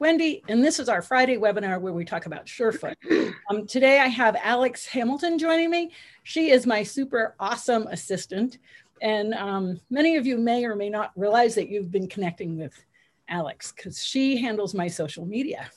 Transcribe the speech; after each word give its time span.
Wendy, 0.00 0.42
and 0.48 0.62
this 0.62 0.78
is 0.78 0.88
our 0.88 1.02
Friday 1.02 1.36
webinar 1.36 1.80
where 1.80 1.92
we 1.92 2.04
talk 2.04 2.26
about 2.26 2.46
Surefoot. 2.46 2.96
Um, 3.50 3.66
today 3.66 4.00
I 4.00 4.06
have 4.06 4.36
Alex 4.42 4.86
Hamilton 4.86 5.38
joining 5.38 5.70
me. 5.70 5.92
She 6.22 6.50
is 6.50 6.66
my 6.66 6.82
super 6.82 7.34
awesome 7.38 7.86
assistant. 7.88 8.58
And 9.02 9.34
um, 9.34 9.80
many 9.90 10.16
of 10.16 10.26
you 10.26 10.38
may 10.38 10.64
or 10.64 10.74
may 10.74 10.88
not 10.88 11.12
realize 11.16 11.54
that 11.56 11.68
you've 11.68 11.90
been 11.90 12.08
connecting 12.08 12.58
with 12.58 12.72
Alex 13.28 13.72
because 13.72 14.02
she 14.02 14.40
handles 14.40 14.74
my 14.74 14.88
social 14.88 15.26
media. 15.26 15.70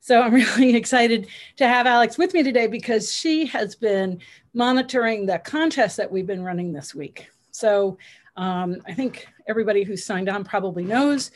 So 0.00 0.20
I'm 0.20 0.34
really 0.34 0.74
excited 0.74 1.28
to 1.56 1.68
have 1.68 1.86
Alex 1.86 2.18
with 2.18 2.34
me 2.34 2.42
today 2.42 2.66
because 2.66 3.12
she 3.12 3.46
has 3.46 3.74
been 3.74 4.20
monitoring 4.54 5.26
the 5.26 5.38
contest 5.38 5.96
that 5.98 6.10
we've 6.10 6.26
been 6.26 6.42
running 6.42 6.72
this 6.72 6.94
week. 6.94 7.28
So 7.50 7.98
um, 8.36 8.78
I 8.86 8.94
think 8.94 9.26
everybody 9.46 9.84
who's 9.84 10.04
signed 10.04 10.28
on 10.28 10.44
probably 10.44 10.84
knows 10.84 11.30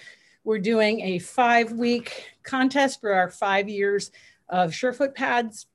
we're 0.47 0.59
doing 0.61 1.01
a 1.01 1.19
five 1.19 1.73
week 1.73 2.31
contest 2.45 3.01
for 3.01 3.13
our 3.13 3.29
five 3.29 3.69
years 3.69 4.13
of 4.49 4.71
Surefoot 4.71 5.13
pads. 5.13 5.67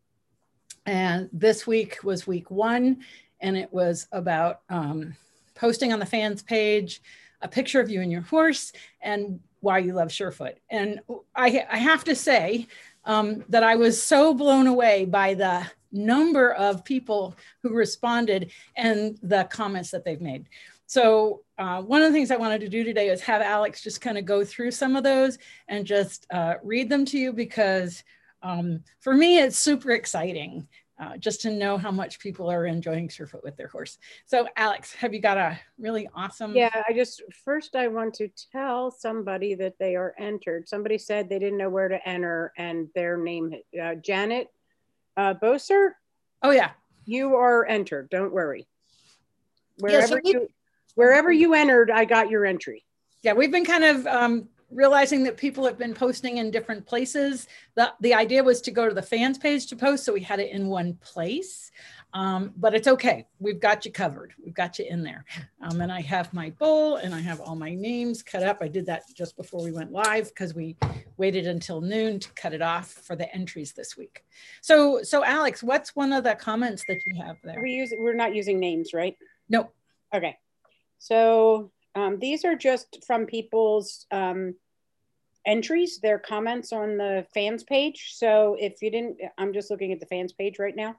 And 0.86 1.30
this 1.34 1.68
week 1.68 2.02
was 2.06 2.26
week 2.26 2.50
one, 2.50 3.02
and 3.42 3.58
it 3.58 3.72
was 3.74 4.08
about 4.14 4.62
um, 4.70 5.14
posting 5.56 5.92
on 5.92 6.00
the 6.00 6.06
fans 6.06 6.42
page 6.42 7.02
a 7.42 7.50
picture 7.50 7.82
of 7.82 7.90
you 7.90 8.00
and 8.02 8.12
your 8.12 8.22
horse 8.22 8.72
and 9.02 9.42
why 9.60 9.80
you 9.80 9.94
love 9.94 10.08
Surefoot. 10.08 10.56
And 10.70 11.02
I, 11.36 11.66
I 11.70 11.78
have 11.78 12.06
to 12.06 12.16
say 12.16 12.68
um, 13.04 13.44
that 13.50 13.64
I 13.64 13.76
was 13.76 14.02
so 14.02 14.34
blown 14.34 14.68
away 14.68 15.04
by 15.04 15.34
the 15.34 15.70
number 15.92 16.54
of 16.54 16.86
people 16.86 17.36
who 17.62 17.74
responded 17.74 18.52
and 18.78 19.20
the 19.22 19.44
comments 19.52 19.92
that 19.92 20.06
they've 20.06 20.22
made. 20.22 20.46
So 20.92 21.44
uh, 21.58 21.82
one 21.82 22.02
of 22.02 22.10
the 22.10 22.14
things 22.14 22.32
I 22.32 22.36
wanted 22.36 22.60
to 22.60 22.68
do 22.68 22.84
today 22.84 23.08
is 23.08 23.22
have 23.22 23.42
Alex 23.42 23.82
just 23.82 24.02
kind 24.02 24.18
of 24.18 24.26
go 24.26 24.44
through 24.44 24.72
some 24.72 24.98
of 24.98 25.06
those 25.06 25.38
and 25.70 25.86
just 25.86 26.28
uh, 26.34 26.56
read 26.64 26.90
them 26.90 27.06
to 27.06 27.18
you 27.18 27.32
because 27.32 28.04
um, 28.44 28.84
for 29.00 29.14
me, 29.14 29.40
it's 29.40 29.58
super 29.58 29.92
exciting 29.92 30.68
uh, 31.00 31.16
just 31.16 31.40
to 31.44 31.50
know 31.50 31.78
how 31.78 31.92
much 31.92 32.20
people 32.20 32.52
are 32.52 32.66
enjoying 32.66 33.08
Surefoot 33.08 33.42
with 33.42 33.56
their 33.56 33.70
horse. 33.70 34.00
So 34.26 34.50
Alex, 34.58 34.94
have 34.96 35.14
you 35.14 35.22
got 35.22 35.38
a 35.38 35.58
really 35.80 36.10
awesome? 36.14 36.54
Yeah, 36.54 36.84
I 36.86 36.92
just, 36.92 37.22
first 37.46 37.78
I 37.78 37.88
want 37.88 38.14
to 38.16 38.28
tell 38.52 38.92
somebody 38.92 39.56
that 39.56 39.80
they 39.80 39.96
are 39.96 40.14
entered. 40.20 40.68
Somebody 40.68 40.98
said 40.98 41.30
they 41.30 41.40
didn't 41.40 41.58
know 41.58 41.70
where 41.70 41.88
to 41.88 42.06
enter 42.06 42.52
and 42.58 42.90
their 42.96 43.16
name, 43.16 43.54
uh, 43.82 43.96
Janet 43.96 44.50
uh, 45.16 45.36
Boser. 45.36 45.92
Oh 46.44 46.52
yeah. 46.52 46.72
You 47.06 47.38
are 47.38 47.66
entered, 47.66 48.10
don't 48.10 48.34
worry. 48.34 48.68
Wherever 49.78 50.02
yeah, 50.02 50.06
so 50.06 50.20
we, 50.22 50.32
you, 50.32 50.48
wherever 50.96 51.32
you 51.32 51.54
entered, 51.54 51.92
I 51.92 52.06
got 52.06 52.30
your 52.30 52.46
entry. 52.46 52.86
Yeah, 53.24 53.34
we've 53.34 53.52
been 53.52 53.66
kind 53.66 53.84
of 53.84 54.08
um, 54.08 54.50
realizing 54.72 55.24
that 55.24 55.38
people 55.38 55.66
have 55.66 55.78
been 55.78 55.94
posting 55.94 56.38
in 56.38 56.50
different 56.50 56.86
places. 56.86 57.48
The, 57.76 57.94
the 58.00 58.14
idea 58.14 58.44
was 58.44 58.62
to 58.62 58.72
go 58.72 58.88
to 58.88 58.96
the 58.96 59.02
fans 59.02 59.38
page 59.38 59.68
to 59.68 59.76
post, 59.76 60.06
so 60.06 60.14
we 60.14 60.22
had 60.22 60.40
it 60.40 60.52
in 60.52 60.68
one 60.68 60.96
place. 60.96 61.72
Um, 62.14 62.54
but 62.58 62.74
it's 62.74 62.88
okay. 62.88 63.26
We've 63.40 63.60
got 63.60 63.86
you 63.86 63.92
covered. 63.92 64.34
We've 64.44 64.54
got 64.54 64.80
you 64.80 64.86
in 64.90 65.02
there. 65.02 65.24
Um, 65.62 65.80
and 65.80 65.92
I 65.92 66.02
have 66.02 66.34
my 66.34 66.50
bowl 66.50 66.98
and 66.98 67.16
I 67.16 67.20
have 67.22 67.40
all 67.40 67.56
my 67.56 67.74
names 67.74 68.22
cut 68.22 68.44
up. 68.44 68.58
I 68.62 68.68
did 68.68 68.86
that 68.88 69.04
just 69.16 69.38
before 69.38 69.64
we 69.64 69.72
went 69.72 69.94
live 69.94 70.28
because 70.28 70.54
we 70.54 70.76
waited 71.16 71.48
until 71.48 71.80
noon 71.80 72.20
to 72.20 72.30
cut 72.34 72.54
it 72.54 72.62
off 72.62 72.92
for 72.92 73.16
the 73.16 73.34
entries 73.34 73.72
this 73.72 73.96
week. 73.96 74.26
So, 74.62 75.04
so 75.04 75.24
Alex, 75.24 75.64
what's 75.64 75.96
one 75.96 76.12
of 76.12 76.26
the 76.26 76.36
comments 76.36 76.84
that 76.90 77.00
you 77.06 77.24
have 77.24 77.38
there? 77.44 77.62
We 77.62 77.72
use 77.72 77.94
we're 77.98 78.14
not 78.14 78.36
using 78.36 78.60
names, 78.60 78.94
right? 78.94 79.16
Nope. 79.48 79.74
Okay. 80.14 80.38
So 81.02 81.72
um, 81.96 82.20
these 82.20 82.46
are 82.46 82.56
just 82.56 83.04
from 83.08 83.26
people's 83.26 84.06
um, 84.12 84.54
entries, 85.48 86.00
their 86.00 86.20
comments 86.20 86.72
on 86.72 86.96
the 86.96 87.26
fans 87.34 87.64
page. 87.64 88.12
So 88.14 88.56
if 88.60 88.84
you 88.84 88.92
didn't, 88.92 89.18
I'm 89.40 89.52
just 89.52 89.72
looking 89.72 89.92
at 89.92 90.00
the 90.00 90.06
fans 90.06 90.32
page 90.32 90.60
right 90.60 90.76
now. 90.76 90.96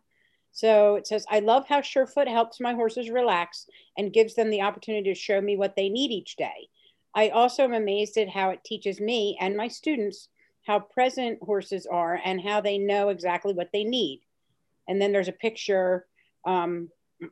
So 0.51 0.97
it 0.97 1.07
says, 1.07 1.25
I 1.31 1.39
love 1.39 1.69
how 1.69 1.83
Surefoot 1.83 2.27
helps 2.27 2.59
my 2.59 2.75
horses 2.75 3.11
relax 3.11 3.69
and 3.97 4.13
gives 4.13 4.35
them 4.35 4.51
the 4.51 4.63
opportunity 4.63 5.15
to 5.15 5.19
show 5.19 5.41
me 5.41 5.57
what 5.57 5.77
they 5.77 5.89
need 5.89 6.11
each 6.11 6.35
day. 6.35 6.69
I 7.15 7.29
also 7.29 7.63
am 7.63 7.73
amazed 7.73 8.17
at 8.17 8.29
how 8.29 8.51
it 8.51 8.65
teaches 8.65 9.01
me 9.01 9.39
and 9.41 9.57
my 9.57 9.69
students 9.69 10.29
how 10.67 10.81
present 10.81 11.39
horses 11.43 11.87
are 11.87 12.21
and 12.25 12.41
how 12.41 12.61
they 12.61 12.77
know 12.77 13.11
exactly 13.11 13.55
what 13.55 13.71
they 13.73 13.85
need. 13.85 14.23
And 14.89 15.01
then 15.01 15.13
there's 15.13 15.29
a 15.29 15.33
picture 15.33 16.07
um, 16.45 16.89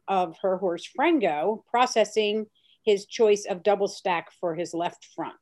of 0.09 0.37
her 0.43 0.57
horse 0.57 0.89
Frango 0.97 1.65
processing 1.71 2.47
his 2.83 3.07
choice 3.07 3.47
of 3.47 3.63
double 3.63 3.89
stack 3.89 4.31
for 4.33 4.55
his 4.55 4.75
left 4.75 5.05
front. 5.05 5.37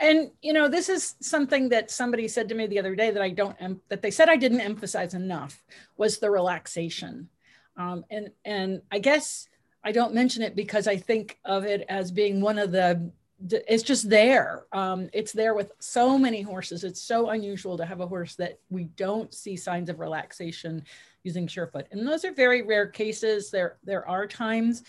And 0.00 0.30
you 0.42 0.52
know, 0.52 0.68
this 0.68 0.88
is 0.88 1.14
something 1.20 1.68
that 1.68 1.90
somebody 1.90 2.26
said 2.26 2.48
to 2.48 2.54
me 2.54 2.66
the 2.66 2.78
other 2.78 2.96
day 2.96 3.10
that 3.10 3.22
I 3.22 3.30
don't 3.30 3.56
em- 3.60 3.80
that 3.88 4.02
they 4.02 4.10
said 4.10 4.28
I 4.28 4.36
didn't 4.36 4.60
emphasize 4.60 5.14
enough 5.14 5.62
was 5.96 6.18
the 6.18 6.30
relaxation. 6.30 7.28
Um, 7.76 8.04
and 8.10 8.30
and 8.44 8.82
I 8.90 8.98
guess 8.98 9.48
I 9.84 9.92
don't 9.92 10.14
mention 10.14 10.42
it 10.42 10.56
because 10.56 10.88
I 10.88 10.96
think 10.96 11.38
of 11.44 11.64
it 11.64 11.84
as 11.88 12.10
being 12.10 12.40
one 12.40 12.58
of 12.58 12.72
the 12.72 13.12
it's 13.50 13.82
just 13.82 14.08
there. 14.08 14.64
Um, 14.72 15.10
it's 15.12 15.32
there 15.32 15.54
with 15.54 15.72
so 15.78 16.16
many 16.16 16.40
horses. 16.40 16.84
It's 16.84 17.00
so 17.00 17.30
unusual 17.30 17.76
to 17.76 17.84
have 17.84 18.00
a 18.00 18.06
horse 18.06 18.36
that 18.36 18.58
we 18.70 18.84
don't 18.84 19.34
see 19.34 19.56
signs 19.56 19.90
of 19.90 20.00
relaxation 20.00 20.84
using 21.24 21.46
Surefoot. 21.46 21.86
And 21.90 22.06
those 22.06 22.24
are 22.24 22.32
very 22.32 22.62
rare 22.62 22.86
cases. 22.86 23.50
There, 23.50 23.76
there 23.84 24.08
are 24.08 24.26
times 24.26 24.84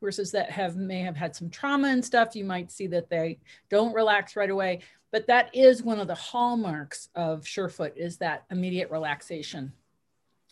horses 0.00 0.32
that 0.32 0.50
have 0.50 0.76
may 0.76 1.00
have 1.00 1.16
had 1.16 1.36
some 1.36 1.50
trauma 1.50 1.88
and 1.88 2.04
stuff, 2.04 2.34
you 2.34 2.44
might 2.44 2.70
see 2.70 2.86
that 2.88 3.10
they 3.10 3.38
don't 3.68 3.94
relax 3.94 4.34
right 4.34 4.50
away. 4.50 4.80
But 5.12 5.26
that 5.26 5.54
is 5.54 5.82
one 5.82 6.00
of 6.00 6.08
the 6.08 6.14
hallmarks 6.14 7.08
of 7.14 7.42
Surefoot 7.42 7.96
is 7.96 8.18
that 8.18 8.44
immediate 8.50 8.90
relaxation. 8.90 9.72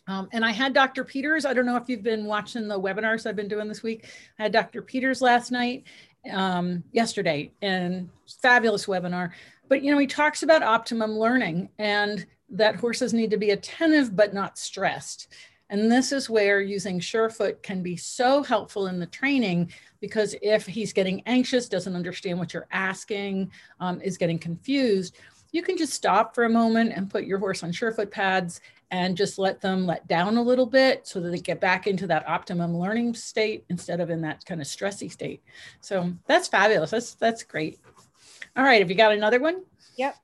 Um, 0.07 0.27
and 0.31 0.43
I 0.43 0.51
had 0.51 0.73
Dr. 0.73 1.03
Peters. 1.03 1.45
I 1.45 1.53
don't 1.53 1.65
know 1.65 1.77
if 1.77 1.87
you've 1.87 2.03
been 2.03 2.25
watching 2.25 2.67
the 2.67 2.79
webinars 2.79 3.25
I've 3.25 3.35
been 3.35 3.47
doing 3.47 3.67
this 3.67 3.83
week. 3.83 4.07
I 4.39 4.43
had 4.43 4.51
Dr. 4.51 4.81
Peters 4.81 5.21
last 5.21 5.51
night, 5.51 5.83
um, 6.31 6.83
yesterday, 6.91 7.51
and 7.61 8.09
fabulous 8.41 8.87
webinar. 8.87 9.31
But 9.67 9.83
you 9.83 9.91
know, 9.91 9.99
he 9.99 10.07
talks 10.07 10.41
about 10.41 10.63
optimum 10.63 11.17
learning 11.17 11.69
and 11.77 12.25
that 12.49 12.77
horses 12.77 13.13
need 13.13 13.29
to 13.29 13.37
be 13.37 13.51
attentive 13.51 14.15
but 14.15 14.33
not 14.33 14.57
stressed. 14.57 15.27
And 15.69 15.91
this 15.91 16.11
is 16.11 16.29
where 16.29 16.61
using 16.61 16.99
Surefoot 16.99 17.61
can 17.61 17.83
be 17.83 17.95
so 17.95 18.41
helpful 18.41 18.87
in 18.87 18.99
the 18.99 19.05
training 19.05 19.71
because 19.99 20.35
if 20.41 20.65
he's 20.65 20.93
getting 20.93 21.21
anxious, 21.25 21.69
doesn't 21.69 21.95
understand 21.95 22.39
what 22.39 22.53
you're 22.53 22.67
asking, 22.71 23.51
um, 23.79 24.01
is 24.01 24.17
getting 24.17 24.39
confused, 24.39 25.17
you 25.51 25.61
can 25.61 25.77
just 25.77 25.93
stop 25.93 26.35
for 26.35 26.45
a 26.45 26.49
moment 26.49 26.93
and 26.95 27.09
put 27.09 27.25
your 27.25 27.39
horse 27.39 27.63
on 27.63 27.71
Surefoot 27.71 28.11
pads 28.11 28.61
and 28.91 29.15
just 29.15 29.37
let 29.37 29.61
them 29.61 29.85
let 29.85 30.07
down 30.07 30.37
a 30.37 30.41
little 30.41 30.65
bit 30.65 31.05
so 31.05 31.19
that 31.19 31.29
they 31.29 31.39
get 31.39 31.59
back 31.59 31.87
into 31.87 32.07
that 32.07 32.27
optimum 32.27 32.77
learning 32.77 33.13
state 33.13 33.65
instead 33.69 33.99
of 33.99 34.09
in 34.09 34.21
that 34.21 34.43
kind 34.45 34.61
of 34.61 34.67
stressy 34.67 35.11
state. 35.11 35.43
So 35.81 36.11
that's 36.25 36.47
fabulous. 36.47 36.91
That's 36.91 37.13
that's 37.15 37.43
great. 37.43 37.79
All 38.55 38.63
right, 38.63 38.81
have 38.81 38.89
you 38.89 38.95
got 38.95 39.11
another 39.11 39.39
one? 39.39 39.63
Yep. 39.97 40.15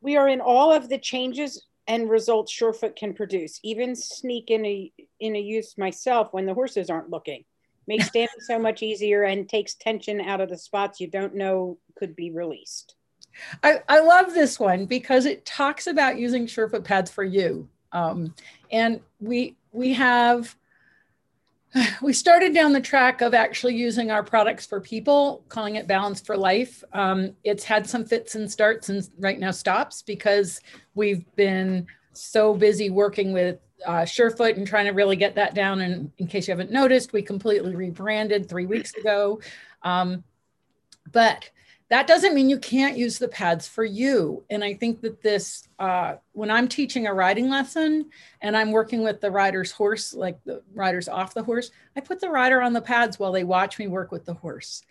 We 0.00 0.16
are 0.16 0.28
in 0.28 0.40
all 0.40 0.72
of 0.72 0.88
the 0.88 0.98
changes 0.98 1.67
and 1.88 2.10
results 2.10 2.52
Surefoot 2.52 2.94
can 2.94 3.14
produce. 3.14 3.58
Even 3.64 3.96
sneak 3.96 4.50
in 4.50 4.64
a 4.64 4.92
in 5.18 5.34
a 5.34 5.40
use 5.40 5.76
myself 5.76 6.32
when 6.32 6.46
the 6.46 6.54
horses 6.54 6.90
aren't 6.90 7.10
looking. 7.10 7.44
Makes 7.88 8.06
standing 8.08 8.40
so 8.40 8.58
much 8.58 8.82
easier 8.82 9.24
and 9.24 9.48
takes 9.48 9.74
tension 9.74 10.20
out 10.20 10.40
of 10.40 10.50
the 10.50 10.58
spots 10.58 11.00
you 11.00 11.08
don't 11.08 11.34
know 11.34 11.78
could 11.96 12.14
be 12.14 12.30
released. 12.30 12.94
I, 13.62 13.82
I 13.88 14.00
love 14.00 14.34
this 14.34 14.60
one 14.60 14.86
because 14.86 15.24
it 15.24 15.46
talks 15.46 15.86
about 15.86 16.18
using 16.18 16.46
Surefoot 16.46 16.84
pads 16.84 17.10
for 17.10 17.24
you. 17.24 17.68
Um, 17.92 18.34
and 18.70 19.00
we 19.18 19.56
we 19.72 19.94
have 19.94 20.54
we 22.02 22.12
started 22.12 22.54
down 22.54 22.72
the 22.72 22.80
track 22.80 23.20
of 23.20 23.34
actually 23.34 23.74
using 23.74 24.10
our 24.10 24.22
products 24.22 24.66
for 24.66 24.80
people, 24.80 25.44
calling 25.48 25.76
it 25.76 25.86
Balance 25.86 26.20
for 26.20 26.36
Life. 26.36 26.82
Um, 26.92 27.34
it's 27.44 27.64
had 27.64 27.86
some 27.86 28.04
fits 28.04 28.34
and 28.34 28.50
starts 28.50 28.88
and 28.88 29.08
right 29.18 29.38
now 29.38 29.50
stops 29.50 30.02
because 30.02 30.60
we've 30.94 31.24
been 31.36 31.86
so 32.12 32.54
busy 32.54 32.90
working 32.90 33.32
with 33.32 33.58
uh, 33.86 34.04
Surefoot 34.04 34.56
and 34.56 34.66
trying 34.66 34.86
to 34.86 34.92
really 34.92 35.16
get 35.16 35.34
that 35.36 35.54
down. 35.54 35.80
And 35.80 36.10
in 36.18 36.26
case 36.26 36.48
you 36.48 36.52
haven't 36.52 36.72
noticed, 36.72 37.12
we 37.12 37.22
completely 37.22 37.74
rebranded 37.76 38.48
three 38.48 38.66
weeks 38.66 38.94
ago. 38.94 39.40
Um, 39.82 40.24
but 41.12 41.48
that 41.90 42.06
doesn't 42.06 42.34
mean 42.34 42.50
you 42.50 42.58
can't 42.58 42.98
use 42.98 43.18
the 43.18 43.28
pads 43.28 43.66
for 43.66 43.84
you. 43.84 44.44
And 44.50 44.62
I 44.62 44.74
think 44.74 45.00
that 45.00 45.22
this, 45.22 45.66
uh, 45.78 46.16
when 46.32 46.50
I'm 46.50 46.68
teaching 46.68 47.06
a 47.06 47.14
riding 47.14 47.48
lesson 47.48 48.10
and 48.42 48.56
I'm 48.56 48.72
working 48.72 49.02
with 49.02 49.20
the 49.20 49.30
rider's 49.30 49.72
horse, 49.72 50.12
like 50.12 50.42
the 50.44 50.62
rider's 50.74 51.08
off 51.08 51.32
the 51.32 51.42
horse, 51.42 51.70
I 51.96 52.00
put 52.00 52.20
the 52.20 52.28
rider 52.28 52.60
on 52.60 52.74
the 52.74 52.82
pads 52.82 53.18
while 53.18 53.32
they 53.32 53.44
watch 53.44 53.78
me 53.78 53.88
work 53.88 54.12
with 54.12 54.26
the 54.26 54.34
horse. 54.34 54.82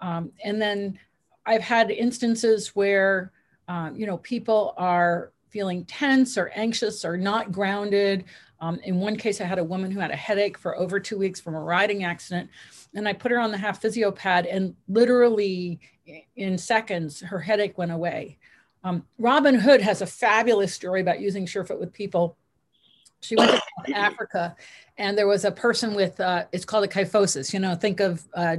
Um, 0.00 0.32
and 0.42 0.60
then 0.60 0.98
I've 1.44 1.62
had 1.62 1.90
instances 1.90 2.68
where, 2.74 3.32
uh, 3.68 3.90
you 3.94 4.06
know, 4.06 4.18
people 4.18 4.72
are 4.78 5.32
feeling 5.50 5.84
tense 5.84 6.36
or 6.38 6.50
anxious 6.54 7.04
or 7.04 7.16
not 7.16 7.52
grounded. 7.52 8.24
Um, 8.60 8.80
in 8.84 9.00
one 9.00 9.16
case, 9.16 9.40
I 9.40 9.44
had 9.44 9.58
a 9.58 9.64
woman 9.64 9.90
who 9.90 10.00
had 10.00 10.10
a 10.10 10.16
headache 10.16 10.56
for 10.56 10.76
over 10.76 10.98
two 10.98 11.18
weeks 11.18 11.40
from 11.40 11.54
a 11.54 11.60
riding 11.60 12.04
accident 12.04 12.48
and 12.96 13.06
I 13.06 13.12
put 13.12 13.30
her 13.30 13.38
on 13.38 13.50
the 13.50 13.58
half 13.58 13.80
physio 13.80 14.10
pad 14.10 14.46
and 14.46 14.74
literally 14.88 15.78
in 16.34 16.56
seconds 16.58 17.20
her 17.20 17.38
headache 17.38 17.76
went 17.78 17.92
away. 17.92 18.38
Um, 18.82 19.04
Robyn 19.18 19.56
Hood 19.56 19.82
has 19.82 20.00
a 20.00 20.06
fabulous 20.06 20.72
story 20.72 21.00
about 21.00 21.20
using 21.20 21.44
Surefoot 21.44 21.78
with 21.78 21.92
people. 21.92 22.36
She 23.20 23.36
went 23.36 23.50
to 23.50 23.56
South 23.56 23.94
Africa, 23.94 24.56
and 24.96 25.18
there 25.18 25.26
was 25.26 25.44
a 25.44 25.50
person 25.50 25.94
with 25.94 26.20
uh, 26.20 26.44
it's 26.52 26.64
called 26.64 26.84
a 26.84 26.88
kyphosis. 26.88 27.52
You 27.52 27.60
know, 27.60 27.74
think 27.74 28.00
of 28.00 28.24
uh, 28.34 28.56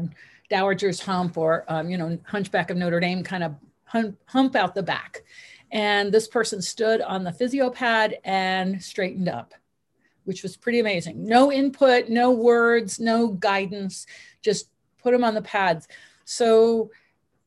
Dowager's 0.50 1.00
hump 1.00 1.38
or 1.38 1.64
um, 1.68 1.90
you 1.90 1.98
know 1.98 2.18
Hunchback 2.26 2.70
of 2.70 2.78
Notre 2.78 3.00
Dame 3.00 3.24
kind 3.24 3.44
of 3.44 3.56
hump, 3.86 4.18
hump 4.26 4.56
out 4.56 4.76
the 4.76 4.84
back. 4.84 5.24
And 5.72 6.14
this 6.14 6.28
person 6.28 6.62
stood 6.62 7.02
on 7.02 7.24
the 7.24 7.32
physio 7.32 7.70
pad 7.70 8.18
and 8.24 8.82
straightened 8.82 9.30
up, 9.30 9.54
which 10.28 10.44
was 10.44 10.58
pretty 10.58 10.80
amazing. 10.80 11.26
No 11.26 11.52
input, 11.52 12.10
no 12.10 12.32
words, 12.32 13.00
no 13.00 13.30
guidance, 13.30 14.06
just 14.42 14.70
put 15.02 15.12
them 15.12 15.24
on 15.24 15.34
the 15.34 15.42
pads. 15.42 15.88
So 16.26 16.92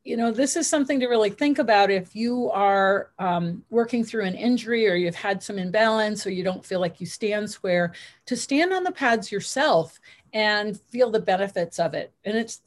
you 0.05 0.17
know, 0.17 0.33
this 0.33 0.57
is 0.57 0.67
something 0.67 0.99
to 1.01 1.09
really 1.09 1.31
think 1.31 1.59
about 1.59 1.91
if 1.91 2.17
you 2.17 2.51
are 2.51 3.11
um, 3.19 3.63
working 3.69 4.03
through 4.03 4.25
an 4.25 4.35
injury 4.35 4.89
or 4.89 4.95
you've 4.95 5.15
had 5.15 5.43
some 5.43 5.59
imbalance 5.59 6.27
or 6.27 6.31
you 6.31 6.43
don't 6.43 6.65
feel 6.65 6.81
like 6.81 7.01
you 7.01 7.07
stand 7.07 7.51
square, 7.51 7.93
to 8.25 8.37
stand 8.37 8.73
on 8.73 8.83
the 8.83 8.93
pads 8.93 9.31
yourself 9.31 10.01
and 10.33 10.81
feel 10.81 11.11
the 11.11 11.21
benefits 11.21 11.79
of 11.79 11.93
it. 11.93 12.13
And 12.25 12.37
it's 12.37 12.63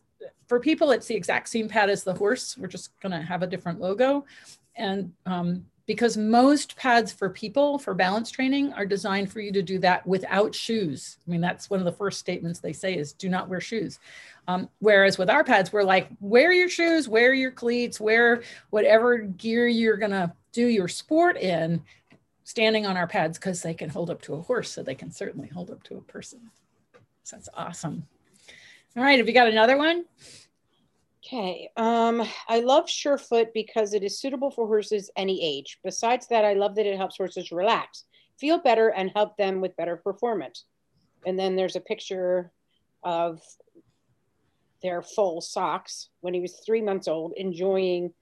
for 0.48 0.60
people, 0.60 0.92
it's 0.92 1.08
the 1.08 1.16
exact 1.16 1.50
same 1.50 1.68
pad 1.68 1.90
as 1.90 2.04
the 2.04 2.14
horse. 2.14 2.56
We're 2.58 2.68
just 2.68 2.98
going 3.00 3.14
to 3.14 3.22
have 3.22 3.42
a 3.42 3.48
different 3.48 3.82
logo. 3.82 4.26
And 4.76 5.14
um, 5.26 5.66
because 5.86 6.16
most 6.16 6.76
pads 6.78 7.12
for 7.12 7.30
people 7.30 7.78
for 7.78 7.94
balance 7.94 8.32
training 8.32 8.72
are 8.74 8.86
designed 8.86 9.32
for 9.32 9.42
you 9.42 9.52
to 9.52 9.62
do 9.62 9.80
that 9.80 10.06
without 10.08 10.56
shoes. 10.56 11.18
I 11.28 11.32
mean, 11.32 11.42
that's 11.42 11.70
one 11.70 11.80
of 11.80 11.86
the 11.86 11.92
first 11.92 12.20
statements 12.20 12.60
they 12.60 12.74
say 12.74 12.96
is 12.96 13.14
do 13.14 13.28
not 13.28 13.50
wear 13.50 13.60
shoes. 13.60 14.00
Um, 14.48 14.70
whereas 14.80 15.18
with 15.18 15.30
our 15.30 15.44
pads, 15.44 15.74
we're 15.74 15.84
like, 15.84 16.10
wear 16.20 16.52
your 16.52 16.70
shoes, 16.70 17.08
wear 17.08 17.34
your 17.34 17.52
cleats, 17.52 18.00
wear 18.00 18.44
whatever 18.70 19.18
gear 19.18 19.68
you're 19.68 19.98
going 19.98 20.12
to 20.12 20.32
do 20.54 20.68
your 20.68 20.88
sport 20.88 21.38
in, 21.38 21.84
standing 22.44 22.86
on 22.86 22.98
our 22.98 23.08
pads 23.08 23.38
because 23.38 23.62
they 23.62 23.74
can 23.74 23.90
hold 23.90 24.10
up 24.10 24.22
to 24.22 24.36
a 24.36 24.42
horse. 24.42 24.72
So 24.72 24.84
they 24.84 24.96
can 24.96 25.12
certainly 25.12 25.48
hold 25.48 25.70
up 25.70 25.84
to 25.84 25.98
a 25.98 26.02
person. 26.02 26.52
So 27.24 27.36
that's 27.36 27.50
awesome. 27.56 28.06
All 28.96 29.04
right. 29.04 29.18
Have 29.18 29.28
you 29.28 29.34
got 29.34 29.48
another 29.48 29.78
one? 29.78 30.06
Okay. 31.26 31.70
Um, 31.78 32.22
I 32.50 32.60
love 32.60 32.86
Surefoot 32.86 33.54
because 33.54 33.94
it 33.94 34.04
is 34.04 34.20
suitable 34.20 34.52
for 34.52 34.68
horses 34.68 35.10
any 35.16 35.42
age. 35.42 35.80
Besides 35.84 36.28
that, 36.28 36.44
I 36.44 36.54
love 36.54 36.76
that 36.76 36.86
it 36.86 36.98
helps 36.98 37.18
horses 37.18 37.52
relax, 37.52 38.04
feel 38.38 38.60
better, 38.60 38.90
and 38.90 39.10
help 39.16 39.38
them 39.38 39.62
with 39.62 39.78
better 39.78 39.96
performance. 39.96 40.66
And 41.26 41.40
then 41.40 41.56
there's 41.56 41.78
a 41.78 41.82
picture 41.82 42.52
of 43.04 43.42
their 44.82 45.02
full 45.02 45.40
socks 45.40 46.10
when 46.20 46.34
he 46.34 46.42
was 46.42 46.60
three 46.66 46.82
months 46.82 47.08
old, 47.08 47.34
enjoying 47.38 48.14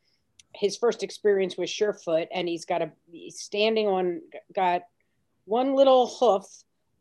his 0.54 0.78
first 0.78 1.02
experience 1.02 1.58
with 1.58 1.70
Surefoot, 1.70 2.28
and 2.32 2.48
he's 2.48 2.66
got 2.66 2.84
a 2.84 2.92
he's 3.12 3.40
standing 3.40 3.88
on 3.88 4.22
got 4.56 4.84
one 5.46 5.74
little 5.76 6.08
hoof 6.08 6.46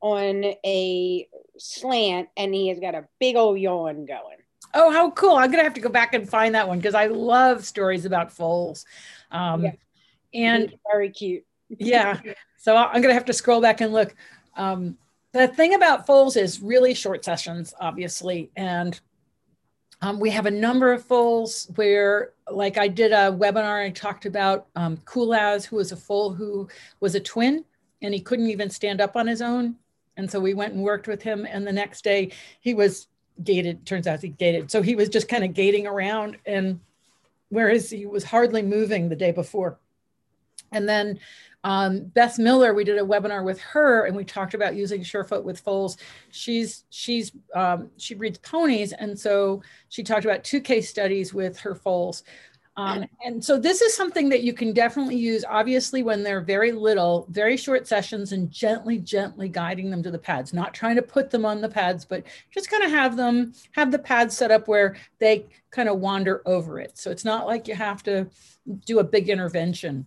on 0.00 0.44
a 0.64 1.28
slant, 1.58 2.30
and 2.38 2.54
he 2.54 2.68
has 2.68 2.80
got 2.80 2.94
a 2.94 3.06
big 3.18 3.36
old 3.36 3.58
yawn 3.58 4.06
going. 4.06 4.39
Oh, 4.74 4.90
how 4.90 5.10
cool! 5.10 5.36
I'm 5.36 5.50
gonna 5.50 5.64
have 5.64 5.74
to 5.74 5.80
go 5.80 5.88
back 5.88 6.14
and 6.14 6.28
find 6.28 6.54
that 6.54 6.68
one 6.68 6.78
because 6.78 6.94
I 6.94 7.06
love 7.06 7.64
stories 7.64 8.04
about 8.04 8.32
foals. 8.32 8.84
Um, 9.30 9.64
yeah. 9.64 9.72
And 10.32 10.74
very 10.90 11.10
cute. 11.10 11.44
yeah, 11.68 12.20
so 12.58 12.76
I'm 12.76 13.02
gonna 13.02 13.14
have 13.14 13.24
to 13.26 13.32
scroll 13.32 13.60
back 13.60 13.80
and 13.80 13.92
look. 13.92 14.14
Um, 14.56 14.96
the 15.32 15.48
thing 15.48 15.74
about 15.74 16.06
foals 16.06 16.36
is 16.36 16.60
really 16.60 16.94
short 16.94 17.24
sessions, 17.24 17.72
obviously, 17.80 18.50
and 18.56 19.00
um, 20.02 20.18
we 20.18 20.30
have 20.30 20.46
a 20.46 20.50
number 20.50 20.92
of 20.92 21.04
foals 21.04 21.70
where, 21.74 22.32
like 22.50 22.78
I 22.78 22.88
did 22.88 23.12
a 23.12 23.30
webinar, 23.30 23.84
I 23.84 23.90
talked 23.90 24.24
about 24.24 24.66
um, 24.74 24.96
Kulaz, 24.98 25.64
who 25.66 25.76
was 25.76 25.92
a 25.92 25.96
foal 25.96 26.32
who 26.32 26.68
was 27.00 27.14
a 27.14 27.20
twin 27.20 27.64
and 28.00 28.14
he 28.14 28.20
couldn't 28.20 28.48
even 28.48 28.70
stand 28.70 29.00
up 29.00 29.14
on 29.14 29.26
his 29.26 29.42
own. 29.42 29.76
And 30.16 30.30
so 30.30 30.40
we 30.40 30.54
went 30.54 30.72
and 30.72 30.82
worked 30.82 31.06
with 31.06 31.22
him. 31.22 31.46
And 31.48 31.66
the 31.66 31.72
next 31.72 32.02
day 32.02 32.32
he 32.60 32.72
was 32.72 33.08
gated, 33.44 33.86
turns 33.86 34.06
out 34.06 34.20
he 34.22 34.28
gated. 34.28 34.70
So 34.70 34.82
he 34.82 34.94
was 34.94 35.08
just 35.08 35.28
kind 35.28 35.44
of 35.44 35.54
gating 35.54 35.86
around 35.86 36.36
and 36.46 36.80
whereas 37.48 37.90
he 37.90 38.06
was 38.06 38.24
hardly 38.24 38.62
moving 38.62 39.08
the 39.08 39.16
day 39.16 39.32
before. 39.32 39.78
And 40.72 40.88
then 40.88 41.18
um, 41.62 42.04
Beth 42.04 42.38
Miller, 42.38 42.72
we 42.72 42.84
did 42.84 42.98
a 42.98 43.04
webinar 43.04 43.44
with 43.44 43.60
her, 43.60 44.06
and 44.06 44.16
we 44.16 44.24
talked 44.24 44.54
about 44.54 44.76
using 44.76 45.02
Surefoot 45.02 45.44
with 45.44 45.60
foals. 45.60 45.98
She's 46.30 46.84
she's 46.88 47.32
um, 47.54 47.90
she 47.98 48.14
breeds 48.14 48.38
ponies, 48.38 48.92
and 48.92 49.18
so 49.18 49.62
she 49.90 50.02
talked 50.02 50.24
about 50.24 50.42
two 50.42 50.60
case 50.60 50.88
studies 50.88 51.34
with 51.34 51.58
her 51.58 51.74
foals. 51.74 52.22
Um, 52.80 53.04
and 53.24 53.44
so 53.44 53.58
this 53.58 53.82
is 53.82 53.94
something 53.94 54.28
that 54.30 54.42
you 54.42 54.52
can 54.52 54.72
definitely 54.72 55.16
use, 55.16 55.44
obviously, 55.48 56.02
when 56.02 56.22
they're 56.22 56.40
very 56.40 56.72
little, 56.72 57.26
very 57.30 57.56
short 57.56 57.86
sessions, 57.86 58.32
and 58.32 58.50
gently, 58.50 58.98
gently 58.98 59.48
guiding 59.48 59.90
them 59.90 60.02
to 60.02 60.10
the 60.10 60.18
pads. 60.18 60.52
Not 60.52 60.72
trying 60.72 60.96
to 60.96 61.02
put 61.02 61.30
them 61.30 61.44
on 61.44 61.60
the 61.60 61.68
pads, 61.68 62.04
but 62.04 62.24
just 62.50 62.70
kind 62.70 62.82
of 62.82 62.90
have 62.90 63.16
them 63.16 63.52
have 63.72 63.90
the 63.90 63.98
pads 63.98 64.36
set 64.36 64.50
up 64.50 64.66
where 64.66 64.96
they 65.18 65.46
kind 65.70 65.88
of 65.88 65.98
wander 65.98 66.42
over 66.46 66.80
it. 66.80 66.96
So 66.96 67.10
it's 67.10 67.24
not 67.24 67.46
like 67.46 67.68
you 67.68 67.74
have 67.74 68.02
to 68.04 68.28
do 68.86 68.98
a 68.98 69.04
big 69.04 69.28
intervention. 69.28 70.06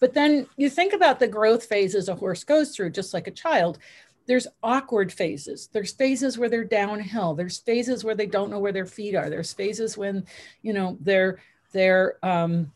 But 0.00 0.14
then 0.14 0.46
you 0.56 0.70
think 0.70 0.92
about 0.92 1.18
the 1.18 1.28
growth 1.28 1.64
phases 1.66 2.08
a 2.08 2.14
horse 2.14 2.44
goes 2.44 2.74
through, 2.74 2.90
just 2.90 3.14
like 3.14 3.26
a 3.26 3.32
child. 3.32 3.78
There's 4.26 4.46
awkward 4.62 5.12
phases. 5.12 5.68
There's 5.72 5.92
phases 5.92 6.38
where 6.38 6.48
they're 6.48 6.64
downhill. 6.64 7.34
There's 7.34 7.58
phases 7.58 8.04
where 8.04 8.14
they 8.14 8.26
don't 8.26 8.50
know 8.50 8.58
where 8.58 8.72
their 8.72 8.86
feet 8.86 9.14
are. 9.14 9.28
There's 9.28 9.52
phases 9.52 9.98
when, 9.98 10.24
you 10.62 10.72
know, 10.72 10.96
they're 11.00 11.38
they're 11.74 12.16
um, 12.22 12.72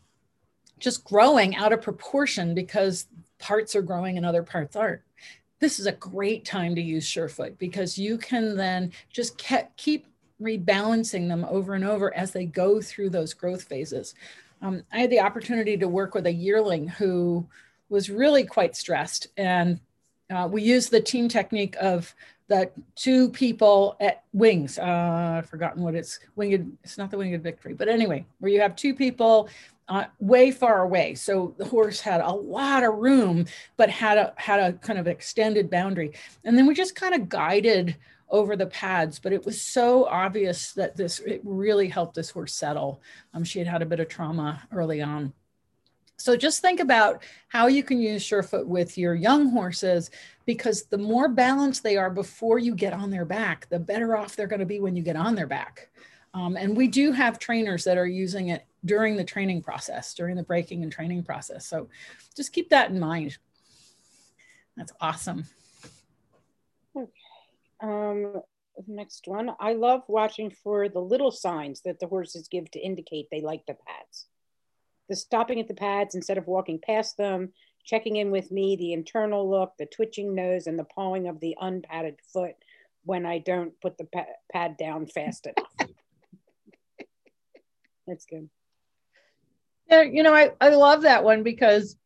just 0.77 1.03
growing 1.03 1.55
out 1.55 1.73
of 1.73 1.81
proportion 1.81 2.53
because 2.53 3.07
parts 3.39 3.75
are 3.75 3.81
growing 3.81 4.17
and 4.17 4.25
other 4.25 4.43
parts 4.43 4.75
aren't. 4.75 5.01
This 5.59 5.79
is 5.79 5.87
a 5.87 5.93
great 5.93 6.45
time 6.45 6.75
to 6.75 6.81
use 6.81 7.05
Surefoot 7.07 7.57
because 7.57 7.97
you 7.97 8.17
can 8.17 8.55
then 8.55 8.91
just 9.11 9.41
keep 9.75 10.05
rebalancing 10.41 11.27
them 11.27 11.45
over 11.49 11.73
and 11.73 11.83
over 11.83 12.13
as 12.13 12.31
they 12.31 12.45
go 12.45 12.81
through 12.81 13.09
those 13.09 13.33
growth 13.33 13.63
phases. 13.63 14.13
Um, 14.61 14.83
I 14.91 14.99
had 14.99 15.09
the 15.09 15.19
opportunity 15.21 15.75
to 15.77 15.87
work 15.87 16.13
with 16.13 16.27
a 16.27 16.31
yearling 16.31 16.87
who 16.87 17.47
was 17.89 18.09
really 18.09 18.43
quite 18.43 18.75
stressed. 18.75 19.27
And 19.35 19.79
uh, 20.29 20.47
we 20.51 20.61
used 20.61 20.91
the 20.91 21.01
TTEAM 21.01 21.29
technique 21.29 21.75
of 21.79 22.13
the 22.47 22.71
two 22.95 23.29
people 23.29 23.95
at 23.99 24.23
wings. 24.33 24.79
Uh, 24.79 25.35
I've 25.37 25.49
forgotten 25.49 25.83
what 25.83 25.95
it's 25.95 26.19
winged. 26.35 26.77
It's 26.83 26.97
not 26.97 27.11
the 27.11 27.17
winged 27.17 27.41
victory, 27.43 27.73
but 27.73 27.87
anyway, 27.87 28.25
where 28.39 28.51
you 28.51 28.59
have 28.61 28.75
two 28.75 28.93
people 28.93 29.49
uh, 29.87 30.05
way 30.19 30.51
far 30.51 30.81
away. 30.81 31.15
So 31.15 31.53
the 31.57 31.65
horse 31.65 31.99
had 32.01 32.21
a 32.21 32.31
lot 32.31 32.83
of 32.83 32.95
room, 32.95 33.45
but 33.77 33.89
had 33.89 34.17
a 34.17 34.33
had 34.35 34.59
a 34.59 34.73
kind 34.73 34.99
of 34.99 35.07
extended 35.07 35.69
boundary. 35.69 36.13
And 36.43 36.57
then 36.57 36.65
we 36.65 36.73
just 36.73 36.95
kind 36.95 37.13
of 37.15 37.29
guided 37.29 37.95
over 38.29 38.55
the 38.55 38.67
pads, 38.67 39.19
but 39.19 39.33
it 39.33 39.45
was 39.45 39.61
so 39.61 40.05
obvious 40.05 40.73
that 40.73 40.95
this, 40.95 41.19
it 41.19 41.41
really 41.43 41.87
helped 41.87 42.15
this 42.15 42.29
horse 42.29 42.53
settle. 42.53 43.01
Um, 43.33 43.43
she 43.43 43.59
had 43.59 43.67
had 43.67 43.81
a 43.81 43.87
bit 43.87 43.99
of 43.99 44.07
trauma 44.07 44.61
early 44.71 45.01
on. 45.01 45.33
So 46.19 46.35
just 46.35 46.61
think 46.61 46.79
about 46.79 47.23
how 47.47 47.67
you 47.67 47.81
can 47.81 47.99
use 47.99 48.23
Surefoot 48.23 48.67
with 48.67 48.97
your 48.97 49.15
young 49.15 49.49
horses 49.49 50.11
because 50.45 50.83
the 50.83 50.97
more 50.97 51.29
balanced 51.29 51.81
they 51.81 51.95
are 51.95 52.09
before 52.09 52.59
you 52.59 52.75
get 52.75 52.93
on 52.93 53.09
their 53.09 53.25
back, 53.25 53.67
the 53.69 53.79
better 53.79 54.17
off 54.17 54.35
they're 54.35 54.47
going 54.47 54.59
to 54.59 54.65
be 54.65 54.79
when 54.79 54.95
you 54.95 55.01
get 55.01 55.15
on 55.15 55.35
their 55.35 55.47
back. 55.47 55.89
Um, 56.33 56.57
and 56.57 56.75
we 56.75 56.87
do 56.87 57.11
have 57.11 57.39
trainers 57.39 57.83
that 57.85 57.97
are 57.97 58.05
using 58.05 58.49
it 58.49 58.65
during 58.85 59.15
the 59.15 59.23
training 59.23 59.61
process, 59.61 60.13
during 60.13 60.35
the 60.35 60.43
breaking 60.43 60.83
and 60.83 60.91
training 60.91 61.23
process. 61.23 61.65
So 61.65 61.89
just 62.35 62.53
keep 62.53 62.69
that 62.69 62.91
in 62.91 62.99
mind. 62.99 63.37
That's 64.77 64.93
awesome. 65.01 65.45
Um, 67.81 68.41
next 68.87 69.27
one. 69.27 69.51
I 69.59 69.73
love 69.73 70.03
watching 70.07 70.51
for 70.51 70.89
the 70.89 70.99
little 70.99 71.31
signs 71.31 71.81
that 71.81 71.99
the 71.99 72.07
horses 72.07 72.47
give 72.47 72.69
to 72.71 72.79
indicate 72.79 73.27
they 73.31 73.41
like 73.41 73.65
the 73.65 73.75
pads. 73.87 74.28
The 75.09 75.15
stopping 75.15 75.59
at 75.59 75.67
the 75.67 75.73
pads 75.73 76.15
instead 76.15 76.37
of 76.37 76.47
walking 76.47 76.79
past 76.79 77.17
them, 77.17 77.51
checking 77.83 78.17
in 78.17 78.31
with 78.31 78.51
me, 78.51 78.75
the 78.75 78.93
internal 78.93 79.49
look, 79.49 79.73
the 79.77 79.87
twitching 79.87 80.35
nose, 80.35 80.67
and 80.67 80.77
the 80.77 80.83
pawing 80.83 81.27
of 81.27 81.39
the 81.39 81.57
unpadded 81.59 82.17
foot 82.31 82.55
when 83.03 83.25
I 83.25 83.39
don't 83.39 83.79
put 83.81 83.97
the 83.97 84.07
pad 84.51 84.77
down 84.77 85.07
fast 85.07 85.47
enough. 85.47 85.89
That's 88.07 88.25
good. 88.25 88.49
Yeah, 89.89 90.03
you 90.03 90.21
know, 90.21 90.33
I, 90.33 90.51
I 90.61 90.69
love 90.69 91.01
that 91.01 91.23
one 91.23 91.41
because 91.41 91.97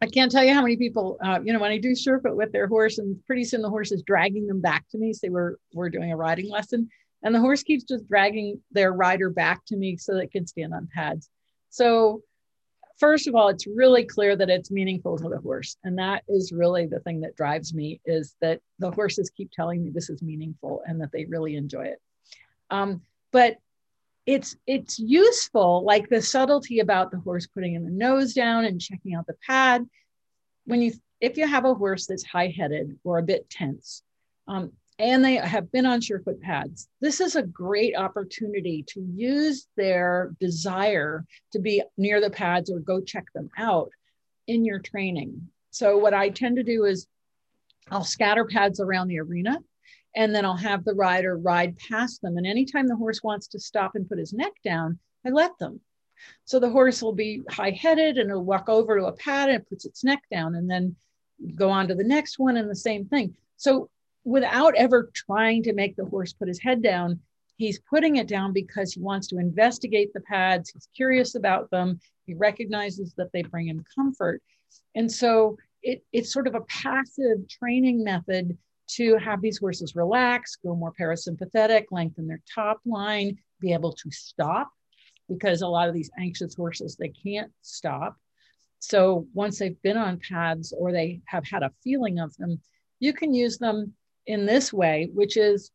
I 0.00 0.06
can't 0.06 0.30
tell 0.30 0.44
you 0.44 0.54
how 0.54 0.62
many 0.62 0.76
people, 0.76 1.18
uh, 1.24 1.40
you 1.44 1.52
know, 1.52 1.58
when 1.58 1.70
I 1.70 1.78
do 1.78 1.94
Surefoot 1.94 2.36
with 2.36 2.52
their 2.52 2.66
horse, 2.66 2.98
and 2.98 3.24
pretty 3.24 3.44
soon 3.44 3.62
the 3.62 3.70
horse 3.70 3.92
is 3.92 4.02
dragging 4.02 4.46
them 4.46 4.60
back 4.60 4.84
to 4.90 4.98
me. 4.98 5.12
Say 5.12 5.28
we're 5.28 5.56
we're 5.72 5.90
doing 5.90 6.12
a 6.12 6.16
riding 6.16 6.50
lesson, 6.50 6.88
and 7.22 7.34
the 7.34 7.40
horse 7.40 7.62
keeps 7.62 7.84
just 7.84 8.08
dragging 8.08 8.60
their 8.70 8.92
rider 8.92 9.30
back 9.30 9.64
to 9.66 9.76
me 9.76 9.96
so 9.96 10.14
they 10.14 10.26
can 10.26 10.46
stand 10.46 10.74
on 10.74 10.88
pads. 10.92 11.28
So, 11.72 12.22
first 12.98 13.26
of 13.26 13.34
all, 13.34 13.48
it's 13.48 13.66
really 13.66 14.04
clear 14.04 14.36
that 14.36 14.50
it's 14.50 14.70
meaningful 14.70 15.16
to 15.16 15.28
the 15.30 15.38
horse, 15.38 15.78
and 15.84 15.98
that 15.98 16.22
is 16.28 16.52
really 16.52 16.86
the 16.86 17.00
thing 17.00 17.22
that 17.22 17.34
drives 17.34 17.72
me 17.72 17.98
is 18.04 18.36
that 18.42 18.60
the 18.78 18.90
horses 18.90 19.30
keep 19.34 19.50
telling 19.50 19.82
me 19.82 19.90
this 19.90 20.10
is 20.10 20.22
meaningful 20.22 20.82
and 20.86 21.00
that 21.00 21.10
they 21.12 21.24
really 21.24 21.56
enjoy 21.56 21.84
it. 21.84 22.00
Um, 22.68 23.00
but 23.32 23.56
it's 24.26 24.54
it's 24.66 24.98
useful 24.98 25.82
like 25.82 26.10
the 26.10 26.20
subtlety 26.20 26.80
about 26.80 27.10
the 27.10 27.18
horse 27.20 27.46
putting 27.46 27.74
in 27.74 27.84
the 27.84 27.90
nose 27.90 28.34
down 28.34 28.66
and 28.66 28.80
checking 28.80 29.14
out 29.14 29.26
the 29.26 29.34
pad 29.46 29.84
when 30.66 30.82
you 30.82 30.92
if 31.20 31.38
you 31.38 31.46
have 31.46 31.64
a 31.64 31.74
horse 31.74 32.06
that's 32.06 32.24
high-headed 32.24 32.98
or 33.02 33.18
a 33.18 33.22
bit 33.22 33.48
tense 33.50 34.02
um, 34.46 34.72
and 35.02 35.24
they 35.24 35.34
have 35.34 35.70
been 35.72 35.84
on 35.84 36.00
surefoot 36.00 36.40
pads 36.40 36.88
this 37.00 37.20
is 37.20 37.36
a 37.36 37.42
great 37.42 37.94
opportunity 37.96 38.84
to 38.86 39.00
use 39.14 39.66
their 39.76 40.32
desire 40.40 41.24
to 41.52 41.58
be 41.58 41.82
near 41.98 42.20
the 42.20 42.30
pads 42.30 42.70
or 42.70 42.78
go 42.78 43.00
check 43.00 43.26
them 43.34 43.50
out 43.58 43.90
in 44.46 44.64
your 44.64 44.78
training 44.78 45.48
so 45.70 45.98
what 45.98 46.14
i 46.14 46.28
tend 46.28 46.56
to 46.56 46.62
do 46.62 46.84
is 46.84 47.06
i'll 47.90 48.04
scatter 48.04 48.44
pads 48.44 48.80
around 48.80 49.08
the 49.08 49.20
arena 49.20 49.58
and 50.14 50.34
then 50.34 50.44
I'll 50.44 50.56
have 50.56 50.84
the 50.84 50.94
rider 50.94 51.36
ride 51.36 51.78
past 51.78 52.20
them. 52.22 52.36
And 52.36 52.46
anytime 52.46 52.86
the 52.86 52.96
horse 52.96 53.22
wants 53.22 53.48
to 53.48 53.60
stop 53.60 53.92
and 53.94 54.08
put 54.08 54.18
his 54.18 54.32
neck 54.32 54.52
down, 54.64 54.98
I 55.26 55.30
let 55.30 55.58
them. 55.58 55.80
So 56.44 56.60
the 56.60 56.70
horse 56.70 57.02
will 57.02 57.14
be 57.14 57.42
high 57.48 57.70
headed 57.70 58.18
and 58.18 58.30
it'll 58.30 58.44
walk 58.44 58.68
over 58.68 58.98
to 58.98 59.06
a 59.06 59.12
pad 59.12 59.48
and 59.48 59.58
it 59.58 59.68
puts 59.68 59.84
its 59.84 60.04
neck 60.04 60.22
down 60.30 60.54
and 60.54 60.70
then 60.70 60.94
go 61.56 61.70
on 61.70 61.88
to 61.88 61.94
the 61.94 62.04
next 62.04 62.38
one 62.38 62.56
and 62.56 62.70
the 62.70 62.76
same 62.76 63.06
thing. 63.06 63.34
So 63.56 63.88
without 64.24 64.74
ever 64.76 65.10
trying 65.14 65.62
to 65.64 65.72
make 65.72 65.96
the 65.96 66.04
horse 66.04 66.32
put 66.32 66.48
his 66.48 66.60
head 66.60 66.82
down, 66.82 67.20
he's 67.56 67.80
putting 67.80 68.16
it 68.16 68.28
down 68.28 68.52
because 68.52 68.92
he 68.92 69.00
wants 69.00 69.28
to 69.28 69.38
investigate 69.38 70.12
the 70.12 70.20
pads. 70.20 70.70
He's 70.70 70.88
curious 70.94 71.34
about 71.34 71.70
them. 71.70 72.00
He 72.26 72.34
recognizes 72.34 73.14
that 73.16 73.32
they 73.32 73.42
bring 73.42 73.68
him 73.68 73.84
comfort. 73.94 74.42
And 74.94 75.10
so 75.10 75.56
it, 75.82 76.04
it's 76.12 76.32
sort 76.32 76.46
of 76.46 76.54
a 76.54 76.62
passive 76.62 77.48
training 77.48 78.04
method 78.04 78.56
to 78.88 79.16
have 79.16 79.40
these 79.40 79.58
horses 79.58 79.96
relax, 79.96 80.56
go 80.56 80.74
more 80.74 80.92
parasympathetic, 80.98 81.84
lengthen 81.90 82.26
their 82.26 82.42
top 82.52 82.80
line, 82.84 83.38
be 83.60 83.72
able 83.72 83.92
to 83.92 84.10
stop 84.10 84.70
because 85.28 85.62
a 85.62 85.68
lot 85.68 85.88
of 85.88 85.94
these 85.94 86.10
anxious 86.18 86.54
horses, 86.54 86.96
they 86.96 87.08
can't 87.08 87.50
stop. 87.62 88.16
So 88.80 89.26
once 89.32 89.58
they've 89.58 89.80
been 89.82 89.96
on 89.96 90.20
pads 90.28 90.74
or 90.76 90.92
they 90.92 91.20
have 91.26 91.46
had 91.46 91.62
a 91.62 91.72
feeling 91.82 92.18
of 92.18 92.36
them, 92.36 92.60
you 92.98 93.12
can 93.12 93.32
use 93.32 93.58
them 93.58 93.94
in 94.26 94.46
this 94.46 94.72
way, 94.72 95.10
which 95.12 95.36
is 95.36 95.70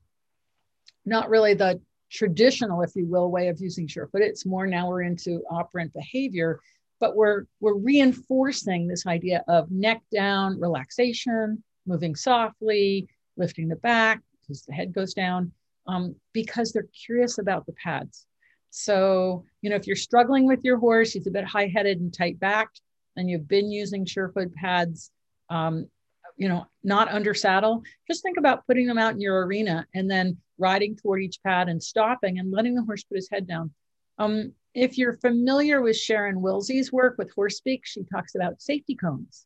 not 1.06 1.30
really 1.30 1.54
the 1.54 1.82
traditional, 2.12 2.82
if 2.82 2.96
you 2.96 3.06
will, 3.06 3.30
way 3.30 3.48
of 3.50 3.60
using 3.60 3.88
surefoot. 3.88 4.22
It's 4.22 4.46
more 4.46 4.68
now 4.68 4.88
we're 4.88 5.04
into 5.04 5.44
operant 5.50 5.94
behavior, 5.94 6.60
but 7.00 7.16
we're 7.16 7.46
we're 7.60 7.76
reinforcing 7.76 8.88
this 8.88 9.06
idea 9.06 9.44
of 9.48 9.72
neck 9.72 10.02
down, 10.12 10.60
relaxation, 10.60 11.64
moving 11.86 12.16
softly, 12.16 13.08
lifting 13.36 13.68
the 13.68 13.76
back 13.78 14.22
because 14.42 14.64
the 14.64 14.74
head 14.74 14.94
goes 14.94 15.14
down, 15.14 15.52
um, 15.88 16.16
because 16.34 16.72
they're 16.72 16.88
curious 17.06 17.38
about 17.38 17.66
the 17.66 17.74
pads. 17.74 18.26
So, 18.70 19.46
you 19.62 19.70
know, 19.70 19.76
if 19.76 19.88
you're 19.88 19.96
struggling 19.96 20.46
with 20.46 20.64
your 20.64 20.78
horse, 20.78 21.12
he's 21.12 21.28
a 21.28 21.32
bit 21.32 21.46
high 21.46 21.72
headed 21.74 22.00
and 22.00 22.14
tight 22.14 22.40
backed, 22.40 22.82
and 23.16 23.30
you've 23.30 23.48
been 23.48 23.72
using 23.72 24.06
Surefoot 24.06 24.54
pads, 24.54 25.12
um, 25.50 25.90
you 26.38 26.48
know, 26.48 26.66
not 26.84 27.10
under 27.10 27.34
saddle, 27.34 27.84
just 28.08 28.24
think 28.24 28.38
about 28.38 28.66
putting 28.68 28.88
them 28.88 28.98
out 28.98 29.14
in 29.14 29.22
your 29.22 29.46
arena 29.46 29.86
and 29.94 30.10
then 30.10 30.38
riding 30.58 30.96
toward 30.96 31.22
each 31.22 31.40
pad 31.44 31.68
and 31.68 31.82
stopping 31.82 32.40
and 32.40 32.52
letting 32.52 32.76
the 32.76 32.84
horse 32.84 33.04
put 33.04 33.18
his 33.18 33.30
head 33.32 33.48
down. 33.48 33.72
Um, 34.18 34.54
if 34.74 34.98
you're 34.98 35.18
familiar 35.18 35.82
with 35.82 35.98
Sharon 35.98 36.42
Wilsie's 36.42 36.92
work 36.92 37.16
with 37.18 37.34
Horse 37.34 37.58
Speak, 37.58 37.82
she 37.84 38.04
talks 38.04 38.36
about 38.36 38.62
safety 38.62 38.96
cones. 38.96 39.46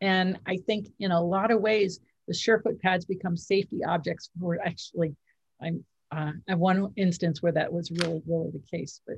And 0.00 0.38
I 0.46 0.58
think 0.58 0.88
in 0.98 1.10
a 1.10 1.22
lot 1.22 1.50
of 1.50 1.60
ways, 1.60 2.00
the 2.28 2.34
surefoot 2.34 2.80
pads 2.80 3.06
become 3.06 3.36
safety 3.36 3.82
objects 3.84 4.30
for 4.38 4.58
actually, 4.62 5.16
I'm, 5.62 5.84
uh, 6.12 6.32
I 6.46 6.50
have 6.50 6.58
one 6.58 6.92
instance 6.96 7.42
where 7.42 7.52
that 7.52 7.72
was 7.72 7.90
really, 7.90 8.22
really 8.26 8.50
the 8.50 8.62
case. 8.70 9.00
But 9.06 9.16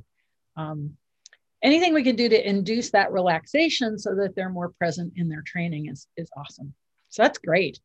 um, 0.57 0.93
anything 1.63 1.95
we 1.95 2.05
can 2.05 2.17
do 2.17 2.29
to 2.29 2.49
induce 2.49 2.91
that 2.91 3.13
relaxation 3.13 3.99
so 3.99 4.15
that 4.15 4.35
they're 4.37 4.51
more 4.51 4.71
present 4.79 5.15
in 5.17 5.29
their 5.29 5.43
training 5.45 5.89
is, 5.89 6.07
is 6.17 6.31
awesome. 6.37 6.75
So 7.09 7.23
that's 7.23 7.39
great. 7.39 7.81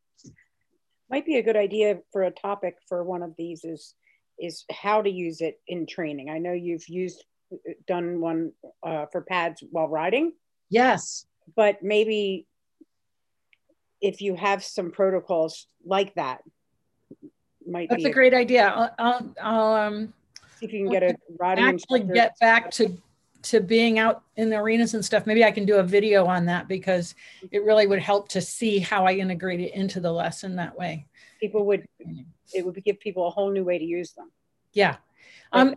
Might 1.09 1.25
be 1.25 1.37
a 1.37 1.43
good 1.43 1.55
idea 1.55 1.99
for 2.11 2.23
a 2.23 2.31
topic 2.31 2.77
for 2.87 3.03
one 3.03 3.21
of 3.23 3.35
these 3.37 3.63
is 3.63 3.95
is 4.39 4.65
how 4.71 5.01
to 5.01 5.09
use 5.09 5.41
it 5.41 5.59
in 5.67 5.85
training. 5.85 6.29
I 6.29 6.39
know 6.39 6.53
you've 6.53 6.87
used 6.89 7.23
done 7.87 8.19
one 8.19 8.51
uh, 8.81 9.05
for 9.11 9.21
pads 9.21 9.63
while 9.69 9.87
riding. 9.87 10.33
Yes. 10.69 11.27
But 11.55 11.83
maybe 11.83 12.47
if 14.03 14.21
you 14.21 14.35
have 14.35 14.63
some 14.63 14.91
protocols 14.91 15.67
like 15.85 16.13
that 16.15 16.41
might 17.65 17.89
that's 17.89 18.03
a 18.03 18.11
great 18.11 18.33
idea 18.33 18.67
i'll, 18.67 18.91
I'll, 18.99 19.35
I'll 19.41 19.87
um 19.87 20.13
see 20.57 20.65
if 20.65 20.73
you 20.73 20.83
can 20.83 20.91
get 20.91 21.03
a 21.03 21.15
riding 21.39 21.63
actually 21.63 22.01
get 22.01 22.37
back 22.39 22.69
to 22.71 22.97
to 23.43 23.59
being 23.59 23.99
out 23.99 24.23
in 24.37 24.49
the 24.49 24.55
arenas 24.55 24.93
and 24.93 25.03
stuff 25.03 25.25
maybe 25.25 25.43
i 25.43 25.51
can 25.51 25.65
do 25.65 25.75
a 25.75 25.83
video 25.83 26.25
on 26.25 26.45
that 26.45 26.67
because 26.67 27.15
it 27.51 27.63
really 27.63 27.85
would 27.85 27.99
help 27.99 28.27
to 28.29 28.41
see 28.41 28.79
how 28.79 29.05
i 29.05 29.13
integrate 29.13 29.59
it 29.59 29.73
into 29.73 29.99
the 29.99 30.11
lesson 30.11 30.55
that 30.55 30.77
way. 30.77 31.05
People 31.39 31.65
would 31.65 31.87
it 32.53 32.65
would 32.65 32.81
give 32.83 32.99
people 32.99 33.27
a 33.27 33.29
whole 33.29 33.51
new 33.51 33.63
way 33.63 33.77
to 33.77 33.85
use 33.85 34.13
them. 34.13 34.31
Yeah. 34.73 34.97
Um 35.51 35.75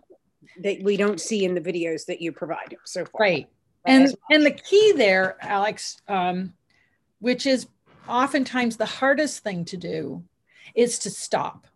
that 0.63 0.81
we 0.81 0.97
don't 0.97 1.19
see 1.19 1.43
in 1.45 1.53
the 1.55 1.61
videos 1.61 2.05
that 2.05 2.21
you 2.21 2.31
provide 2.31 2.75
so 2.85 3.05
far. 3.05 3.19
Right. 3.19 3.47
And 3.85 4.13
and 4.31 4.45
the 4.45 4.51
key 4.51 4.93
there 4.93 5.37
alex 5.41 6.01
um 6.07 6.53
which 7.19 7.45
is 7.45 7.67
oftentimes 8.07 8.77
the 8.77 8.85
hardest 8.85 9.43
thing 9.43 9.65
to 9.65 9.77
do 9.77 10.23
is 10.75 10.99
to 10.99 11.09
stop. 11.09 11.67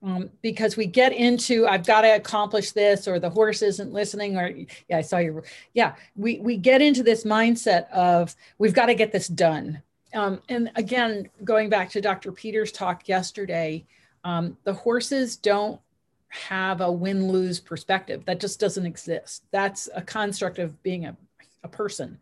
Um, 0.00 0.30
because 0.42 0.76
we 0.76 0.86
get 0.86 1.12
into 1.12 1.66
I've 1.66 1.84
got 1.84 2.02
to 2.02 2.14
accomplish 2.14 2.70
this, 2.70 3.08
or 3.08 3.18
the 3.18 3.30
horse 3.30 3.62
isn't 3.62 3.92
listening, 3.92 4.36
or 4.36 4.54
yeah, 4.88 4.98
I 4.98 5.00
saw 5.00 5.18
you. 5.18 5.42
Yeah, 5.74 5.96
we 6.14 6.38
we 6.38 6.56
get 6.56 6.80
into 6.80 7.02
this 7.02 7.24
mindset 7.24 7.90
of 7.90 8.36
we've 8.58 8.74
got 8.74 8.86
to 8.86 8.94
get 8.94 9.10
this 9.10 9.26
done. 9.26 9.82
Um, 10.14 10.40
and 10.48 10.70
again, 10.76 11.28
going 11.44 11.68
back 11.68 11.90
to 11.90 12.00
Dr. 12.00 12.30
Peters' 12.30 12.72
talk 12.72 13.08
yesterday, 13.08 13.84
um, 14.24 14.56
the 14.64 14.72
horses 14.72 15.36
don't 15.36 15.80
have 16.28 16.80
a 16.80 16.90
win 16.90 17.28
lose 17.28 17.60
perspective. 17.60 18.24
That 18.24 18.40
just 18.40 18.60
doesn't 18.60 18.86
exist. 18.86 19.44
That's 19.50 19.88
a 19.94 20.02
construct 20.02 20.58
of 20.58 20.80
being 20.82 21.06
a, 21.06 21.16
a 21.62 21.68
person. 21.68 22.18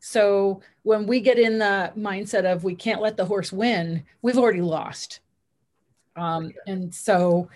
So 0.00 0.62
when 0.82 1.06
we 1.06 1.20
get 1.20 1.38
in 1.38 1.58
the 1.58 1.92
mindset 1.96 2.44
of 2.44 2.64
we 2.64 2.74
can't 2.74 3.00
let 3.00 3.16
the 3.16 3.24
horse 3.24 3.52
win, 3.52 4.04
we've 4.20 4.38
already 4.38 4.60
lost. 4.60 5.20
Um, 6.16 6.52
and 6.66 6.94
so, 6.94 7.48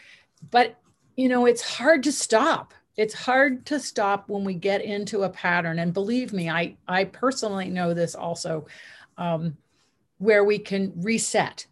but 0.50 0.78
you 1.16 1.28
know, 1.28 1.46
it's 1.46 1.62
hard 1.62 2.02
to 2.04 2.12
stop. 2.12 2.74
It's 2.96 3.14
hard 3.14 3.66
to 3.66 3.80
stop 3.80 4.28
when 4.28 4.44
we 4.44 4.54
get 4.54 4.82
into 4.82 5.22
a 5.22 5.30
pattern. 5.30 5.78
And 5.78 5.92
believe 5.92 6.32
me, 6.32 6.48
I, 6.48 6.76
I 6.88 7.04
personally 7.04 7.68
know 7.68 7.92
this 7.92 8.14
also, 8.14 8.66
um, 9.18 9.56
where 10.18 10.44
we 10.44 10.58
can 10.58 10.92
reset. 10.96 11.66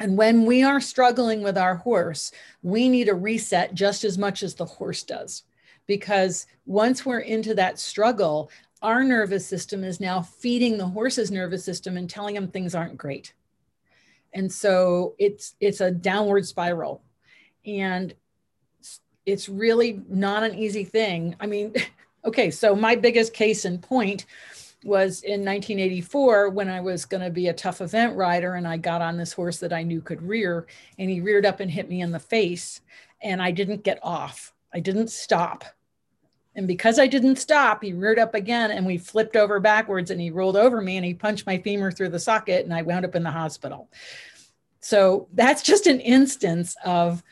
And 0.00 0.16
when 0.16 0.46
we 0.46 0.62
are 0.62 0.80
struggling 0.80 1.42
with 1.42 1.58
our 1.58 1.76
horse, 1.76 2.32
we 2.62 2.88
need 2.88 3.08
a 3.08 3.14
reset 3.14 3.74
just 3.74 4.04
as 4.04 4.16
much 4.16 4.42
as 4.42 4.54
the 4.54 4.64
horse 4.64 5.02
does. 5.02 5.42
Because 5.86 6.46
once 6.64 7.04
we're 7.04 7.20
into 7.20 7.54
that 7.54 7.78
struggle, 7.78 8.50
our 8.80 9.04
nervous 9.04 9.46
system 9.46 9.84
is 9.84 10.00
now 10.00 10.22
feeding 10.22 10.78
the 10.78 10.86
horse's 10.86 11.30
nervous 11.30 11.64
system 11.64 11.96
and 11.96 12.08
telling 12.08 12.36
him 12.36 12.48
things 12.48 12.74
aren't 12.74 12.96
great 12.96 13.34
and 14.34 14.50
so 14.50 15.14
it's 15.18 15.54
it's 15.60 15.80
a 15.80 15.90
downward 15.90 16.46
spiral. 16.46 17.02
And 17.64 18.14
it's 19.24 19.48
really 19.48 20.02
not 20.08 20.42
an 20.42 20.54
easy 20.54 20.84
thing. 20.84 21.36
I 21.40 21.46
mean 21.46 21.74
okay 22.24 22.50
so 22.50 22.76
my 22.76 22.94
biggest 22.94 23.34
case 23.34 23.64
in 23.64 23.78
point 23.78 24.26
was 24.84 25.22
in 25.22 25.44
1984 25.44 26.50
when 26.50 26.68
i 26.68 26.80
was 26.80 27.04
going 27.04 27.20
to 27.22 27.30
be 27.30 27.48
a 27.48 27.52
tough 27.52 27.80
event 27.80 28.16
rider 28.16 28.54
and 28.54 28.66
i 28.66 28.76
got 28.76 29.02
on 29.02 29.16
this 29.16 29.32
horse 29.32 29.58
that 29.58 29.72
i 29.72 29.82
knew 29.82 30.00
could 30.00 30.22
rear 30.22 30.66
and 30.98 31.10
he 31.10 31.20
reared 31.20 31.44
up 31.44 31.58
and 31.58 31.70
hit 31.70 31.88
me 31.88 32.00
in 32.00 32.12
the 32.12 32.20
face 32.20 32.80
and 33.22 33.42
i 33.42 33.50
didn't 33.50 33.82
get 33.82 33.98
off. 34.02 34.52
I 34.72 34.80
didn't 34.80 35.10
stop 35.10 35.64
and 36.54 36.68
because 36.68 36.98
I 36.98 37.06
didn't 37.06 37.36
stop, 37.36 37.82
he 37.82 37.92
reared 37.92 38.18
up 38.18 38.34
again 38.34 38.70
and 38.70 38.84
we 38.84 38.98
flipped 38.98 39.36
over 39.36 39.58
backwards 39.58 40.10
and 40.10 40.20
he 40.20 40.30
rolled 40.30 40.56
over 40.56 40.80
me 40.82 40.96
and 40.96 41.06
he 41.06 41.14
punched 41.14 41.46
my 41.46 41.58
femur 41.58 41.90
through 41.90 42.10
the 42.10 42.18
socket 42.18 42.64
and 42.64 42.74
I 42.74 42.82
wound 42.82 43.04
up 43.04 43.14
in 43.14 43.22
the 43.22 43.30
hospital. 43.30 43.88
So 44.80 45.28
that's 45.32 45.62
just 45.62 45.86
an 45.86 46.00
instance 46.00 46.76
of, 46.84 47.22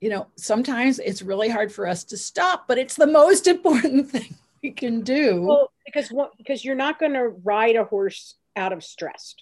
you 0.00 0.08
know, 0.08 0.28
sometimes 0.36 0.98
it's 0.98 1.20
really 1.20 1.48
hard 1.48 1.70
for 1.70 1.86
us 1.86 2.04
to 2.04 2.16
stop, 2.16 2.66
but 2.66 2.78
it's 2.78 2.96
the 2.96 3.06
most 3.06 3.46
important 3.46 4.10
thing 4.10 4.34
we 4.62 4.70
can 4.70 5.02
do. 5.02 5.42
Well, 5.42 5.72
because 5.84 6.10
because 6.38 6.64
you're 6.64 6.74
not 6.74 6.98
going 6.98 7.12
to 7.12 7.28
ride 7.28 7.76
a 7.76 7.84
horse 7.84 8.36
out 8.56 8.72
of 8.72 8.82
stress. 8.82 9.34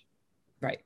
Right. 0.61 0.81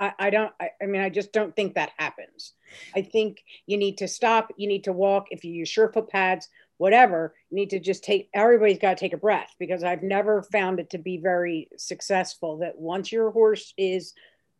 I, 0.00 0.12
I 0.18 0.30
don't, 0.30 0.52
I, 0.60 0.70
I 0.82 0.86
mean, 0.86 1.00
I 1.00 1.10
just 1.10 1.32
don't 1.32 1.54
think 1.54 1.74
that 1.74 1.92
happens. 1.96 2.52
I 2.94 3.02
think 3.02 3.44
you 3.66 3.76
need 3.76 3.98
to 3.98 4.08
stop, 4.08 4.52
you 4.56 4.66
need 4.66 4.84
to 4.84 4.92
walk. 4.92 5.28
If 5.30 5.44
you 5.44 5.52
use 5.52 5.70
surefoot 5.70 6.08
pads, 6.08 6.48
whatever 6.78 7.34
you 7.50 7.56
need 7.56 7.70
to 7.70 7.78
just 7.80 8.04
take 8.04 8.28
everybody's 8.34 8.78
got 8.78 8.90
to 8.96 9.00
take 9.00 9.12
a 9.12 9.16
breath 9.16 9.54
because 9.58 9.82
i've 9.82 10.02
never 10.02 10.42
found 10.42 10.78
it 10.80 10.90
to 10.90 10.98
be 10.98 11.16
very 11.18 11.68
successful 11.76 12.58
that 12.58 12.78
once 12.78 13.10
your 13.12 13.30
horse 13.30 13.72
is 13.78 14.12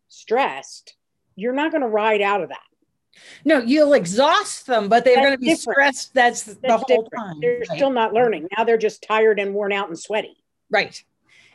stressed 0.08 0.94
you're 1.34 1.52
not 1.52 1.70
going 1.70 1.82
to 1.82 1.88
ride 1.88 2.22
out 2.22 2.42
of 2.42 2.48
that 2.48 2.60
No, 3.44 3.58
you'll 3.60 3.94
exhaust 3.94 4.66
them, 4.66 4.88
but 4.90 5.04
they're 5.04 5.14
That's 5.16 5.26
going 5.26 5.36
to 5.36 5.40
be 5.40 5.46
different. 5.46 5.74
stressed. 5.96 6.14
That's, 6.14 6.42
the 6.42 6.76
whole 6.76 7.02
different. 7.04 7.12
time. 7.16 7.40
They're 7.40 7.58
right? 7.68 7.76
still 7.78 7.90
not 7.90 8.12
learning. 8.12 8.46
Now 8.56 8.64
they're 8.64 8.76
just 8.76 9.02
tired 9.02 9.38
and 9.40 9.54
worn 9.54 9.72
out 9.72 9.88
and 9.88 9.98
sweaty. 9.98 10.36
Right. 10.70 11.02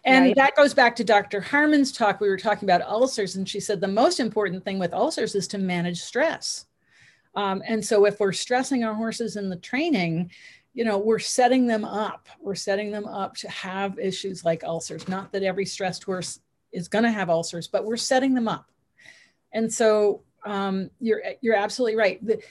And 0.03 0.25
Right. 0.25 0.35
that 0.37 0.55
goes 0.55 0.73
back 0.73 0.95
to 0.95 1.03
Dr. 1.03 1.39
Harman's 1.39 1.91
talk. 1.91 2.19
We 2.19 2.29
were 2.29 2.37
talking 2.37 2.67
about 2.67 2.81
ulcers, 2.81 3.35
and 3.35 3.47
she 3.47 3.59
said 3.59 3.79
the 3.79 3.87
most 3.87 4.19
important 4.19 4.65
thing 4.65 4.79
with 4.79 4.91
ulcers 4.91 5.35
is 5.35 5.47
to 5.49 5.59
manage 5.59 6.01
stress. 6.01 6.65
Um, 7.35 7.61
and 7.65 7.83
so, 7.83 8.05
if 8.05 8.19
we're 8.19 8.33
stressing 8.33 8.83
our 8.83 8.93
horses 8.93 9.35
in 9.35 9.49
the 9.49 9.55
training, 9.55 10.31
you 10.73 10.85
know, 10.85 10.97
we're 10.97 11.19
setting 11.19 11.67
them 11.67 11.85
up. 11.85 12.27
We're 12.39 12.55
setting 12.55 12.91
them 12.91 13.05
up 13.05 13.35
to 13.37 13.49
have 13.49 13.99
issues 13.99 14.43
like 14.43 14.63
ulcers. 14.63 15.07
Not 15.07 15.31
that 15.31 15.43
every 15.43 15.65
stressed 15.65 16.03
horse 16.03 16.39
is 16.71 16.87
going 16.87 17.03
to 17.03 17.11
have 17.11 17.29
ulcers, 17.29 17.67
but 17.67 17.85
we're 17.85 17.97
setting 17.97 18.33
them 18.33 18.47
up. 18.47 18.69
And 19.53 19.71
so, 19.71 20.23
um, 20.45 20.89
you're 20.99 21.21
you're 21.41 21.55
absolutely 21.55 21.97
right. 21.97 22.25
The, 22.25 22.41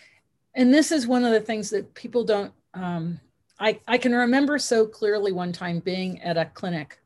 and 0.54 0.72
this 0.72 0.92
is 0.92 1.06
one 1.06 1.24
of 1.24 1.32
the 1.32 1.40
things 1.40 1.70
that 1.70 1.94
people 1.94 2.24
don't. 2.24 2.52
Um, 2.74 3.20
I 3.58 3.80
I 3.86 3.98
can 3.98 4.14
remember 4.14 4.58
so 4.58 4.86
clearly 4.86 5.32
one 5.32 5.52
time 5.52 5.80
being 5.80 6.20
at 6.22 6.36
a 6.36 6.46
clinic 6.46 7.00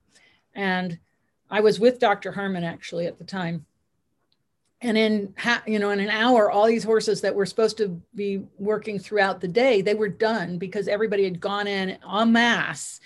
and 0.55 0.99
I 1.51 1.61
was 1.61 1.79
with 1.79 1.99
Dr. 1.99 2.33
Harman 2.33 2.65
actually 2.65 3.07
at 3.07 3.19
the 3.19 3.25
time. 3.25 3.67
And 4.85 4.99
in 4.99 5.35
you 5.67 5.79
know, 5.79 5.91
in 5.91 5.99
an 5.99 6.11
hour, 6.11 6.51
all 6.51 6.67
these 6.67 6.85
horses 6.85 7.23
that 7.23 7.35
were 7.35 7.47
supposed 7.47 7.79
to 7.79 8.01
be 8.15 8.43
working 8.59 8.99
throughout 8.99 9.41
the 9.41 9.49
day, 9.49 9.81
they 9.81 9.95
were 9.95 10.11
done 10.11 10.59
because 10.59 10.89
everybody 10.89 11.25
had 11.25 11.41
gone 11.41 11.67
in 11.67 11.97
en 12.07 12.33
masse. 12.33 13.01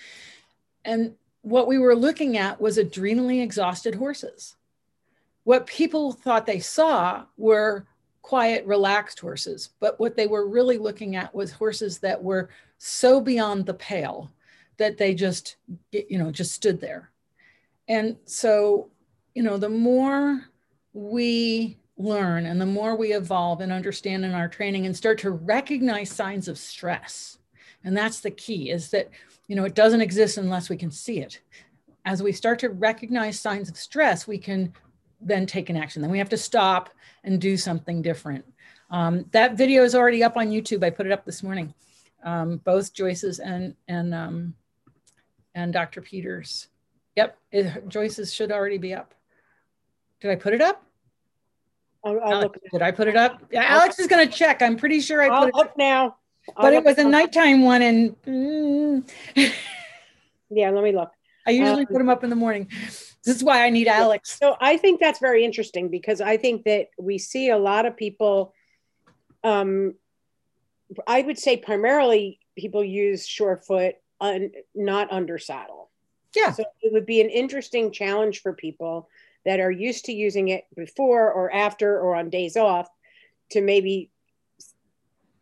And 0.83 1.15
what 1.41 1.67
we 1.67 1.77
were 1.77 1.95
looking 1.95 2.37
at 2.37 2.59
was 2.59 2.77
adrenally 2.77 3.41
exhausted 3.41 3.95
horses. 3.95 4.57
What 5.45 5.67
people 5.67 6.11
thought 6.11 6.45
they 6.45 6.59
saw 6.59 7.23
were 7.37 7.87
quiet, 8.23 8.65
relaxed 8.65 9.21
horses, 9.21 9.69
but 9.79 9.97
what 10.01 10.17
they 10.17 10.27
were 10.27 10.49
really 10.49 10.77
looking 10.77 11.15
at 11.15 11.33
was 11.33 11.49
horses 11.49 11.99
that 11.99 12.21
were 12.21 12.49
so 12.77 13.21
beyond 13.21 13.65
the 13.65 13.73
pale 13.73 14.29
that 14.75 14.97
they 14.97 15.13
just, 15.13 15.55
you 15.93 16.17
know, 16.17 16.29
just 16.29 16.51
stood 16.51 16.81
there. 16.81 17.09
And 17.87 18.17
so, 18.25 18.89
you 19.33 19.43
know, 19.43 19.55
the 19.55 19.69
more 19.69 20.48
we 20.93 21.77
learn 21.97 22.45
and 22.45 22.59
the 22.59 22.65
more 22.65 22.95
we 22.95 23.13
evolve 23.13 23.61
and 23.61 23.71
understand 23.71 24.23
in 24.23 24.33
our 24.33 24.47
training 24.47 24.85
and 24.85 24.95
start 24.95 25.19
to 25.19 25.31
recognize 25.31 26.09
signs 26.09 26.47
of 26.47 26.57
stress, 26.57 27.37
and 27.83 27.95
that's 27.95 28.21
the 28.21 28.31
key 28.31 28.69
is 28.69 28.89
that, 28.91 29.09
you 29.47 29.55
know, 29.55 29.65
it 29.65 29.75
doesn't 29.75 30.01
exist 30.01 30.37
unless 30.37 30.69
we 30.69 30.77
can 30.77 30.91
see 30.91 31.19
it. 31.19 31.41
As 32.05 32.23
we 32.23 32.31
start 32.31 32.59
to 32.59 32.69
recognize 32.69 33.39
signs 33.39 33.69
of 33.69 33.77
stress, 33.77 34.27
we 34.27 34.37
can 34.37 34.73
then 35.21 35.45
take 35.45 35.69
an 35.69 35.77
action. 35.77 36.01
Then 36.01 36.11
we 36.11 36.17
have 36.17 36.29
to 36.29 36.37
stop 36.37 36.89
and 37.23 37.39
do 37.39 37.57
something 37.57 38.01
different. 38.01 38.45
Um, 38.91 39.25
that 39.31 39.57
video 39.57 39.83
is 39.83 39.95
already 39.95 40.23
up 40.23 40.37
on 40.37 40.47
YouTube. 40.47 40.83
I 40.83 40.89
put 40.89 41.05
it 41.05 41.11
up 41.11 41.25
this 41.25 41.43
morning, 41.43 41.73
um, 42.23 42.57
both 42.57 42.93
Joyce's 42.93 43.39
and 43.39 43.75
and 43.87 44.15
um, 44.15 44.55
and 45.53 45.71
Dr. 45.71 46.01
Peters. 46.01 46.67
Yep, 47.15 47.37
it, 47.51 47.87
Joyce's 47.87 48.33
should 48.33 48.51
already 48.51 48.77
be 48.77 48.93
up. 48.93 49.13
Did 50.21 50.31
I 50.31 50.35
put 50.35 50.53
it 50.53 50.61
up? 50.61 50.83
I'll, 52.03 52.19
I'll 52.21 52.33
Alex, 52.33 52.59
look. 52.63 52.71
did 52.71 52.81
I 52.81 52.91
put 52.91 53.07
it 53.07 53.15
up? 53.15 53.41
Yeah, 53.51 53.63
Alex 53.63 53.99
is 53.99 54.07
going 54.07 54.27
to 54.27 54.33
check. 54.33 54.61
I'm 54.61 54.77
pretty 54.77 54.99
sure 55.01 55.21
I 55.21 55.27
I'll 55.27 55.45
put 55.51 55.55
it 55.55 55.67
up. 55.69 55.77
now. 55.77 56.15
I'll 56.55 56.63
But 56.63 56.73
it 56.73 56.83
was 56.83 56.97
a 56.97 57.03
nighttime 57.03 57.63
one, 57.63 57.81
and 57.81 58.21
mm, 58.23 59.09
Yeah, 60.49 60.69
let 60.71 60.83
me 60.83 60.91
look. 60.91 61.11
I 61.45 61.51
usually 61.51 61.81
Um, 61.81 61.87
put 61.87 61.97
them 61.97 62.09
up 62.09 62.23
in 62.23 62.29
the 62.29 62.35
morning. 62.35 62.67
This 63.23 63.35
is 63.35 63.43
why 63.43 63.65
I 63.65 63.69
need 63.69 63.87
Alex. 63.87 64.37
So 64.39 64.55
I 64.61 64.77
think 64.77 64.99
that's 64.99 65.19
very 65.19 65.43
interesting 65.43 65.89
because 65.89 66.21
I 66.21 66.37
think 66.37 66.63
that 66.65 66.87
we 66.97 67.17
see 67.17 67.49
a 67.49 67.57
lot 67.57 67.85
of 67.85 67.95
people. 67.97 68.53
Um, 69.43 69.95
I 71.05 71.21
would 71.21 71.37
say 71.37 71.57
primarily 71.57 72.39
people 72.57 72.83
use 72.83 73.27
Surefoot, 73.27 73.93
un, 74.21 74.51
not 74.73 75.11
under 75.11 75.37
saddle. 75.37 75.91
Yeah, 76.35 76.51
So 76.51 76.63
it 76.81 76.93
would 76.93 77.05
be 77.05 77.21
an 77.21 77.29
interesting 77.29 77.91
challenge 77.91 78.41
for 78.41 78.53
people 78.53 79.09
that 79.45 79.59
are 79.59 79.71
used 79.71 80.05
to 80.05 80.13
using 80.13 80.49
it 80.49 80.65
before 80.75 81.31
or 81.31 81.51
after 81.51 81.99
or 81.99 82.15
on 82.15 82.29
days 82.29 82.57
off 82.57 82.87
to 83.51 83.61
maybe 83.61 84.11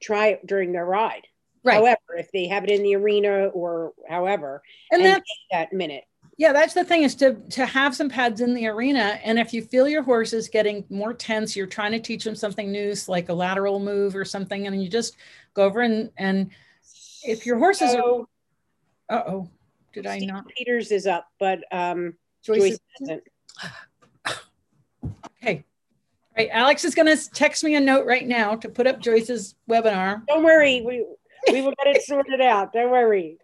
try 0.02 0.28
it 0.28 0.46
during 0.46 0.72
their 0.72 0.86
ride. 0.86 1.28
right. 1.64 1.76
However, 1.76 2.18
if 2.18 2.32
they 2.32 2.48
have 2.48 2.64
it 2.64 2.70
in 2.70 2.84
the 2.84 2.96
arena 2.96 3.48
or 3.48 3.94
however, 4.08 4.62
and 4.92 5.02
and 5.02 5.14
that 5.14 5.24
that 5.52 5.74
minute. 5.74 6.04
yeah 6.38 6.54
that's 6.54 6.74
the 6.74 6.84
thing 6.84 7.04
is 7.04 7.16
to 7.16 7.36
to 7.50 7.66
have 7.66 7.96
some 7.96 8.10
pads 8.10 8.42
in 8.42 8.54
the 8.54 8.68
arena 8.68 9.20
and 9.24 9.40
if 9.40 9.54
you 9.54 9.62
feel 9.62 9.88
your 9.88 10.04
horse 10.04 10.34
is 10.34 10.48
getting 10.48 10.86
more 10.90 11.14
tense 11.14 11.56
you're 11.56 11.66
trying 11.66 11.92
to 11.92 12.00
teach 12.00 12.24
them 12.24 12.36
something 12.36 12.72
new 12.72 12.94
like 13.08 13.30
a 13.30 13.34
lateral 13.34 13.80
move 13.80 14.16
or 14.16 14.24
something 14.24 14.68
and 14.68 14.82
you 14.82 14.90
just 14.90 15.18
go 15.54 15.64
over 15.64 15.82
and 15.82 16.12
and 16.18 16.52
if 17.24 17.46
your 17.46 17.58
horses 17.58 17.94
are 17.96 18.02
So 18.02 18.30
uh-oh 19.10 19.50
did 19.94 20.06
i 20.06 20.20
not 20.20 20.48
Peters 20.48 20.92
is 20.92 21.08
up, 21.08 21.28
but 21.40 21.60
um, 21.72 22.14
Joyce, 22.44 22.78
Joyce 23.00 23.20
okay 25.42 25.64
right 26.38 26.50
alex 26.52 26.84
is 26.86 26.96
going 26.96 27.06
to 27.06 27.30
text 27.32 27.64
me 27.64 27.76
a 27.76 27.80
note 27.80 28.06
right 28.06 28.28
now 28.28 28.56
to 28.56 28.70
put 28.70 28.88
up 28.88 29.00
joyce's 29.00 29.56
webinar 29.70 30.22
Don't 30.28 30.44
worry, 30.44 30.82
we 30.82 31.06
we 31.52 31.62
will 31.62 31.74
get 31.84 31.96
it 31.96 32.02
sorted 32.04 32.42
out. 32.42 32.74
Don't 32.74 32.90
worry. 32.92 33.38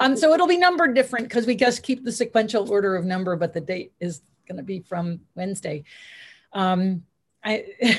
um 0.00 0.16
so 0.16 0.32
it'll 0.34 0.46
be 0.46 0.56
numbered 0.58 0.94
different 0.94 1.28
because 1.28 1.46
we 1.46 1.54
just 1.56 1.82
keep 1.82 2.04
the 2.04 2.12
sequential 2.12 2.70
order 2.70 2.94
of 2.96 3.04
number 3.04 3.36
but 3.36 3.52
the 3.52 3.60
date 3.60 3.92
is 4.00 4.22
going 4.48 4.56
to 4.56 4.62
be 4.62 4.80
from 4.80 5.20
wednesday 5.34 5.82
um 6.52 7.02
i 7.44 7.64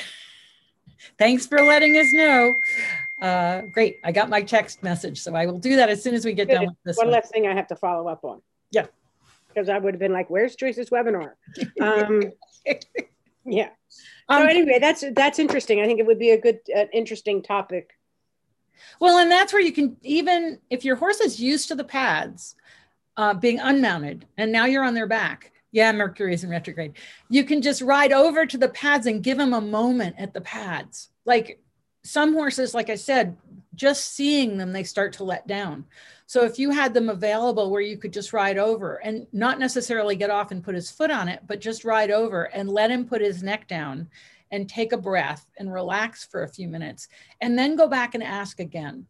thanks 1.17 1.45
for 1.47 1.60
letting 1.62 1.95
us 1.97 2.08
know 2.13 2.54
uh 3.21 3.62
great 3.73 3.97
i 4.04 4.12
got 4.12 4.30
my 4.30 4.41
text 4.41 4.84
message 4.84 5.19
so 5.21 5.34
i 5.36 5.45
will 5.45 5.58
do 5.60 5.76
that 5.78 5.89
as 5.89 6.02
soon 6.04 6.13
as 6.13 6.26
we 6.26 6.34
get 6.34 6.47
done 6.47 6.65
with 6.67 6.76
this 6.84 6.97
One 6.97 7.08
one. 7.08 7.13
less 7.13 7.30
thing 7.30 7.47
I 7.47 7.54
have 7.56 7.67
to 7.67 7.76
follow 7.76 8.08
up 8.08 8.23
on. 8.23 8.41
Yeah. 8.71 8.88
Because 9.54 9.70
I 9.70 9.78
would 9.78 9.94
have 9.94 10.00
been 10.00 10.13
like, 10.13 10.30
"Where's 10.30 10.56
Joyce's 10.56 10.89
webinar?" 10.89 11.34
Um, 11.82 12.32
yeah. 13.46 13.70
So 13.89 14.36
Um, 14.36 14.48
anyway, 14.48 14.80
that's 14.80 15.04
that's 15.13 15.39
interesting. 15.39 15.82
I 15.82 15.86
think 15.86 16.00
it 16.00 16.06
would 16.06 16.20
be 16.20 16.32
a 16.32 16.39
good, 16.39 16.60
uh, 16.76 16.86
interesting 16.94 17.44
topic. 17.44 17.92
Well, 19.00 19.18
and 19.20 19.30
that's 19.30 19.54
where 19.54 19.62
you 19.62 19.72
can 19.72 19.98
even 20.02 20.60
if 20.70 20.86
your 20.86 20.96
horse 20.96 21.20
is 21.20 21.39
used 21.39 21.68
to 21.70 21.76
the 21.76 21.84
pads 21.84 22.56
uh, 23.18 23.34
being 23.34 23.60
unmounted, 23.60 24.26
and 24.38 24.52
now 24.52 24.66
you're 24.66 24.84
on 24.84 24.94
their 24.94 25.08
back. 25.08 25.52
Yeah, 25.72 25.92
Mercury 25.92 26.34
is 26.34 26.44
in 26.44 26.52
retrograde. 26.52 26.94
You 27.30 27.44
can 27.44 27.62
just 27.62 27.82
ride 27.82 28.13
over 28.13 28.46
to 28.46 28.58
the 28.58 28.70
pads 28.70 29.08
and 29.08 29.24
give 29.24 29.38
them 29.38 29.54
a 29.54 29.62
moment 29.62 30.16
at 30.20 30.34
the 30.34 30.42
pads. 30.42 31.10
Like 31.26 31.60
some 32.04 32.34
horses, 32.34 32.74
like 32.76 32.89
I 32.92 32.96
said, 32.96 33.38
just 33.76 34.14
seeing 34.14 34.58
them, 34.58 34.72
they 34.72 34.84
start 34.84 35.14
to 35.14 35.24
let 35.24 35.48
down. 35.48 35.86
So 36.26 36.44
if 36.46 36.58
you 36.58 36.72
had 36.72 36.94
them 36.94 37.10
available 37.10 37.70
where 37.70 37.82
you 37.82 37.98
could 37.98 38.14
just 38.14 38.34
ride 38.34 38.58
over 38.58 38.96
and 39.04 39.28
not 39.34 39.60
necessarily 39.60 40.16
get 40.16 40.30
off 40.30 40.52
and 40.52 40.64
put 40.64 40.76
his 40.76 40.92
foot 40.92 41.12
on 41.12 41.28
it, 41.28 41.42
but 41.48 41.62
just 41.62 41.86
ride 41.86 42.12
over 42.12 42.44
and 42.46 42.70
let 42.70 42.92
him 42.92 43.06
put 43.06 43.22
his 43.22 43.44
neck 43.44 43.68
down 43.68 44.10
and 44.52 44.70
take 44.70 44.94
a 44.94 44.98
breath 44.98 45.46
and 45.58 45.74
relax 45.74 46.26
for 46.26 46.44
a 46.44 46.48
few 46.48 46.68
minutes 46.68 47.08
and 47.42 47.58
then 47.58 47.76
go 47.76 47.88
back 47.88 48.14
and 48.14 48.24
ask 48.24 48.60
again. 48.60 49.08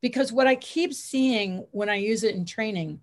Because 0.00 0.32
what 0.32 0.46
I 0.46 0.54
keep 0.56 0.94
seeing 0.94 1.66
when 1.72 1.90
I 1.90 1.96
use 1.96 2.24
it 2.24 2.34
in 2.34 2.46
training 2.46 3.00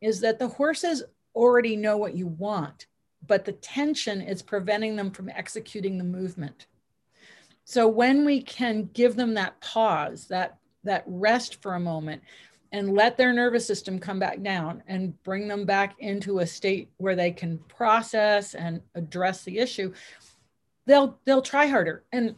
is 0.00 0.20
that 0.20 0.38
the 0.38 0.48
horses 0.48 1.02
already 1.34 1.76
know 1.76 1.96
what 1.96 2.14
you 2.14 2.28
want, 2.28 2.86
but 3.26 3.44
the 3.44 3.52
tension 3.52 4.20
is 4.20 4.42
preventing 4.42 4.94
them 4.94 5.10
from 5.10 5.28
executing 5.28 5.98
the 5.98 6.04
movement. 6.04 6.66
So 7.68 7.88
when 7.88 8.24
we 8.24 8.42
can 8.42 8.88
give 8.94 9.16
them 9.16 9.34
that 9.34 9.60
pause, 9.60 10.28
that 10.28 10.56
that 10.84 11.02
rest 11.06 11.60
for 11.60 11.74
a 11.74 11.80
moment 11.80 12.22
and 12.70 12.94
let 12.94 13.16
their 13.16 13.32
nervous 13.32 13.66
system 13.66 13.98
come 13.98 14.20
back 14.20 14.40
down 14.40 14.84
and 14.86 15.20
bring 15.24 15.48
them 15.48 15.64
back 15.64 15.96
into 15.98 16.38
a 16.38 16.46
state 16.46 16.88
where 16.98 17.16
they 17.16 17.32
can 17.32 17.58
process 17.66 18.54
and 18.54 18.80
address 18.94 19.42
the 19.42 19.58
issue, 19.58 19.92
they'll 20.86 21.18
they'll 21.24 21.42
try 21.42 21.66
harder. 21.66 22.04
And 22.12 22.36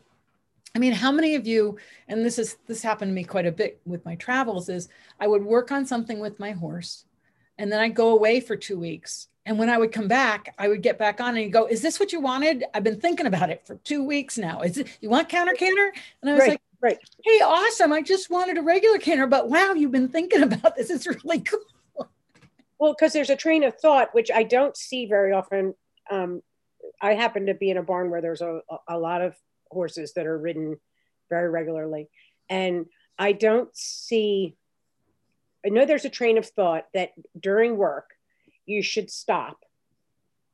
I 0.75 0.79
mean, 0.79 0.95
how 0.95 1.13
many 1.13 1.35
of 1.35 1.47
you, 1.47 1.77
and 2.09 2.25
this 2.25 2.39
is 2.39 2.57
this 2.67 2.83
happened 2.83 3.11
to 3.11 3.15
me 3.15 3.25
quite 3.25 3.47
a 3.47 3.53
bit 3.53 3.83
with 3.85 4.07
my 4.07 4.15
travels, 4.15 4.71
is 4.71 4.89
I 5.21 5.27
would 5.27 5.45
work 5.45 5.71
on 5.71 5.85
something 5.85 6.21
with 6.21 6.41
my 6.41 6.53
horse 6.53 7.05
and 7.59 7.71
then 7.71 7.81
I'd 7.81 7.95
go 7.95 8.11
away 8.11 8.41
for 8.41 8.57
two 8.57 8.79
weeks. 8.79 9.29
And 9.49 9.59
when 9.59 9.71
I 9.71 9.79
would 9.79 9.93
come 9.93 10.09
back, 10.09 10.55
I 10.59 10.69
would 10.69 10.83
get 10.83 10.99
back 10.99 11.23
on 11.23 11.39
and 11.39 11.51
go, 11.51 11.65
Is 11.65 11.81
this 11.81 11.99
what 11.99 12.13
you 12.13 12.21
wanted? 12.21 12.65
I've 12.75 12.85
been 12.85 13.01
thinking 13.01 13.25
about 13.25 13.49
it 13.49 13.67
for 13.67 13.77
two 13.77 14.05
weeks 14.05 14.37
now. 14.37 14.61
Is 14.61 14.77
it 14.77 14.99
you 15.01 15.09
want 15.09 15.31
counter 15.31 15.55
canter? 15.55 15.91
And 16.21 16.31
I 16.31 16.35
was 16.35 16.41
Right, 16.41 16.51
like, 16.51 16.61
right. 16.83 16.99
Hey, 17.25 17.41
awesome. 17.41 17.91
I 17.91 18.03
just 18.03 18.29
wanted 18.29 18.59
a 18.59 18.63
regular 18.63 18.99
canter, 18.99 19.27
but 19.27 19.49
wow, 19.49 19.73
you've 19.73 19.91
been 19.91 20.09
thinking 20.09 20.43
about 20.53 20.77
this. 20.77 20.91
It's 20.91 21.07
really 21.07 21.41
cool. 21.41 21.61
Well, 22.79 22.93
because 22.93 23.15
there's 23.15 23.31
a 23.31 23.37
train 23.37 23.65
of 23.65 23.75
thought 23.81 24.15
which 24.15 24.31
I 24.31 24.43
don't 24.43 24.77
see 24.77 25.07
very 25.07 25.33
often. 25.33 25.75
Um, 26.11 26.43
I 27.01 27.15
happen 27.15 27.47
to 27.47 27.55
be 27.55 27.71
in 27.71 27.79
a 27.79 27.83
barn 27.83 28.11
where 28.11 28.21
there's 28.21 28.43
a, 28.43 28.61
a 28.87 28.99
lot 28.99 29.23
of 29.23 29.35
horses 29.71 30.13
that 30.13 30.27
are 30.27 30.39
ridden 30.39 30.77
very 31.31 31.49
regularly, 31.49 32.11
and 32.51 32.85
I 33.19 33.33
don't 33.33 33.75
see. 33.75 34.57
I 35.65 35.71
know 35.71 35.87
there's 35.87 36.05
a 36.05 36.11
train 36.11 36.37
of 36.37 36.47
thought 36.47 36.87
that 36.93 37.13
during 37.41 37.79
work 37.79 38.11
you 38.69 38.83
should 38.83 39.11
stop 39.11 39.65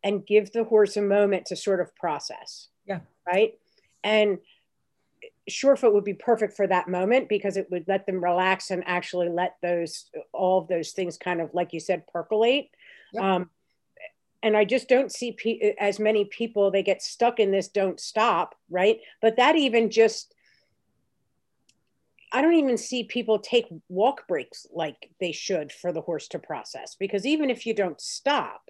and 0.02 0.26
give 0.26 0.52
the 0.52 0.64
horse 0.64 0.96
a 0.96 1.02
moment 1.02 1.46
to 1.46 1.56
sort 1.56 1.80
of 1.80 1.94
process. 1.96 2.68
Yeah. 2.86 3.00
Right. 3.26 3.58
And 4.02 4.38
Surefoot 5.48 5.92
would 5.92 6.04
be 6.04 6.14
perfect 6.14 6.54
for 6.56 6.66
that 6.66 6.88
moment 6.88 7.28
because 7.28 7.56
it 7.56 7.70
would 7.70 7.86
let 7.88 8.06
them 8.06 8.22
relax 8.22 8.70
and 8.70 8.82
actually 8.86 9.28
let 9.28 9.56
those 9.62 10.10
all 10.32 10.58
of 10.60 10.68
those 10.68 10.92
things 10.92 11.16
kind 11.16 11.40
of 11.40 11.52
like 11.54 11.72
you 11.72 11.80
said 11.80 12.06
percolate. 12.06 12.70
Yep. 13.12 13.22
Um, 13.22 13.50
and 14.42 14.56
I 14.56 14.66
just 14.66 14.88
don't 14.88 15.10
see 15.10 15.32
pe- 15.32 15.74
as 15.78 15.98
many 15.98 16.26
people 16.26 16.70
they 16.70 16.82
get 16.82 17.02
stuck 17.02 17.40
in 17.40 17.50
this 17.50 17.68
don't 17.68 17.98
stop 17.98 18.54
right. 18.70 19.00
But 19.22 19.36
that 19.36 19.56
even 19.56 19.90
just 19.90 20.33
I 22.34 22.42
don't 22.42 22.54
even 22.54 22.76
see 22.76 23.04
people 23.04 23.38
take 23.38 23.68
walk 23.88 24.26
breaks 24.26 24.66
like 24.72 25.08
they 25.20 25.30
should 25.30 25.70
for 25.70 25.92
the 25.92 26.00
horse 26.00 26.26
to 26.28 26.40
process 26.40 26.96
because 26.98 27.24
even 27.24 27.48
if 27.48 27.64
you 27.64 27.74
don't 27.74 28.00
stop, 28.00 28.60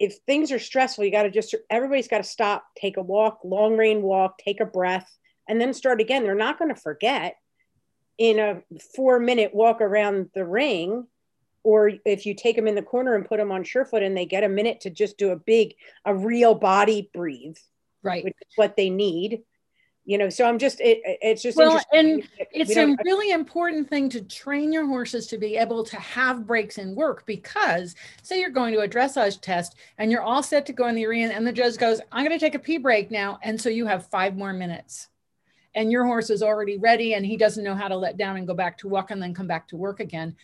if 0.00 0.16
things 0.26 0.50
are 0.50 0.58
stressful, 0.58 1.04
you 1.04 1.12
got 1.12 1.22
to 1.22 1.30
just 1.30 1.54
everybody's 1.70 2.08
got 2.08 2.18
to 2.18 2.24
stop, 2.24 2.64
take 2.76 2.96
a 2.96 3.02
walk, 3.02 3.38
long 3.44 3.76
rein 3.76 4.02
walk, 4.02 4.38
take 4.38 4.58
a 4.60 4.66
breath, 4.66 5.08
and 5.48 5.60
then 5.60 5.72
start 5.72 6.00
again. 6.00 6.24
They're 6.24 6.34
not 6.34 6.58
going 6.58 6.74
to 6.74 6.80
forget 6.80 7.36
in 8.18 8.40
a 8.40 8.60
four 8.96 9.20
minute 9.20 9.54
walk 9.54 9.80
around 9.80 10.30
the 10.34 10.44
ring 10.44 11.06
or 11.62 11.92
if 12.04 12.26
you 12.26 12.34
take 12.34 12.56
them 12.56 12.66
in 12.66 12.74
the 12.74 12.82
corner 12.82 13.14
and 13.14 13.24
put 13.24 13.38
them 13.38 13.52
on 13.52 13.62
surefoot 13.62 14.02
and 14.02 14.16
they 14.16 14.26
get 14.26 14.42
a 14.42 14.48
minute 14.48 14.80
to 14.80 14.90
just 14.90 15.16
do 15.16 15.30
a 15.30 15.36
big 15.36 15.74
a 16.04 16.14
real 16.14 16.54
body 16.54 17.08
breathe 17.14 17.56
right 18.02 18.24
which 18.24 18.34
is 18.40 18.56
what 18.56 18.76
they 18.76 18.90
need 18.90 19.40
you 20.10 20.18
know 20.18 20.28
so 20.28 20.44
i'm 20.44 20.58
just 20.58 20.80
it, 20.80 21.00
it's 21.04 21.40
just 21.40 21.56
well 21.56 21.80
and 21.92 22.28
it's 22.52 22.76
a 22.76 22.96
really 23.04 23.30
important 23.30 23.88
thing 23.88 24.08
to 24.08 24.20
train 24.22 24.72
your 24.72 24.84
horses 24.84 25.28
to 25.28 25.38
be 25.38 25.56
able 25.56 25.84
to 25.84 25.96
have 26.00 26.48
breaks 26.48 26.78
in 26.78 26.96
work 26.96 27.24
because 27.26 27.94
say 28.22 28.40
you're 28.40 28.50
going 28.50 28.74
to 28.74 28.80
a 28.80 28.88
dressage 28.88 29.40
test 29.40 29.76
and 29.98 30.10
you're 30.10 30.22
all 30.22 30.42
set 30.42 30.66
to 30.66 30.72
go 30.72 30.88
in 30.88 30.96
the 30.96 31.06
arena 31.06 31.32
and 31.32 31.46
the 31.46 31.52
judge 31.52 31.76
goes 31.76 32.00
i'm 32.10 32.24
going 32.26 32.36
to 32.36 32.44
take 32.44 32.56
a 32.56 32.58
pee 32.58 32.76
break 32.76 33.12
now 33.12 33.38
and 33.42 33.60
so 33.60 33.68
you 33.68 33.86
have 33.86 34.06
five 34.06 34.36
more 34.36 34.52
minutes. 34.52 35.08
And 35.72 35.92
your 35.92 36.04
horse 36.04 36.30
is 36.30 36.42
already 36.42 36.78
ready 36.78 37.14
and 37.14 37.24
he 37.24 37.36
doesn't 37.36 37.62
know 37.62 37.76
how 37.76 37.86
to 37.86 37.96
let 37.96 38.16
down 38.16 38.36
and 38.36 38.46
go 38.46 38.54
back 38.54 38.78
to 38.78 38.88
walk 38.88 39.12
and 39.12 39.22
then 39.22 39.34
come 39.34 39.46
back 39.46 39.68
to 39.68 39.76
work 39.76 40.00
again. 40.00 40.34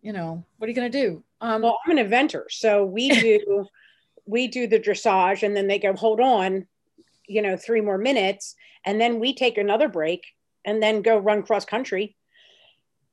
You 0.00 0.12
know 0.12 0.44
what 0.58 0.66
are 0.66 0.70
you 0.70 0.76
going 0.76 0.92
to 0.92 1.02
do? 1.02 1.24
Um, 1.40 1.62
well 1.62 1.78
i'm 1.84 1.98
an 1.98 2.08
eventer 2.08 2.44
so 2.48 2.84
we 2.84 3.08
do 3.20 3.66
we 4.26 4.46
do 4.46 4.68
the 4.68 4.78
dressage 4.78 5.42
and 5.42 5.56
then 5.56 5.66
they 5.66 5.80
go 5.80 5.92
hold 5.94 6.20
on 6.20 6.68
you 7.32 7.42
know 7.42 7.56
three 7.56 7.80
more 7.80 7.98
minutes 7.98 8.54
and 8.84 9.00
then 9.00 9.18
we 9.18 9.34
take 9.34 9.58
another 9.58 9.88
break 9.88 10.26
and 10.64 10.82
then 10.82 11.02
go 11.02 11.18
run 11.18 11.42
cross 11.42 11.64
country 11.64 12.16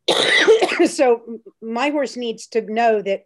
so 0.86 1.39
my 1.62 1.89
horse 1.89 2.15
needs 2.15 2.47
to 2.47 2.62
know 2.62 3.01
that 3.01 3.23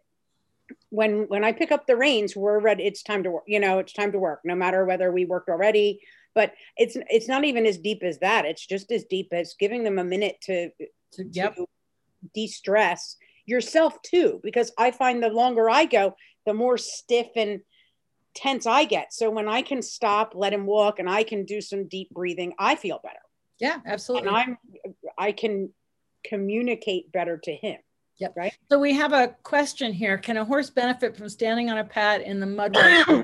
when 0.89 1.23
when 1.27 1.43
i 1.43 1.51
pick 1.51 1.71
up 1.71 1.87
the 1.87 1.95
reins 1.95 2.35
we're 2.35 2.59
ready 2.59 2.83
it's 2.83 3.03
time 3.03 3.23
to 3.23 3.31
work 3.31 3.43
you 3.47 3.59
know 3.59 3.79
it's 3.79 3.93
time 3.93 4.11
to 4.11 4.19
work 4.19 4.39
no 4.43 4.55
matter 4.55 4.85
whether 4.85 5.11
we 5.11 5.25
worked 5.25 5.49
already 5.49 5.99
but 6.35 6.53
it's 6.77 6.97
it's 7.09 7.27
not 7.27 7.43
even 7.43 7.65
as 7.65 7.77
deep 7.77 8.03
as 8.03 8.19
that 8.19 8.45
it's 8.45 8.65
just 8.65 8.91
as 8.91 9.03
deep 9.05 9.27
as 9.31 9.55
giving 9.59 9.83
them 9.83 9.99
a 9.99 10.03
minute 10.03 10.37
to, 10.41 10.69
to, 11.11 11.25
yep. 11.31 11.55
to 11.55 11.67
de-stress 12.33 13.17
yourself 13.45 14.01
too 14.01 14.39
because 14.43 14.71
i 14.77 14.91
find 14.91 15.21
the 15.21 15.29
longer 15.29 15.69
i 15.69 15.85
go 15.85 16.15
the 16.45 16.53
more 16.53 16.77
stiff 16.77 17.27
and 17.35 17.59
tense 18.33 18.65
I 18.65 18.85
get. 18.85 19.13
So 19.13 19.29
when 19.29 19.47
I 19.47 19.61
can 19.61 19.81
stop, 19.81 20.33
let 20.35 20.53
him 20.53 20.65
walk, 20.65 20.99
and 20.99 21.09
I 21.09 21.23
can 21.23 21.45
do 21.45 21.61
some 21.61 21.87
deep 21.87 22.09
breathing, 22.11 22.53
I 22.59 22.75
feel 22.75 22.99
better. 23.03 23.19
Yeah, 23.59 23.79
absolutely. 23.85 24.27
And 24.27 24.37
I'm 24.37 24.57
I 25.17 25.31
can 25.31 25.71
communicate 26.23 27.11
better 27.11 27.37
to 27.37 27.53
him. 27.53 27.79
Yep. 28.17 28.33
Right. 28.35 28.53
So 28.69 28.79
we 28.79 28.93
have 28.93 29.11
a 29.11 29.35
question 29.43 29.91
here. 29.91 30.17
Can 30.17 30.37
a 30.37 30.45
horse 30.45 30.69
benefit 30.69 31.17
from 31.17 31.29
standing 31.29 31.69
on 31.69 31.79
a 31.79 31.83
pad 31.83 32.21
in 32.21 32.39
the 32.39 32.45
mud 32.45 32.75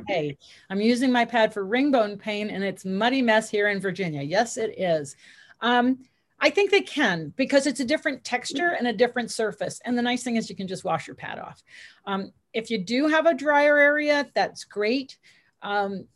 hay? 0.08 0.38
I'm 0.70 0.82
using 0.82 1.12
my 1.12 1.26
pad 1.26 1.54
for 1.54 1.64
ringbone 1.64 2.18
pain 2.18 2.50
and 2.50 2.64
it's 2.64 2.86
muddy 2.86 3.22
mess 3.22 3.50
here 3.50 3.70
in 3.70 3.80
Virginia. 3.80 4.22
Yes, 4.22 4.58
it 4.58 4.80
is. 4.80 5.16
Um, 5.62 6.00
I 6.40 6.50
think 6.50 6.72
they 6.72 6.82
can 6.82 7.34
because 7.36 7.68
it's 7.68 7.82
a 7.82 7.86
different 7.86 8.24
texture 8.24 8.76
and 8.78 8.88
a 8.88 8.94
different 8.94 9.30
surface. 9.30 9.80
And 9.86 9.98
the 9.98 10.02
nice 10.02 10.24
thing 10.24 10.38
is 10.38 10.50
you 10.50 10.56
can 10.56 10.68
just 10.68 10.84
wash 10.84 11.06
your 11.06 11.16
pad 11.16 11.38
off. 11.38 11.62
Um, 12.06 12.32
if 12.54 12.70
you 12.72 12.78
do 12.78 13.08
have 13.08 13.26
a 13.26 13.34
drier 13.34 13.78
area, 13.78 14.28
that's 14.34 14.64
great. 14.64 15.18
Um, 15.62 16.08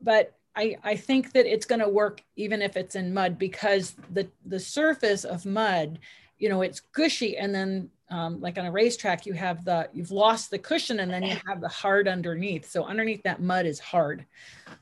but 0.00 0.36
I, 0.56 0.76
I 0.84 0.96
think 0.96 1.32
that 1.32 1.46
it's 1.46 1.66
going 1.66 1.80
to 1.80 1.88
work 1.88 2.22
even 2.36 2.62
if 2.62 2.76
it's 2.76 2.94
in 2.94 3.12
mud 3.12 3.38
because 3.38 3.96
the, 4.12 4.28
the 4.46 4.60
surface 4.60 5.24
of 5.24 5.46
mud, 5.46 5.98
you 6.38 6.48
know, 6.48 6.62
it's 6.62 6.80
gushy. 6.80 7.36
And 7.36 7.54
then 7.54 7.90
um, 8.10 8.40
like 8.40 8.58
on 8.58 8.66
a 8.66 8.70
racetrack, 8.72 9.26
you 9.26 9.32
have 9.32 9.64
the, 9.64 9.88
you've 9.92 10.10
lost 10.10 10.50
the 10.50 10.58
cushion 10.58 11.00
and 11.00 11.10
then 11.10 11.22
you 11.22 11.36
have 11.46 11.60
the 11.60 11.68
hard 11.68 12.06
underneath. 12.06 12.70
So 12.70 12.84
underneath 12.84 13.22
that 13.24 13.40
mud 13.40 13.66
is 13.66 13.80
hard. 13.80 14.26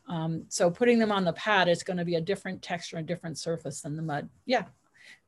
Um, 0.09 0.45
so 0.49 0.71
putting 0.71 0.99
them 0.99 1.13
on 1.13 1.25
the 1.25 1.33
pad 1.33 1.69
is 1.69 1.83
going 1.83 1.97
to 1.97 2.05
be 2.05 2.17
a 2.17 2.21
different 2.21 2.61
texture 2.61 2.97
and 2.97 3.07
different 3.07 3.39
surface 3.39 3.81
than 3.81 3.97
the 3.97 4.03
mud. 4.03 4.29
Yeah. 4.45 4.65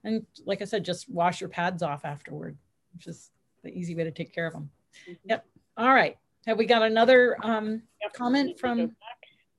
And 0.03 0.27
like 0.45 0.61
I 0.61 0.67
said, 0.67 0.85
just 0.85 1.09
wash 1.09 1.41
your 1.41 1.49
pads 1.49 1.83
off 1.83 2.05
afterward, 2.05 2.59
which 2.93 3.07
is 3.07 3.31
the 3.63 3.71
easy 3.71 3.95
way 3.95 4.05
to 4.05 4.11
take 4.11 4.35
care 4.35 4.47
of 4.47 4.53
them. 4.53 4.71
Mm-hmm. 5.09 5.31
Yep. 5.31 5.47
All 5.77 5.93
right. 5.93 6.17
Have 6.47 6.59
we 6.59 6.67
got 6.67 6.83
another 6.83 7.37
um, 7.43 7.83
comment 8.13 8.59
from, 8.59 8.95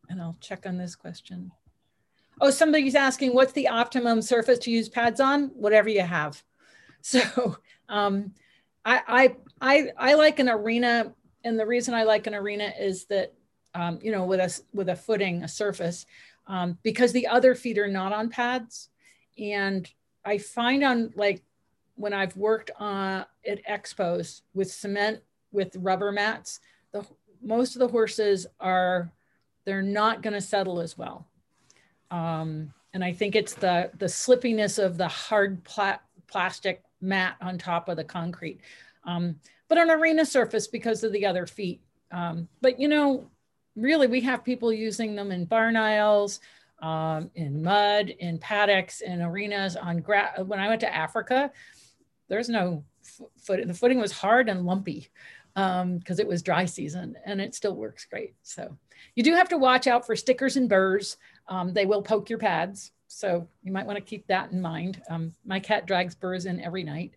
and 0.09 0.21
I'll 0.21 0.37
check 0.39 0.65
on 0.65 0.77
this 0.77 0.95
question. 0.95 1.51
Oh, 2.41 2.51
somebody's 2.51 2.95
asking 2.95 3.33
what's 3.33 3.53
the 3.53 3.69
optimum 3.69 4.21
surface 4.21 4.59
to 4.59 4.71
use 4.71 4.89
pads 4.89 5.19
on? 5.19 5.51
Whatever 5.55 5.89
you 5.89 6.01
have. 6.01 6.41
So 7.07 7.57
um, 7.87 8.31
I, 8.83 9.01
I, 9.07 9.35
I, 9.61 9.91
I 9.95 10.13
like 10.15 10.39
an 10.39 10.49
arena. 10.49 11.13
And 11.43 11.59
the 11.59 11.67
reason 11.67 11.93
I 11.93 12.01
like 12.01 12.25
an 12.25 12.33
arena 12.33 12.73
is 12.79 13.05
that, 13.05 13.31
um, 13.75 13.99
you 14.01 14.11
know, 14.11 14.25
with 14.25 14.39
a, 14.39 14.59
with 14.73 14.89
a 14.89 14.95
footing, 14.95 15.43
a 15.43 15.47
surface, 15.47 16.07
um, 16.47 16.79
because 16.81 17.11
the 17.11 17.27
other 17.27 17.53
feet 17.53 17.77
are 17.77 17.87
not 17.87 18.11
on 18.11 18.29
pads. 18.29 18.89
And 19.37 19.87
I 20.25 20.39
find 20.39 20.83
on 20.83 21.13
like 21.15 21.43
when 21.95 22.13
I've 22.13 22.35
worked 22.37 22.71
on 22.77 23.25
at 23.47 23.65
expos 23.65 24.41
with 24.53 24.71
cement 24.71 25.21
with 25.51 25.75
rubber 25.77 26.11
mats, 26.11 26.59
the 26.91 27.05
most 27.41 27.75
of 27.75 27.79
the 27.79 27.87
horses 27.87 28.47
are 28.59 29.11
they're 29.65 29.81
not 29.81 30.21
going 30.21 30.33
to 30.33 30.41
settle 30.41 30.79
as 30.79 30.97
well. 30.97 31.27
Um, 32.11 32.73
and 32.93 33.03
I 33.03 33.13
think 33.13 33.35
it's 33.35 33.53
the 33.53 33.91
the 33.97 34.05
slippiness 34.05 34.83
of 34.83 34.97
the 34.97 35.07
hard 35.07 35.63
pla 35.63 35.97
plastic 36.27 36.83
mat 37.01 37.35
on 37.41 37.57
top 37.57 37.89
of 37.89 37.97
the 37.97 38.03
concrete. 38.03 38.61
Um, 39.05 39.35
but 39.67 39.77
on 39.77 39.89
arena 39.89 40.25
surface 40.25 40.67
because 40.67 41.03
of 41.03 41.11
the 41.11 41.25
other 41.25 41.45
feet. 41.45 41.81
Um, 42.11 42.47
but 42.61 42.79
you 42.79 42.87
know, 42.87 43.29
really, 43.75 44.07
we 44.07 44.21
have 44.21 44.43
people 44.43 44.71
using 44.71 45.15
them 45.15 45.31
in 45.31 45.45
barn 45.45 45.75
aisles, 45.75 46.39
um, 46.81 47.29
in 47.35 47.61
mud, 47.63 48.09
in 48.09 48.37
paddocks, 48.37 49.01
in 49.01 49.21
arenas, 49.21 49.75
on 49.75 49.99
grass. 49.99 50.39
When 50.39 50.59
I 50.59 50.67
went 50.67 50.81
to 50.81 50.93
Africa, 50.93 51.51
there's 52.27 52.49
no 52.49 52.83
foot. 53.37 53.65
The 53.65 53.73
footing 53.73 53.99
was 53.99 54.11
hard 54.11 54.49
and 54.49 54.65
lumpy 54.65 55.09
because 55.53 56.19
um, 56.19 56.19
it 56.19 56.27
was 56.27 56.41
dry 56.41 56.65
season, 56.65 57.15
and 57.25 57.39
it 57.39 57.55
still 57.55 57.75
works 57.75 58.05
great. 58.05 58.35
So 58.43 58.77
you 59.15 59.23
do 59.23 59.33
have 59.33 59.49
to 59.49 59.57
watch 59.57 59.87
out 59.87 60.05
for 60.05 60.15
stickers 60.15 60.57
and 60.57 60.67
burrs. 60.67 61.17
Um, 61.47 61.73
they 61.73 61.85
will 61.85 62.01
poke 62.01 62.29
your 62.29 62.39
pads, 62.39 62.91
so 63.07 63.47
you 63.63 63.71
might 63.71 63.85
want 63.85 63.97
to 63.97 64.03
keep 64.03 64.27
that 64.27 64.51
in 64.51 64.61
mind. 64.61 65.01
Um, 65.09 65.33
my 65.45 65.59
cat 65.59 65.85
drags 65.85 66.15
burrs 66.15 66.45
in 66.45 66.59
every 66.59 66.83
night, 66.83 67.13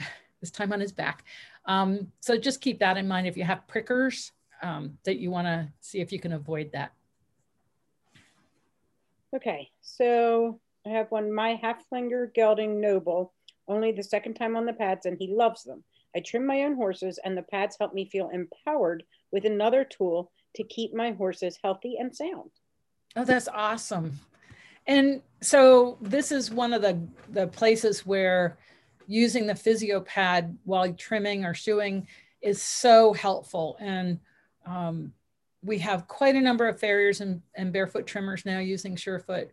this 0.40 0.50
time 0.50 0.72
on 0.72 0.80
his 0.80 0.92
back. 0.92 1.24
Um, 1.66 2.12
so 2.20 2.36
just 2.36 2.60
keep 2.60 2.78
that 2.80 2.96
in 2.96 3.06
mind 3.06 3.26
if 3.26 3.36
you 3.36 3.44
have 3.44 3.66
prickers 3.66 4.32
um, 4.62 4.98
that 5.04 5.18
you 5.18 5.30
want 5.30 5.46
to 5.46 5.68
see 5.80 6.00
if 6.00 6.12
you 6.12 6.18
can 6.18 6.32
avoid 6.32 6.72
that. 6.72 6.92
Okay, 9.34 9.70
so 9.82 10.60
I 10.86 10.90
have 10.90 11.10
one, 11.10 11.32
my 11.32 11.60
Haflinger 11.62 12.32
gelding 12.32 12.80
noble 12.80 13.32
only 13.68 13.92
the 13.92 14.02
second 14.02 14.34
time 14.34 14.56
on 14.56 14.66
the 14.66 14.72
pads, 14.72 15.06
and 15.06 15.16
he 15.18 15.28
loves 15.28 15.64
them. 15.64 15.84
I 16.14 16.20
trim 16.20 16.46
my 16.46 16.62
own 16.62 16.76
horses, 16.76 17.18
and 17.24 17.36
the 17.36 17.42
pads 17.42 17.76
help 17.78 17.94
me 17.94 18.08
feel 18.08 18.30
empowered 18.30 19.02
with 19.32 19.44
another 19.44 19.84
tool 19.84 20.30
to 20.54 20.64
keep 20.64 20.94
my 20.94 21.12
horses 21.12 21.58
healthy 21.62 21.96
and 21.98 22.14
sound. 22.14 22.50
Oh, 23.16 23.24
that's 23.24 23.48
awesome. 23.48 24.18
And 24.86 25.20
so 25.40 25.98
this 26.00 26.30
is 26.30 26.50
one 26.50 26.72
of 26.72 26.82
the, 26.82 26.98
the 27.30 27.48
places 27.48 28.06
where 28.06 28.56
using 29.06 29.46
the 29.46 29.54
physio 29.54 30.00
pad 30.00 30.56
while 30.64 30.92
trimming 30.92 31.44
or 31.44 31.54
shoeing 31.54 32.06
is 32.40 32.62
so 32.62 33.12
helpful. 33.12 33.76
And 33.80 34.20
um, 34.64 35.12
we 35.62 35.78
have 35.78 36.08
quite 36.08 36.36
a 36.36 36.40
number 36.40 36.68
of 36.68 36.78
farriers 36.78 37.20
and, 37.20 37.42
and 37.54 37.72
barefoot 37.72 38.06
trimmers 38.06 38.44
now 38.46 38.58
using 38.58 38.96
Surefoot. 38.96 39.48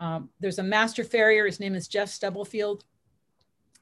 Um, 0.00 0.30
there's 0.40 0.58
a 0.58 0.62
master 0.62 1.04
farrier, 1.04 1.44
his 1.46 1.60
name 1.60 1.74
is 1.74 1.88
Jeff 1.88 2.08
Stubblefield. 2.08 2.84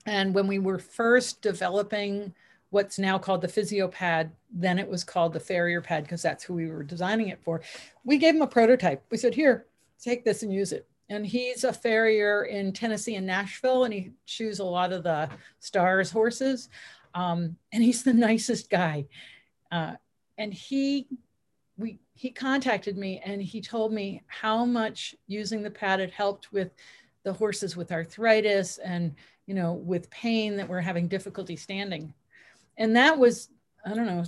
And 0.06 0.34
when 0.34 0.46
we 0.46 0.58
were 0.58 0.78
first 0.78 1.42
developing 1.42 2.32
what's 2.70 2.98
now 2.98 3.18
called 3.18 3.42
the 3.42 3.48
physio 3.48 3.88
pad, 3.88 4.30
then 4.50 4.78
it 4.78 4.88
was 4.88 5.04
called 5.04 5.32
the 5.32 5.40
farrier 5.40 5.80
pad 5.80 6.04
because 6.04 6.22
that's 6.22 6.44
who 6.44 6.54
we 6.54 6.70
were 6.70 6.82
designing 6.82 7.28
it 7.28 7.42
for. 7.42 7.60
We 8.04 8.18
gave 8.18 8.34
him 8.34 8.42
a 8.42 8.46
prototype. 8.46 9.04
We 9.10 9.18
said, 9.18 9.34
here, 9.34 9.66
take 10.00 10.24
this 10.24 10.42
and 10.42 10.52
use 10.52 10.72
it. 10.72 10.86
And 11.08 11.26
he's 11.26 11.64
a 11.64 11.72
farrier 11.72 12.44
in 12.44 12.72
Tennessee 12.72 13.14
and 13.14 13.26
Nashville, 13.26 13.84
and 13.84 13.94
he 13.94 14.12
shoes 14.24 14.58
a 14.58 14.64
lot 14.64 14.92
of 14.92 15.04
the 15.04 15.28
stars 15.60 16.10
horses. 16.10 16.68
Um, 17.14 17.56
and 17.72 17.82
he's 17.82 18.02
the 18.02 18.12
nicest 18.28 18.70
guy. 18.70 19.06
Uh, 19.70 19.94
and 20.38 20.52
he 20.52 21.06
we 21.78 21.98
he 22.14 22.30
contacted 22.30 22.96
me 22.96 23.20
and 23.24 23.42
he 23.42 23.60
told 23.60 23.92
me 23.92 24.22
how 24.26 24.64
much 24.64 25.14
using 25.26 25.62
the 25.62 25.70
pad 25.70 26.00
had 26.00 26.10
helped 26.10 26.52
with 26.52 26.70
the 27.24 27.32
horses 27.32 27.76
with 27.76 27.92
arthritis 27.92 28.78
and 28.78 29.14
you 29.46 29.54
know 29.54 29.72
with 29.72 30.10
pain 30.10 30.56
that 30.56 30.68
were 30.68 30.80
having 30.80 31.08
difficulty 31.08 31.56
standing. 31.56 32.12
And 32.78 32.96
that 32.96 33.18
was 33.18 33.48
i 33.84 33.94
don't 33.94 34.06
know 34.06 34.24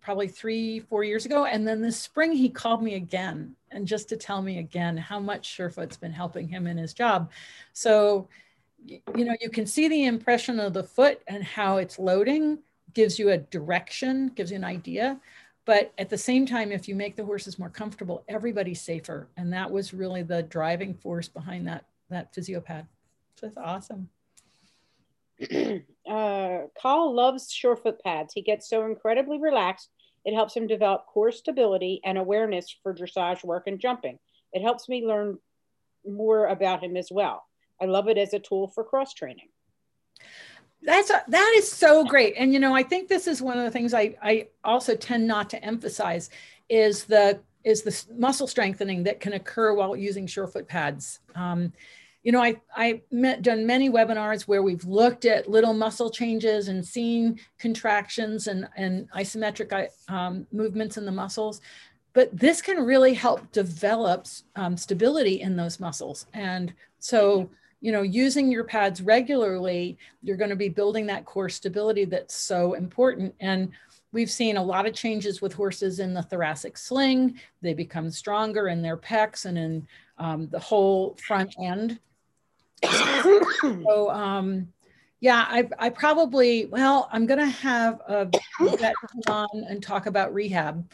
probably 0.00 0.28
three 0.28 0.80
four 0.80 1.04
years 1.04 1.26
ago. 1.26 1.44
And 1.44 1.66
then 1.66 1.80
this 1.80 1.98
spring 1.98 2.32
he 2.32 2.48
called 2.48 2.82
me 2.82 2.94
again 2.94 3.54
and 3.70 3.86
just 3.86 4.08
to 4.08 4.16
tell 4.16 4.42
me 4.42 4.58
again 4.58 4.96
how 4.96 5.20
much 5.20 5.54
surefoot's 5.54 5.96
been 5.96 6.12
helping 6.12 6.48
him 6.48 6.66
in 6.66 6.78
his 6.78 6.94
job. 6.94 7.30
So 7.72 8.28
you 8.86 9.24
know 9.24 9.36
you 9.40 9.50
can 9.50 9.66
see 9.66 9.88
the 9.88 10.06
impression 10.06 10.58
of 10.58 10.72
the 10.72 10.84
foot 10.84 11.20
and 11.28 11.44
how 11.44 11.76
it's 11.76 11.98
loading 11.98 12.58
gives 12.94 13.18
you 13.18 13.30
a 13.30 13.38
direction 13.38 14.28
gives 14.28 14.50
you 14.50 14.56
an 14.56 14.64
idea. 14.64 15.20
But 15.66 15.92
at 15.98 16.08
the 16.08 16.18
same 16.18 16.46
time 16.46 16.72
if 16.72 16.88
you 16.88 16.94
make 16.94 17.16
the 17.16 17.24
horses 17.24 17.58
more 17.58 17.68
comfortable 17.68 18.24
everybody's 18.28 18.80
safer. 18.80 19.28
And 19.36 19.52
that 19.52 19.70
was 19.70 19.92
really 19.92 20.22
the 20.22 20.42
driving 20.42 20.94
force 20.94 21.28
behind 21.28 21.68
that 21.68 21.84
that 22.08 22.34
physiopad 22.34 22.86
so 23.36 23.46
that's 23.46 23.56
awesome 23.56 24.08
uh, 26.10 26.58
loves 26.84 27.52
surefoot 27.52 28.00
pads. 28.04 28.34
He 28.34 28.42
gets 28.42 28.68
so 28.68 28.86
incredibly 28.86 29.38
relaxed. 29.38 29.88
It 30.24 30.34
helps 30.34 30.54
him 30.54 30.66
develop 30.66 31.06
core 31.06 31.32
stability 31.32 32.00
and 32.04 32.18
awareness 32.18 32.74
for 32.82 32.94
dressage 32.94 33.42
work 33.44 33.66
and 33.66 33.80
jumping. 33.80 34.18
It 34.52 34.62
helps 34.62 34.88
me 34.88 35.06
learn 35.06 35.38
more 36.06 36.46
about 36.46 36.82
him 36.82 36.96
as 36.96 37.08
well. 37.10 37.44
I 37.80 37.86
love 37.86 38.08
it 38.08 38.18
as 38.18 38.34
a 38.34 38.38
tool 38.38 38.68
for 38.68 38.84
cross 38.84 39.14
training. 39.14 39.48
That's 40.82 41.10
a, 41.10 41.22
that 41.28 41.54
is 41.56 41.70
so 41.70 42.04
great. 42.04 42.34
And 42.36 42.52
you 42.52 42.58
know, 42.58 42.74
I 42.74 42.82
think 42.82 43.08
this 43.08 43.26
is 43.26 43.42
one 43.42 43.58
of 43.58 43.64
the 43.64 43.70
things 43.70 43.94
I 43.94 44.16
I 44.22 44.48
also 44.64 44.94
tend 44.94 45.26
not 45.26 45.50
to 45.50 45.64
emphasize 45.64 46.30
is 46.68 47.04
the 47.04 47.40
is 47.64 47.82
the 47.82 48.04
muscle 48.16 48.46
strengthening 48.46 49.02
that 49.04 49.20
can 49.20 49.34
occur 49.34 49.74
while 49.74 49.94
using 49.94 50.26
surefoot 50.26 50.66
pads. 50.66 51.20
Um, 51.34 51.72
you 52.22 52.32
know, 52.32 52.42
I 52.42 52.60
I 52.76 53.02
met, 53.10 53.42
done 53.42 53.66
many 53.66 53.88
webinars 53.88 54.42
where 54.42 54.62
we've 54.62 54.84
looked 54.84 55.24
at 55.24 55.48
little 55.48 55.72
muscle 55.72 56.10
changes 56.10 56.68
and 56.68 56.86
seen 56.86 57.40
contractions 57.58 58.46
and 58.46 58.68
and 58.76 59.10
isometric 59.12 59.88
um, 60.08 60.46
movements 60.52 60.96
in 60.96 61.06
the 61.06 61.12
muscles, 61.12 61.60
but 62.12 62.36
this 62.36 62.60
can 62.60 62.84
really 62.84 63.14
help 63.14 63.50
develop 63.52 64.26
um, 64.56 64.76
stability 64.76 65.40
in 65.40 65.56
those 65.56 65.80
muscles. 65.80 66.26
And 66.34 66.74
so 66.98 67.48
you 67.80 67.92
know, 67.92 68.02
using 68.02 68.52
your 68.52 68.64
pads 68.64 69.00
regularly, 69.00 69.96
you're 70.22 70.36
going 70.36 70.50
to 70.50 70.56
be 70.56 70.68
building 70.68 71.06
that 71.06 71.24
core 71.24 71.48
stability 71.48 72.04
that's 72.04 72.34
so 72.34 72.74
important. 72.74 73.34
And 73.40 73.70
we've 74.12 74.30
seen 74.30 74.56
a 74.56 74.62
lot 74.62 74.86
of 74.86 74.94
changes 74.94 75.40
with 75.40 75.54
horses 75.54 75.98
in 75.98 76.12
the 76.12 76.22
thoracic 76.22 76.76
sling. 76.76 77.40
They 77.62 77.72
become 77.72 78.10
stronger 78.10 78.68
in 78.68 78.82
their 78.82 78.98
pecs 78.98 79.46
and 79.46 79.56
in 79.56 79.88
um, 80.18 80.48
the 80.50 80.58
whole 80.58 81.16
front 81.26 81.54
end. 81.62 81.98
so, 83.60 84.10
um, 84.10 84.68
yeah, 85.20 85.46
I, 85.48 85.68
I 85.78 85.90
probably, 85.90 86.66
well, 86.66 87.08
I'm 87.12 87.26
going 87.26 87.40
to 87.40 87.46
have 87.46 88.00
a 88.08 88.30
vet 88.60 88.94
on 89.28 89.48
and 89.68 89.82
talk 89.82 90.06
about 90.06 90.32
rehab 90.32 90.86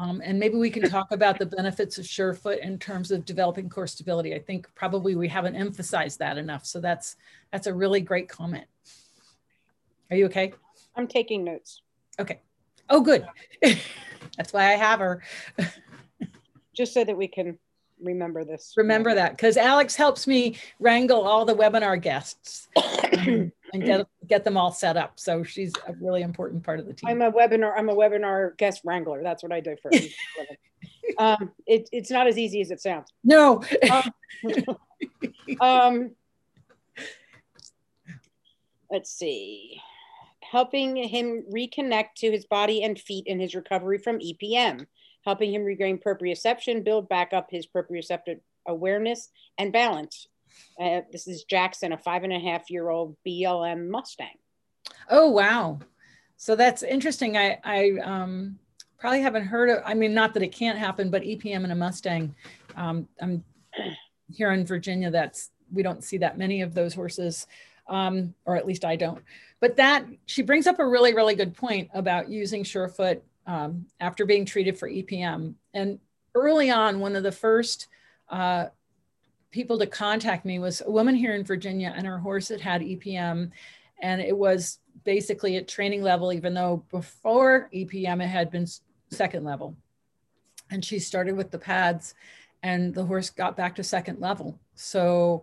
um, 0.00 0.22
and 0.24 0.40
maybe 0.40 0.56
we 0.56 0.70
can 0.70 0.88
talk 0.88 1.12
about 1.12 1.38
the 1.38 1.44
benefits 1.44 1.98
of 1.98 2.06
Surefoot 2.06 2.60
in 2.60 2.78
terms 2.78 3.10
of 3.10 3.26
developing 3.26 3.68
core 3.68 3.86
stability. 3.86 4.34
I 4.34 4.38
think 4.38 4.66
probably 4.74 5.14
we 5.14 5.28
haven't 5.28 5.56
emphasized 5.56 6.20
that 6.20 6.38
enough. 6.38 6.64
So 6.64 6.80
that's 6.80 7.16
that's 7.52 7.66
a 7.66 7.74
really 7.74 8.00
great 8.00 8.26
comment. 8.26 8.64
Are 10.10 10.16
you 10.16 10.24
okay? 10.26 10.54
I'm 10.96 11.06
taking 11.06 11.44
notes. 11.44 11.82
Okay. 12.18 12.40
Oh, 12.88 13.02
good. 13.02 13.26
that's 14.38 14.54
why 14.54 14.72
I 14.72 14.76
have 14.76 15.00
her. 15.00 15.22
Just 16.74 16.94
so 16.94 17.04
that 17.04 17.16
we 17.16 17.28
can 17.28 17.58
remember 18.02 18.44
this. 18.44 18.74
Remember 18.76 19.14
that 19.14 19.32
because 19.32 19.56
Alex 19.56 19.96
helps 19.96 20.26
me 20.26 20.56
wrangle 20.78 21.26
all 21.26 21.44
the 21.44 21.54
webinar 21.54 22.00
guests 22.00 22.68
and 23.12 23.52
get 23.72 24.06
get 24.26 24.44
them 24.44 24.56
all 24.56 24.72
set 24.72 24.96
up. 24.96 25.18
So 25.18 25.42
she's 25.42 25.72
a 25.86 25.94
really 26.00 26.22
important 26.22 26.62
part 26.62 26.80
of 26.80 26.86
the 26.86 26.92
team. 26.92 27.10
I'm 27.10 27.22
a 27.22 27.32
webinar. 27.32 27.72
I'm 27.76 27.88
a 27.88 27.94
webinar 27.94 28.56
guest 28.56 28.82
wrangler. 28.84 29.22
That's 29.22 29.42
what 29.42 29.52
I 29.52 29.60
do 29.60 29.76
for. 29.82 29.90
um, 31.18 31.52
it, 31.66 31.88
it's 31.92 32.10
not 32.10 32.26
as 32.26 32.38
easy 32.38 32.60
as 32.60 32.70
it 32.70 32.80
sounds. 32.80 33.12
No. 33.24 33.62
um, 33.90 34.76
um, 35.60 36.10
let's 38.90 39.10
see. 39.10 39.80
Helping 40.40 40.96
him 40.96 41.44
reconnect 41.52 42.14
to 42.16 42.30
his 42.30 42.44
body 42.44 42.82
and 42.82 42.98
feet 42.98 43.26
in 43.26 43.38
his 43.38 43.54
recovery 43.54 43.98
from 43.98 44.18
EPM 44.18 44.86
helping 45.24 45.52
him 45.52 45.64
regain 45.64 45.98
proprioception, 45.98 46.84
build 46.84 47.08
back 47.08 47.32
up 47.32 47.48
his 47.50 47.66
proprioceptive 47.66 48.40
awareness 48.66 49.30
and 49.58 49.72
balance. 49.72 50.26
Uh, 50.80 51.00
this 51.12 51.28
is 51.28 51.44
Jackson, 51.44 51.92
a 51.92 51.98
five 51.98 52.24
and 52.24 52.32
a 52.32 52.38
half 52.38 52.70
year 52.70 52.88
old 52.88 53.16
BLM 53.26 53.88
Mustang. 53.88 54.36
Oh, 55.08 55.30
wow. 55.30 55.78
So 56.36 56.56
that's 56.56 56.82
interesting. 56.82 57.36
I, 57.36 57.58
I 57.64 57.92
um, 58.02 58.58
probably 58.98 59.20
haven't 59.20 59.46
heard 59.46 59.70
of, 59.70 59.82
I 59.84 59.94
mean, 59.94 60.14
not 60.14 60.34
that 60.34 60.42
it 60.42 60.52
can't 60.52 60.78
happen, 60.78 61.10
but 61.10 61.22
EPM 61.22 61.64
and 61.64 61.72
a 61.72 61.76
Mustang. 61.76 62.34
Um, 62.76 63.08
I'm 63.20 63.44
here 64.30 64.52
in 64.52 64.64
Virginia, 64.64 65.10
that's, 65.10 65.50
we 65.72 65.82
don't 65.82 66.02
see 66.02 66.18
that 66.18 66.38
many 66.38 66.62
of 66.62 66.74
those 66.74 66.94
horses, 66.94 67.46
um, 67.88 68.34
or 68.44 68.56
at 68.56 68.66
least 68.66 68.84
I 68.84 68.96
don't. 68.96 69.22
But 69.60 69.76
that, 69.76 70.04
she 70.26 70.42
brings 70.42 70.66
up 70.66 70.78
a 70.78 70.86
really, 70.86 71.14
really 71.14 71.34
good 71.34 71.54
point 71.54 71.90
about 71.94 72.30
using 72.30 72.64
Surefoot 72.64 73.22
um, 73.50 73.86
after 73.98 74.24
being 74.24 74.44
treated 74.44 74.78
for 74.78 74.88
EPM. 74.88 75.54
And 75.74 75.98
early 76.36 76.70
on, 76.70 77.00
one 77.00 77.16
of 77.16 77.24
the 77.24 77.32
first 77.32 77.88
uh, 78.28 78.66
people 79.50 79.76
to 79.76 79.88
contact 79.88 80.44
me 80.44 80.60
was 80.60 80.82
a 80.86 80.90
woman 80.90 81.16
here 81.16 81.34
in 81.34 81.42
Virginia, 81.42 81.92
and 81.96 82.06
her 82.06 82.18
horse 82.18 82.48
had 82.48 82.60
had 82.60 82.80
EPM, 82.80 83.50
and 84.00 84.20
it 84.20 84.36
was 84.36 84.78
basically 85.02 85.56
at 85.56 85.66
training 85.66 86.00
level, 86.00 86.32
even 86.32 86.54
though 86.54 86.84
before 86.90 87.68
EPM 87.74 88.22
it 88.22 88.28
had 88.28 88.52
been 88.52 88.68
second 89.10 89.44
level. 89.44 89.74
And 90.70 90.84
she 90.84 91.00
started 91.00 91.36
with 91.36 91.50
the 91.50 91.58
pads, 91.58 92.14
and 92.62 92.94
the 92.94 93.04
horse 93.04 93.30
got 93.30 93.56
back 93.56 93.74
to 93.76 93.82
second 93.82 94.20
level. 94.20 94.60
So, 94.76 95.42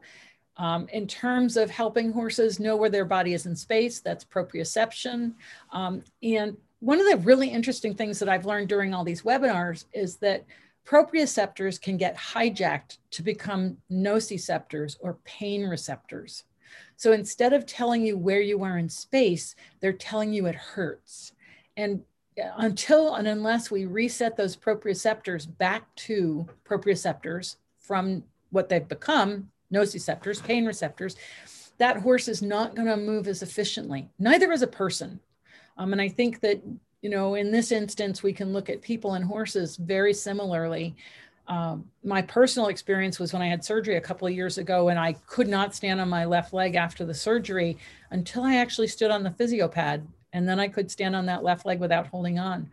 um, 0.55 0.87
in 0.93 1.07
terms 1.07 1.57
of 1.57 1.69
helping 1.69 2.13
horses 2.13 2.57
know 2.57 2.77
where 2.77 2.89
their 2.89 3.05
body 3.05 3.33
is 3.33 3.45
in 3.45 3.55
space, 3.55 3.99
that's 3.99 4.23
proprioception. 4.23 5.33
Um, 5.73 6.03
and 6.23 6.55
one 6.79 6.99
of 6.99 7.09
the 7.09 7.17
really 7.17 7.49
interesting 7.49 7.95
things 7.95 8.19
that 8.19 8.29
I've 8.29 8.45
learned 8.45 8.69
during 8.69 8.93
all 8.93 9.03
these 9.03 9.23
webinars 9.23 9.85
is 9.93 10.17
that 10.17 10.45
proprioceptors 10.85 11.81
can 11.81 11.97
get 11.97 12.15
hijacked 12.15 12.97
to 13.11 13.23
become 13.23 13.77
nociceptors 13.91 14.95
or 15.01 15.17
pain 15.25 15.65
receptors. 15.65 16.43
So 16.95 17.11
instead 17.11 17.53
of 17.53 17.65
telling 17.65 18.05
you 18.05 18.17
where 18.17 18.41
you 18.41 18.63
are 18.63 18.77
in 18.77 18.89
space, 18.89 19.55
they're 19.79 19.93
telling 19.93 20.33
you 20.33 20.45
it 20.45 20.55
hurts. 20.55 21.33
And 21.75 22.03
uh, 22.41 22.49
until 22.57 23.15
and 23.15 23.27
unless 23.27 23.69
we 23.69 23.85
reset 23.85 24.37
those 24.37 24.55
proprioceptors 24.55 25.47
back 25.57 25.93
to 25.95 26.47
proprioceptors 26.67 27.57
from 27.79 28.23
what 28.51 28.69
they've 28.69 28.87
become, 28.87 29.49
nociceptors, 29.73 30.43
pain 30.43 30.65
receptors, 30.65 31.15
that 31.77 31.97
horse 31.97 32.27
is 32.27 32.41
not 32.41 32.75
going 32.75 32.87
to 32.87 32.97
move 32.97 33.27
as 33.27 33.43
efficiently. 33.43 34.09
Neither 34.17 34.51
is 34.51 34.61
a 34.61 34.67
person. 34.67 35.19
Um, 35.77 35.93
and 35.93 36.01
I 36.01 36.09
think 36.09 36.39
that, 36.41 36.61
you 37.01 37.09
know, 37.09 37.35
in 37.35 37.51
this 37.51 37.71
instance, 37.71 38.23
we 38.23 38.33
can 38.33 38.53
look 38.53 38.69
at 38.69 38.81
people 38.81 39.13
and 39.13 39.23
horses 39.23 39.77
very 39.77 40.13
similarly. 40.13 40.95
Um, 41.47 41.85
my 42.03 42.21
personal 42.21 42.67
experience 42.67 43.19
was 43.19 43.31
when 43.31 43.41
I 43.41 43.47
had 43.47 43.63
surgery 43.63 43.95
a 43.95 44.01
couple 44.01 44.27
of 44.27 44.33
years 44.33 44.57
ago 44.57 44.89
and 44.89 44.99
I 44.99 45.13
could 45.13 45.47
not 45.47 45.73
stand 45.73 46.01
on 46.01 46.09
my 46.09 46.25
left 46.25 46.53
leg 46.53 46.75
after 46.75 47.05
the 47.05 47.13
surgery 47.13 47.77
until 48.11 48.43
I 48.43 48.55
actually 48.55 48.87
stood 48.87 49.11
on 49.11 49.23
the 49.23 49.31
physio 49.31 49.67
pad. 49.67 50.05
And 50.33 50.47
then 50.47 50.59
I 50.59 50.67
could 50.67 50.91
stand 50.91 51.15
on 51.15 51.25
that 51.27 51.43
left 51.43 51.65
leg 51.65 51.79
without 51.79 52.07
holding 52.07 52.37
on. 52.37 52.69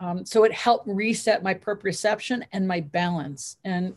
Um, 0.00 0.24
so 0.24 0.44
it 0.44 0.52
helped 0.52 0.86
reset 0.86 1.42
my 1.42 1.54
proprioception 1.54 2.44
and 2.52 2.66
my 2.66 2.80
balance. 2.80 3.56
And 3.64 3.94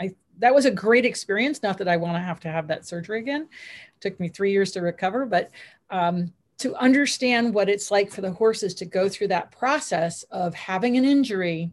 I 0.00 0.14
that 0.38 0.54
was 0.54 0.64
a 0.64 0.70
great 0.70 1.04
experience. 1.04 1.62
Not 1.62 1.78
that 1.78 1.88
I 1.88 1.96
want 1.96 2.14
to 2.14 2.20
have 2.20 2.40
to 2.40 2.48
have 2.48 2.68
that 2.68 2.86
surgery 2.86 3.18
again. 3.18 3.42
It 3.42 4.00
took 4.00 4.20
me 4.20 4.28
three 4.28 4.52
years 4.52 4.70
to 4.72 4.80
recover, 4.80 5.26
but 5.26 5.50
um, 5.90 6.32
to 6.58 6.74
understand 6.76 7.54
what 7.54 7.68
it's 7.68 7.90
like 7.90 8.10
for 8.10 8.20
the 8.20 8.32
horses 8.32 8.74
to 8.74 8.84
go 8.84 9.08
through 9.08 9.28
that 9.28 9.52
process 9.52 10.24
of 10.24 10.54
having 10.54 10.96
an 10.96 11.04
injury, 11.04 11.72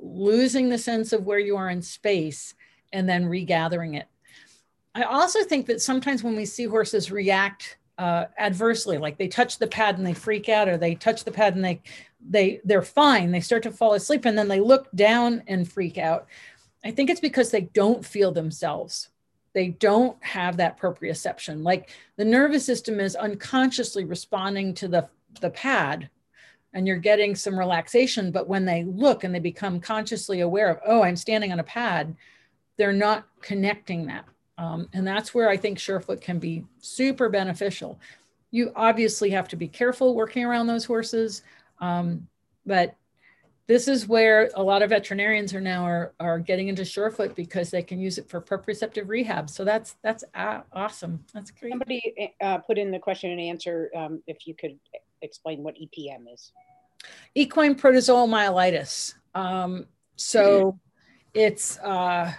losing 0.00 0.68
the 0.68 0.78
sense 0.78 1.12
of 1.12 1.26
where 1.26 1.38
you 1.38 1.56
are 1.56 1.70
in 1.70 1.82
space, 1.82 2.54
and 2.92 3.08
then 3.08 3.26
regathering 3.26 3.94
it. 3.94 4.06
I 4.94 5.02
also 5.02 5.44
think 5.44 5.66
that 5.66 5.80
sometimes 5.80 6.22
when 6.22 6.36
we 6.36 6.44
see 6.44 6.64
horses 6.64 7.10
react 7.10 7.78
uh, 7.98 8.26
adversely, 8.38 8.98
like 8.98 9.18
they 9.18 9.28
touch 9.28 9.58
the 9.58 9.66
pad 9.66 9.98
and 9.98 10.06
they 10.06 10.14
freak 10.14 10.48
out, 10.48 10.68
or 10.68 10.76
they 10.76 10.94
touch 10.94 11.24
the 11.24 11.32
pad 11.32 11.54
and 11.54 11.64
they 11.64 11.80
they 12.28 12.60
they're 12.64 12.82
fine, 12.82 13.30
they 13.30 13.40
start 13.40 13.62
to 13.64 13.70
fall 13.70 13.94
asleep, 13.94 14.24
and 14.24 14.36
then 14.36 14.48
they 14.48 14.60
look 14.60 14.90
down 14.92 15.42
and 15.46 15.70
freak 15.70 15.98
out. 15.98 16.26
I 16.84 16.90
think 16.90 17.10
it's 17.10 17.20
because 17.20 17.50
they 17.50 17.62
don't 17.62 18.04
feel 18.04 18.32
themselves 18.32 19.08
they 19.52 19.68
don't 19.68 20.22
have 20.22 20.56
that 20.56 20.78
proprioception. 20.78 21.62
Like 21.62 21.90
the 22.16 22.24
nervous 22.24 22.64
system 22.64 23.00
is 23.00 23.16
unconsciously 23.16 24.04
responding 24.04 24.74
to 24.74 24.88
the, 24.88 25.08
the 25.40 25.50
pad, 25.50 26.08
and 26.72 26.86
you're 26.86 26.96
getting 26.96 27.34
some 27.34 27.58
relaxation. 27.58 28.30
But 28.30 28.48
when 28.48 28.64
they 28.64 28.84
look 28.84 29.24
and 29.24 29.34
they 29.34 29.40
become 29.40 29.80
consciously 29.80 30.40
aware 30.40 30.70
of, 30.70 30.78
oh, 30.86 31.02
I'm 31.02 31.16
standing 31.16 31.52
on 31.52 31.60
a 31.60 31.64
pad, 31.64 32.14
they're 32.76 32.92
not 32.92 33.26
connecting 33.40 34.06
that. 34.06 34.24
Um, 34.56 34.88
and 34.92 35.06
that's 35.06 35.34
where 35.34 35.48
I 35.48 35.56
think 35.56 35.78
Surefoot 35.78 36.20
can 36.20 36.38
be 36.38 36.64
super 36.80 37.28
beneficial. 37.28 37.98
You 38.50 38.72
obviously 38.76 39.30
have 39.30 39.48
to 39.48 39.56
be 39.56 39.68
careful 39.68 40.14
working 40.14 40.44
around 40.44 40.66
those 40.66 40.84
horses, 40.84 41.42
um, 41.80 42.28
but 42.66 42.94
this 43.66 43.86
is 43.86 44.08
where 44.08 44.50
a 44.54 44.62
lot 44.62 44.82
of 44.82 44.90
veterinarians 44.90 45.54
are 45.54 45.60
now 45.60 45.84
are, 45.84 46.12
are 46.18 46.38
getting 46.40 46.68
into 46.68 46.82
Surefoot 46.82 47.36
because 47.36 47.70
they 47.70 47.82
can 47.82 48.00
use 48.00 48.18
it 48.18 48.28
for 48.28 48.40
proprioceptive 48.40 49.08
rehab. 49.08 49.48
So 49.48 49.64
that's 49.64 49.96
that's 50.02 50.24
awesome. 50.72 51.24
That's 51.32 51.50
great. 51.52 51.70
Somebody 51.70 52.34
uh, 52.40 52.58
put 52.58 52.78
in 52.78 52.90
the 52.90 52.98
question 52.98 53.30
and 53.30 53.40
answer 53.40 53.90
um, 53.94 54.22
if 54.26 54.46
you 54.46 54.54
could 54.54 54.78
explain 55.22 55.62
what 55.62 55.76
EPM 55.76 56.32
is. 56.32 56.52
Equine 57.34 57.76
protozoal 57.76 58.28
myelitis. 58.28 59.14
Um, 59.34 59.86
so 60.16 60.78
it's 61.32 61.78
uh, 61.78 62.32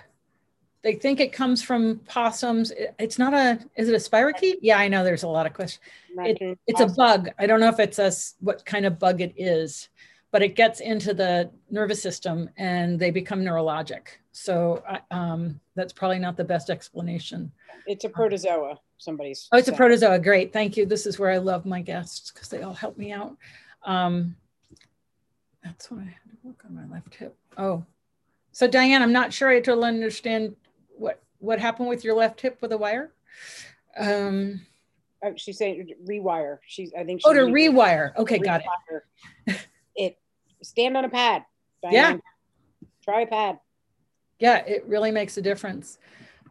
they 0.81 0.95
think 0.95 1.19
it 1.19 1.31
comes 1.31 1.63
from 1.63 1.99
possums. 2.07 2.73
it's 2.99 3.17
not 3.17 3.33
a. 3.33 3.59
Is 3.75 3.87
it 3.87 3.93
a 3.93 3.97
spirochete? 4.09 4.57
Yeah, 4.61 4.77
I 4.77 4.87
know. 4.87 5.03
There's 5.03 5.23
a 5.23 5.27
lot 5.27 5.45
of 5.45 5.53
questions. 5.53 5.81
It, 6.17 6.59
it's 6.67 6.81
a 6.81 6.87
bug. 6.87 7.29
I 7.39 7.45
don't 7.45 7.59
know 7.59 7.69
if 7.69 7.79
it's 7.79 7.99
a 7.99 8.11
what 8.41 8.65
kind 8.65 8.85
of 8.85 8.99
bug 8.99 9.21
it 9.21 9.33
is 9.37 9.89
but 10.31 10.41
it 10.41 10.55
gets 10.55 10.79
into 10.79 11.13
the 11.13 11.49
nervous 11.69 12.01
system 12.01 12.49
and 12.57 12.97
they 12.97 13.11
become 13.11 13.41
neurologic. 13.41 14.07
So 14.31 14.83
um, 15.11 15.59
that's 15.75 15.93
probably 15.93 16.19
not 16.19 16.37
the 16.37 16.43
best 16.43 16.69
explanation. 16.69 17.51
It's 17.85 18.05
a 18.05 18.09
protozoa. 18.09 18.79
Somebody's. 18.97 19.49
Oh, 19.51 19.57
it's 19.57 19.67
a 19.67 19.73
protozoa. 19.73 20.19
Great. 20.19 20.53
Thank 20.53 20.77
you. 20.77 20.85
This 20.85 21.05
is 21.05 21.19
where 21.19 21.31
I 21.31 21.37
love 21.37 21.65
my 21.65 21.81
guests 21.81 22.31
because 22.31 22.49
they 22.49 22.61
all 22.61 22.73
help 22.73 22.97
me 22.97 23.11
out. 23.11 23.35
Um, 23.83 24.35
that's 25.63 25.91
why 25.91 25.99
I 25.99 26.03
had 26.03 26.31
to 26.31 26.37
work 26.43 26.63
on 26.65 26.75
my 26.75 26.87
left 26.93 27.13
hip. 27.15 27.35
Oh, 27.57 27.83
so 28.51 28.67
Diane, 28.67 29.01
I'm 29.01 29.13
not 29.13 29.33
sure 29.33 29.49
I 29.49 29.59
totally 29.59 29.89
understand 29.89 30.55
what 30.97 31.21
what 31.39 31.59
happened 31.59 31.89
with 31.89 32.03
your 32.03 32.15
left 32.15 32.41
hip 32.41 32.57
with 32.61 32.71
a 32.71 32.77
wire. 32.77 33.11
Um, 33.97 34.61
oh, 35.23 35.33
she's 35.35 35.57
saying 35.57 35.93
rewire. 36.07 36.59
She's 36.67 36.93
I 36.97 37.03
think. 37.03 37.21
oh, 37.25 37.33
to 37.33 37.41
rewire. 37.41 38.15
Okay, 38.17 38.39
rewire. 38.39 38.43
got 38.43 38.61
it. 39.47 39.67
It 39.95 40.17
stand 40.61 40.97
on 40.97 41.05
a 41.05 41.09
pad. 41.09 41.43
Yeah. 41.89 42.17
Try 43.03 43.21
a 43.21 43.27
pad. 43.27 43.59
Yeah, 44.39 44.57
it 44.57 44.85
really 44.87 45.11
makes 45.11 45.37
a 45.37 45.41
difference. 45.41 45.97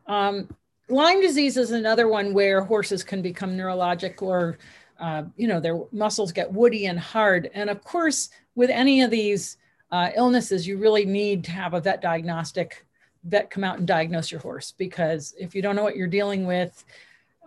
Um, 0.07 0.49
Lyme 0.89 1.21
disease 1.21 1.57
is 1.57 1.71
another 1.71 2.09
one 2.09 2.33
where 2.35 2.63
horses 2.63 3.05
can 3.05 3.23
become 3.23 3.57
neurologic 3.57 4.23
or, 4.23 4.59
uh, 4.99 5.25
you 5.37 5.47
know, 5.47 5.61
their 5.61 5.81
muscles 5.93 6.33
get 6.33 6.53
woody 6.53 6.87
and 6.87 6.99
hard. 6.99 7.51
And 7.55 7.71
of 7.71 7.85
course, 7.85 8.31
with 8.57 8.71
any 8.71 9.03
of 9.03 9.11
these 9.11 9.57
uh, 9.93 10.11
illnesses, 10.17 10.67
you 10.67 10.79
really 10.79 11.05
need 11.05 11.45
to 11.45 11.53
have 11.53 11.75
a 11.75 11.81
vet 11.81 12.01
diagnostic 12.01 12.85
vet 13.25 13.51
come 13.51 13.65
out 13.65 13.79
and 13.79 13.87
diagnose 13.87 14.31
your 14.31 14.41
horse 14.41 14.73
because 14.77 15.35
if 15.39 15.55
you 15.55 15.63
don't 15.63 15.77
know 15.77 15.83
what 15.83 15.97
you're 15.97 16.07
dealing 16.07 16.47
with, 16.47 16.85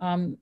um, 0.00 0.38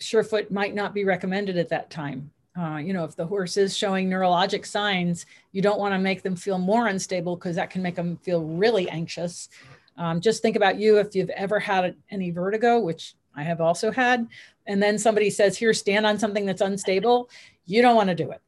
Surefoot 0.00 0.50
might 0.50 0.74
not 0.74 0.94
be 0.94 1.04
recommended 1.04 1.56
at 1.56 1.68
that 1.70 1.90
time. 1.90 2.30
Uh, 2.58 2.76
you 2.76 2.92
know, 2.92 3.04
if 3.04 3.16
the 3.16 3.26
horse 3.26 3.56
is 3.56 3.76
showing 3.76 4.10
neurologic 4.10 4.66
signs, 4.66 5.24
you 5.52 5.62
don't 5.62 5.78
want 5.78 5.94
to 5.94 5.98
make 5.98 6.22
them 6.22 6.36
feel 6.36 6.58
more 6.58 6.86
unstable 6.86 7.36
because 7.36 7.56
that 7.56 7.70
can 7.70 7.82
make 7.82 7.94
them 7.94 8.18
feel 8.18 8.44
really 8.44 8.88
anxious. 8.90 9.48
Um, 9.96 10.20
just 10.20 10.42
think 10.42 10.56
about 10.56 10.78
you 10.78 10.98
if 10.98 11.14
you've 11.14 11.30
ever 11.30 11.58
had 11.58 11.96
any 12.10 12.30
vertigo, 12.30 12.78
which 12.80 13.14
I 13.34 13.42
have 13.42 13.60
also 13.62 13.90
had, 13.90 14.28
and 14.66 14.82
then 14.82 14.98
somebody 14.98 15.30
says, 15.30 15.56
Here, 15.56 15.72
stand 15.72 16.04
on 16.06 16.18
something 16.18 16.44
that's 16.44 16.60
unstable, 16.60 17.30
you 17.64 17.80
don't 17.80 17.96
want 17.96 18.10
to 18.10 18.14
do 18.14 18.30
it. 18.30 18.40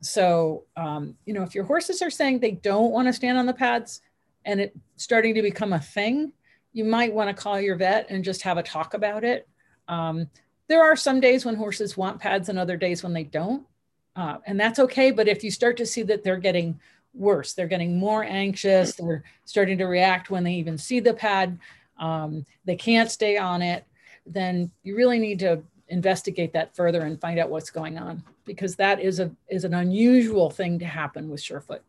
So, 0.00 0.64
um, 0.76 1.16
you 1.26 1.34
know, 1.34 1.42
if 1.42 1.54
your 1.54 1.64
horses 1.64 2.02
are 2.02 2.10
saying 2.10 2.38
they 2.38 2.52
don't 2.52 2.92
want 2.92 3.08
to 3.08 3.12
stand 3.12 3.36
on 3.36 3.46
the 3.46 3.52
pads 3.52 4.00
and 4.44 4.60
it's 4.60 4.76
starting 4.96 5.34
to 5.34 5.42
become 5.42 5.72
a 5.72 5.80
thing, 5.80 6.32
you 6.72 6.84
might 6.84 7.12
want 7.12 7.34
to 7.34 7.42
call 7.42 7.60
your 7.60 7.76
vet 7.76 8.06
and 8.10 8.24
just 8.24 8.42
have 8.42 8.56
a 8.56 8.62
talk 8.62 8.94
about 8.94 9.24
it. 9.24 9.48
Um, 9.88 10.28
there 10.70 10.84
are 10.84 10.94
some 10.94 11.18
days 11.18 11.44
when 11.44 11.56
horses 11.56 11.96
want 11.96 12.20
pads 12.20 12.48
and 12.48 12.56
other 12.56 12.76
days 12.76 13.02
when 13.02 13.12
they 13.12 13.24
don't. 13.24 13.66
Uh, 14.14 14.36
and 14.46 14.58
that's 14.58 14.78
okay. 14.78 15.10
But 15.10 15.26
if 15.26 15.42
you 15.42 15.50
start 15.50 15.76
to 15.78 15.84
see 15.84 16.04
that 16.04 16.22
they're 16.22 16.36
getting 16.36 16.78
worse, 17.12 17.54
they're 17.54 17.66
getting 17.66 17.98
more 17.98 18.22
anxious, 18.22 18.94
they're 18.94 19.24
starting 19.44 19.78
to 19.78 19.86
react 19.86 20.30
when 20.30 20.44
they 20.44 20.54
even 20.54 20.78
see 20.78 21.00
the 21.00 21.12
pad, 21.12 21.58
um, 21.98 22.46
they 22.66 22.76
can't 22.76 23.10
stay 23.10 23.36
on 23.36 23.62
it, 23.62 23.84
then 24.24 24.70
you 24.84 24.96
really 24.96 25.18
need 25.18 25.40
to 25.40 25.60
investigate 25.88 26.52
that 26.52 26.76
further 26.76 27.00
and 27.02 27.20
find 27.20 27.40
out 27.40 27.50
what's 27.50 27.70
going 27.70 27.98
on 27.98 28.22
because 28.44 28.76
that 28.76 29.00
is 29.00 29.18
a 29.18 29.28
is 29.48 29.64
an 29.64 29.74
unusual 29.74 30.50
thing 30.50 30.78
to 30.78 30.84
happen 30.84 31.28
with 31.28 31.40
Surefoot. 31.40 31.80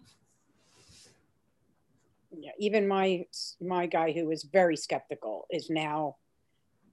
Yeah, 2.36 2.52
even 2.58 2.88
my 2.88 3.28
my 3.62 3.86
guy 3.86 4.12
who 4.12 4.26
was 4.26 4.41
very 4.41 4.76
skeptical 4.76 5.46
is 5.52 5.70
now 5.70 6.15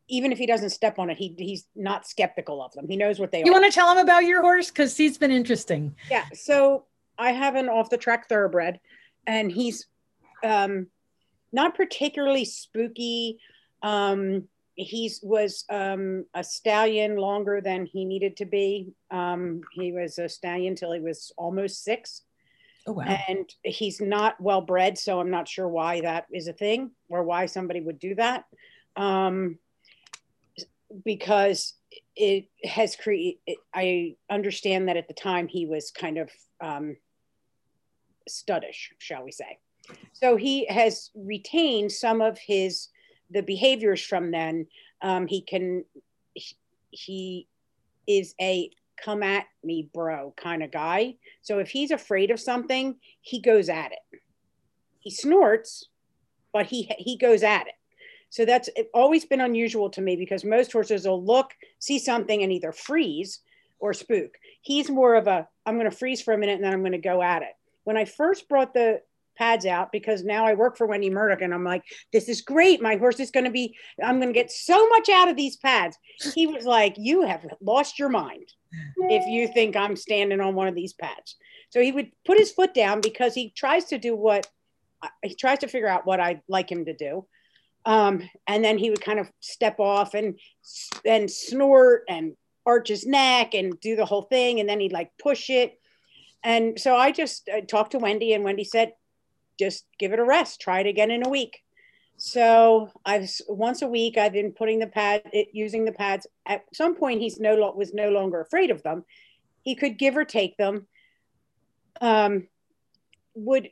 even 0.08 0.32
if 0.32 0.38
he 0.38 0.46
doesn't 0.46 0.70
step 0.70 0.98
on 0.98 1.10
it, 1.10 1.18
he 1.18 1.34
he's 1.38 1.66
not 1.76 2.06
skeptical 2.06 2.62
of 2.62 2.72
them. 2.72 2.88
He 2.88 2.96
knows 2.96 3.18
what 3.18 3.30
they 3.30 3.38
you 3.38 3.44
are. 3.44 3.46
You 3.46 3.52
want 3.52 3.64
to 3.64 3.70
tell 3.70 3.92
him 3.92 3.98
about 3.98 4.24
your 4.24 4.42
horse 4.42 4.70
because 4.70 4.96
he's 4.96 5.18
been 5.18 5.30
interesting. 5.30 5.94
Yeah. 6.10 6.24
So 6.34 6.84
I 7.18 7.32
have 7.32 7.54
an 7.54 7.68
off 7.68 7.90
the 7.90 7.98
track 7.98 8.28
thoroughbred, 8.28 8.80
and 9.26 9.50
he's 9.52 9.86
um, 10.42 10.86
not 11.52 11.74
particularly 11.74 12.44
spooky. 12.44 13.38
Um, 13.82 14.48
he's 14.74 15.20
was 15.22 15.64
um, 15.68 16.24
a 16.34 16.42
stallion 16.42 17.16
longer 17.16 17.60
than 17.60 17.84
he 17.84 18.04
needed 18.04 18.36
to 18.38 18.44
be. 18.44 18.88
Um, 19.10 19.60
he 19.72 19.92
was 19.92 20.18
a 20.18 20.28
stallion 20.28 20.74
till 20.74 20.92
he 20.92 21.00
was 21.00 21.32
almost 21.36 21.84
six. 21.84 22.22
Oh, 22.86 22.92
wow. 22.92 23.18
And 23.28 23.52
he's 23.64 24.00
not 24.00 24.40
well 24.40 24.62
bred, 24.62 24.96
so 24.96 25.20
I'm 25.20 25.30
not 25.30 25.46
sure 25.46 25.68
why 25.68 26.00
that 26.00 26.26
is 26.32 26.48
a 26.48 26.54
thing 26.54 26.92
or 27.10 27.22
why 27.22 27.44
somebody 27.44 27.80
would 27.80 27.98
do 27.98 28.14
that. 28.14 28.44
Um, 28.96 29.58
because 31.04 31.74
it 32.16 32.46
has 32.64 32.96
created, 32.96 33.38
I 33.74 34.16
understand 34.30 34.88
that 34.88 34.96
at 34.96 35.08
the 35.08 35.14
time 35.14 35.48
he 35.48 35.66
was 35.66 35.90
kind 35.90 36.18
of 36.18 36.30
um, 36.60 36.96
studdish, 38.28 38.88
shall 38.98 39.24
we 39.24 39.32
say. 39.32 39.58
So 40.12 40.36
he 40.36 40.66
has 40.66 41.10
retained 41.14 41.92
some 41.92 42.20
of 42.20 42.38
his, 42.38 42.88
the 43.30 43.42
behaviors 43.42 44.02
from 44.02 44.30
then. 44.30 44.66
Um, 45.02 45.26
he 45.26 45.42
can, 45.42 45.84
he, 46.34 46.56
he 46.90 47.48
is 48.06 48.34
a 48.40 48.70
come 49.02 49.22
at 49.22 49.46
me, 49.62 49.88
bro 49.94 50.34
kind 50.36 50.62
of 50.62 50.70
guy. 50.70 51.14
So 51.42 51.58
if 51.58 51.68
he's 51.68 51.90
afraid 51.90 52.30
of 52.30 52.40
something, 52.40 52.96
he 53.20 53.40
goes 53.40 53.68
at 53.68 53.92
it. 53.92 54.20
He 55.00 55.10
snorts, 55.10 55.88
but 56.52 56.66
he 56.66 56.90
he 56.98 57.16
goes 57.16 57.42
at 57.42 57.68
it. 57.68 57.74
So 58.30 58.44
that's 58.44 58.68
always 58.92 59.24
been 59.24 59.40
unusual 59.40 59.90
to 59.90 60.00
me 60.00 60.16
because 60.16 60.44
most 60.44 60.72
horses 60.72 61.06
will 61.06 61.24
look, 61.24 61.54
see 61.78 61.98
something, 61.98 62.42
and 62.42 62.52
either 62.52 62.72
freeze 62.72 63.40
or 63.78 63.94
spook. 63.94 64.34
He's 64.60 64.90
more 64.90 65.14
of 65.14 65.26
a, 65.26 65.48
I'm 65.64 65.78
going 65.78 65.90
to 65.90 65.96
freeze 65.96 66.20
for 66.20 66.34
a 66.34 66.38
minute 66.38 66.56
and 66.56 66.64
then 66.64 66.72
I'm 66.72 66.80
going 66.82 66.92
to 66.92 66.98
go 66.98 67.22
at 67.22 67.42
it. 67.42 67.54
When 67.84 67.96
I 67.96 68.04
first 68.04 68.48
brought 68.48 68.74
the 68.74 69.00
pads 69.36 69.64
out, 69.66 69.92
because 69.92 70.24
now 70.24 70.44
I 70.44 70.54
work 70.54 70.76
for 70.76 70.86
Wendy 70.86 71.10
Murdoch 71.10 71.42
and 71.42 71.54
I'm 71.54 71.64
like, 71.64 71.84
this 72.12 72.28
is 72.28 72.42
great. 72.42 72.82
My 72.82 72.96
horse 72.96 73.20
is 73.20 73.30
going 73.30 73.44
to 73.44 73.50
be, 73.50 73.76
I'm 74.02 74.20
going 74.20 74.32
to 74.32 74.38
get 74.38 74.50
so 74.50 74.88
much 74.88 75.08
out 75.08 75.28
of 75.28 75.36
these 75.36 75.56
pads. 75.56 75.96
He 76.34 76.46
was 76.46 76.64
like, 76.64 76.96
you 76.98 77.22
have 77.22 77.46
lost 77.62 77.98
your 77.98 78.08
mind 78.08 78.52
if 78.96 79.26
you 79.26 79.48
think 79.48 79.76
I'm 79.76 79.96
standing 79.96 80.40
on 80.40 80.54
one 80.54 80.68
of 80.68 80.74
these 80.74 80.92
pads. 80.92 81.36
So 81.70 81.80
he 81.80 81.92
would 81.92 82.10
put 82.26 82.38
his 82.38 82.50
foot 82.50 82.74
down 82.74 83.00
because 83.00 83.34
he 83.34 83.50
tries 83.50 83.86
to 83.86 83.98
do 83.98 84.16
what 84.16 84.46
uh, 85.02 85.08
he 85.22 85.34
tries 85.34 85.60
to 85.60 85.68
figure 85.68 85.88
out 85.88 86.06
what 86.06 86.18
I'd 86.18 86.42
like 86.48 86.70
him 86.70 86.84
to 86.86 86.94
do. 86.94 87.26
Um, 87.88 88.28
and 88.46 88.62
then 88.62 88.76
he 88.76 88.90
would 88.90 89.00
kind 89.00 89.18
of 89.18 89.30
step 89.40 89.80
off 89.80 90.12
and 90.12 90.38
and 91.06 91.30
snort 91.30 92.02
and 92.06 92.36
arch 92.66 92.88
his 92.88 93.06
neck 93.06 93.54
and 93.54 93.80
do 93.80 93.96
the 93.96 94.04
whole 94.04 94.22
thing. 94.22 94.60
And 94.60 94.68
then 94.68 94.78
he'd 94.78 94.92
like 94.92 95.10
push 95.18 95.48
it. 95.48 95.80
And 96.44 96.78
so 96.78 96.94
I 96.94 97.12
just 97.12 97.48
uh, 97.48 97.62
talked 97.62 97.92
to 97.92 97.98
Wendy, 97.98 98.34
and 98.34 98.44
Wendy 98.44 98.64
said, 98.64 98.92
just 99.58 99.86
give 99.98 100.12
it 100.12 100.18
a 100.18 100.24
rest. 100.24 100.60
Try 100.60 100.80
it 100.80 100.86
again 100.86 101.10
in 101.10 101.26
a 101.26 101.30
week. 101.30 101.62
So 102.18 102.90
I've 103.06 103.30
once 103.48 103.80
a 103.80 103.88
week 103.88 104.18
I've 104.18 104.34
been 104.34 104.52
putting 104.52 104.80
the 104.80 104.86
pad, 104.86 105.22
it, 105.32 105.48
using 105.52 105.86
the 105.86 105.92
pads. 105.92 106.26
At 106.44 106.64
some 106.74 106.94
point, 106.94 107.22
he's 107.22 107.40
no 107.40 107.54
was 107.74 107.94
no 107.94 108.10
longer 108.10 108.42
afraid 108.42 108.70
of 108.70 108.82
them. 108.82 109.04
He 109.62 109.74
could 109.74 109.98
give 109.98 110.14
or 110.14 110.26
take 110.26 110.58
them. 110.58 110.86
Um, 112.02 112.48
would 113.34 113.70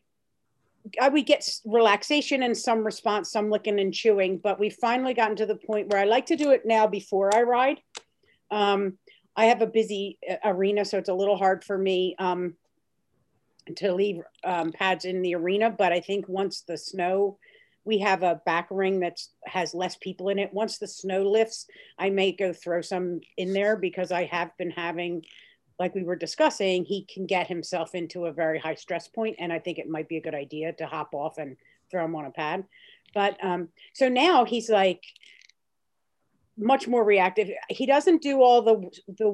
I 1.01 1.09
would 1.09 1.27
get 1.27 1.49
relaxation 1.65 2.43
and 2.43 2.57
some 2.57 2.85
response, 2.85 3.31
some 3.31 3.51
licking 3.51 3.81
and 3.81 3.93
chewing, 3.93 4.39
but 4.39 4.59
we've 4.59 4.77
finally 4.81 5.15
gotten 5.15 5.37
to 5.37 5.47
the 5.47 5.57
point 5.57 5.89
where 5.89 6.01
I 6.01 6.05
like 6.05 6.27
to 6.27 6.37
do 6.37 6.51
it 6.51 6.63
now 6.65 6.87
before 6.87 7.35
I 7.35 7.43
ride. 7.43 7.81
Um, 8.51 8.99
I 9.37 9.47
have 9.47 9.63
a 9.63 9.67
busy 9.67 10.19
uh, 10.29 10.37
arena, 10.45 10.85
so 10.85 10.99
it's 10.99 11.09
a 11.09 11.15
little 11.15 11.37
hard 11.37 11.65
for 11.65 11.77
me 11.77 12.15
um, 12.19 12.55
to 13.77 13.93
leave 13.93 14.21
um, 14.45 14.73
pads 14.73 15.05
in 15.05 15.23
the 15.23 15.35
arena. 15.35 15.71
But 15.71 15.93
I 15.93 16.01
think 16.01 16.29
once 16.29 16.63
the 16.63 16.79
snow, 16.79 17.39
we 17.85 17.99
have 17.99 18.23
a 18.23 18.41
back 18.47 18.69
ring 18.71 19.01
that 19.01 19.21
has 19.45 19.75
less 19.75 19.97
people 19.97 20.29
in 20.29 20.39
it. 20.39 20.53
Once 20.53 20.79
the 20.79 20.89
snow 20.89 21.23
lifts, 21.23 21.67
I 21.99 22.11
may 22.11 22.33
go 22.33 22.53
throw 22.53 22.81
some 22.81 23.21
in 23.37 23.53
there 23.53 23.77
because 23.77 24.11
I 24.11 24.25
have 24.25 24.51
been 24.59 24.71
having 24.71 25.23
like 25.79 25.95
we 25.95 26.05
were 26.05 26.17
discussing, 26.17 26.85
he 26.85 27.05
can 27.05 27.27
get 27.27 27.47
himself 27.47 27.95
into 27.95 28.27
a 28.27 28.33
very 28.33 28.59
high 28.59 28.75
stress 28.75 29.09
point, 29.09 29.37
and 29.39 29.53
I 29.53 29.59
think 29.59 29.79
it 29.79 29.89
might 29.89 30.09
be 30.09 30.17
a 30.17 30.23
good 30.23 30.35
idea 30.35 30.73
to 30.75 30.87
hop 30.87 31.15
off 31.15 31.39
and 31.39 31.57
throw 31.91 32.05
him 32.05 32.17
on 32.17 32.27
a 32.27 32.31
pad. 32.31 32.65
But 33.15 33.43
um, 33.45 33.69
so 33.95 34.09
now 34.09 34.45
he's 34.45 34.69
like 34.69 35.03
much 36.59 36.89
more 36.89 37.05
reactive. 37.05 37.51
He 37.69 37.87
doesn't 37.87 38.23
do 38.23 38.43
all 38.43 38.63
the 38.63 38.91
the 39.19 39.29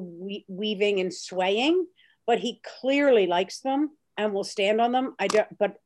weaving 0.47 0.99
and 0.99 1.13
swaying, 1.13 1.87
but 2.27 2.39
he 2.39 2.61
clearly 2.81 3.27
likes 3.27 3.59
them 3.59 3.91
and 4.17 4.33
will 4.33 4.43
stand 4.43 4.81
on 4.81 4.91
them. 4.91 5.15
I 5.19 5.27
don't, 5.27 5.57
but 5.57 5.77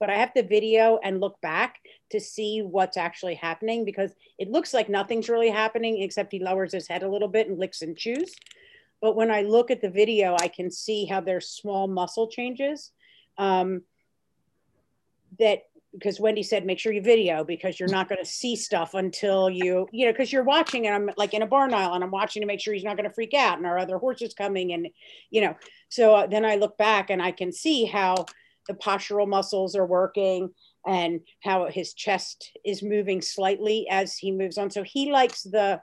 but 0.00 0.10
I 0.10 0.16
have 0.16 0.32
to 0.34 0.42
video 0.42 0.98
and 1.04 1.20
look 1.20 1.40
back 1.42 1.78
to 2.10 2.18
see 2.20 2.62
what's 2.62 2.96
actually 2.96 3.34
happening 3.34 3.84
because 3.84 4.12
it 4.38 4.50
looks 4.50 4.72
like 4.72 4.88
nothing's 4.88 5.28
really 5.28 5.50
happening 5.50 6.02
except 6.02 6.32
he 6.32 6.42
lowers 6.42 6.72
his 6.72 6.88
head 6.88 7.02
a 7.02 7.10
little 7.10 7.28
bit 7.28 7.48
and 7.48 7.58
licks 7.58 7.82
and 7.82 7.96
chews. 7.96 8.34
But 9.00 9.16
when 9.16 9.30
I 9.30 9.42
look 9.42 9.70
at 9.70 9.80
the 9.80 9.90
video, 9.90 10.36
I 10.40 10.48
can 10.48 10.70
see 10.70 11.06
how 11.06 11.20
there's 11.20 11.48
small 11.48 11.88
muscle 11.88 12.28
changes. 12.28 12.92
Um, 13.38 13.82
that 15.38 15.62
because 15.92 16.20
Wendy 16.20 16.42
said, 16.42 16.64
make 16.64 16.78
sure 16.78 16.92
you 16.92 17.02
video 17.02 17.42
because 17.42 17.80
you're 17.80 17.88
not 17.88 18.08
going 18.08 18.20
to 18.20 18.30
see 18.30 18.54
stuff 18.54 18.94
until 18.94 19.50
you, 19.50 19.88
you 19.92 20.06
know, 20.06 20.12
because 20.12 20.32
you're 20.32 20.44
watching 20.44 20.86
and 20.86 20.94
I'm 20.94 21.10
like 21.16 21.34
in 21.34 21.42
a 21.42 21.46
barn 21.46 21.74
aisle 21.74 21.94
and 21.94 22.04
I'm 22.04 22.12
watching 22.12 22.42
to 22.42 22.46
make 22.46 22.60
sure 22.60 22.72
he's 22.72 22.84
not 22.84 22.96
going 22.96 23.08
to 23.08 23.14
freak 23.14 23.34
out 23.34 23.58
and 23.58 23.66
our 23.66 23.78
other 23.78 23.98
horses 23.98 24.32
coming 24.32 24.72
and, 24.72 24.88
you 25.30 25.40
know, 25.40 25.56
so 25.88 26.14
uh, 26.14 26.26
then 26.26 26.44
I 26.44 26.56
look 26.56 26.78
back 26.78 27.10
and 27.10 27.20
I 27.20 27.32
can 27.32 27.52
see 27.52 27.86
how 27.86 28.26
the 28.68 28.74
postural 28.74 29.26
muscles 29.26 29.74
are 29.74 29.86
working 29.86 30.50
and 30.86 31.20
how 31.42 31.66
his 31.68 31.92
chest 31.92 32.52
is 32.64 32.82
moving 32.82 33.20
slightly 33.20 33.88
as 33.90 34.16
he 34.16 34.30
moves 34.30 34.58
on. 34.58 34.70
So 34.70 34.84
he 34.84 35.10
likes 35.10 35.42
the 35.42 35.80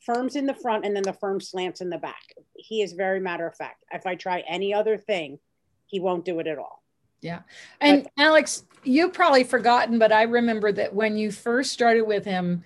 firms 0.00 0.36
in 0.36 0.46
the 0.46 0.54
front 0.54 0.84
and 0.84 0.94
then 0.96 1.02
the 1.02 1.12
firm 1.12 1.40
slants 1.40 1.80
in 1.80 1.90
the 1.90 1.98
back. 1.98 2.34
He 2.54 2.82
is 2.82 2.92
very 2.92 3.20
matter 3.20 3.46
of 3.46 3.56
fact. 3.56 3.84
If 3.92 4.06
I 4.06 4.14
try 4.14 4.42
any 4.48 4.74
other 4.74 4.96
thing, 4.96 5.38
he 5.86 6.00
won't 6.00 6.24
do 6.24 6.38
it 6.40 6.46
at 6.46 6.58
all. 6.58 6.82
Yeah. 7.20 7.40
And 7.80 8.04
but, 8.04 8.12
Alex, 8.16 8.64
you 8.82 9.10
probably 9.10 9.44
forgotten, 9.44 9.98
but 9.98 10.12
I 10.12 10.22
remember 10.22 10.72
that 10.72 10.94
when 10.94 11.16
you 11.16 11.30
first 11.30 11.72
started 11.72 12.02
with 12.02 12.24
him, 12.24 12.64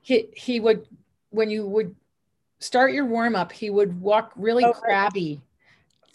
he 0.00 0.28
he 0.34 0.60
would 0.60 0.86
when 1.30 1.50
you 1.50 1.66
would 1.66 1.94
start 2.60 2.92
your 2.92 3.06
warm 3.06 3.34
up, 3.34 3.52
he 3.52 3.70
would 3.70 4.00
walk 4.00 4.32
really 4.36 4.64
oh, 4.64 4.72
crabby 4.72 5.40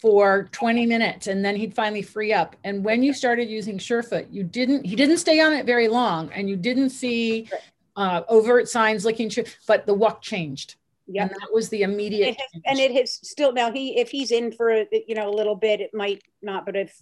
for 0.00 0.48
20 0.52 0.84
minutes 0.86 1.26
and 1.28 1.44
then 1.44 1.56
he'd 1.56 1.74
finally 1.74 2.02
free 2.02 2.32
up. 2.32 2.56
And 2.64 2.84
when 2.84 3.02
you 3.02 3.14
started 3.14 3.48
using 3.48 3.78
Surefoot, 3.78 4.26
you 4.30 4.44
didn't 4.44 4.84
he 4.84 4.96
didn't 4.96 5.18
stay 5.18 5.40
on 5.40 5.52
it 5.52 5.66
very 5.66 5.88
long 5.88 6.30
and 6.32 6.48
you 6.48 6.56
didn't 6.56 6.90
see 6.90 7.48
uh, 7.96 8.22
overt 8.28 8.68
signs 8.68 9.04
looking 9.04 9.28
true, 9.28 9.44
but 9.66 9.86
the 9.86 9.94
walk 9.94 10.22
changed. 10.22 10.76
Yeah, 11.06 11.28
that 11.28 11.48
was 11.52 11.68
the 11.68 11.82
immediate. 11.82 12.28
It 12.28 12.40
has, 12.40 12.62
and 12.64 12.78
it 12.78 12.92
has 12.92 13.12
still 13.12 13.52
now. 13.52 13.70
He 13.70 13.98
if 13.98 14.10
he's 14.10 14.30
in 14.30 14.52
for 14.52 14.70
a, 14.70 14.86
you 15.06 15.14
know 15.14 15.28
a 15.28 15.36
little 15.36 15.54
bit, 15.54 15.80
it 15.80 15.92
might 15.92 16.22
not. 16.40 16.64
But 16.64 16.76
if 16.76 16.96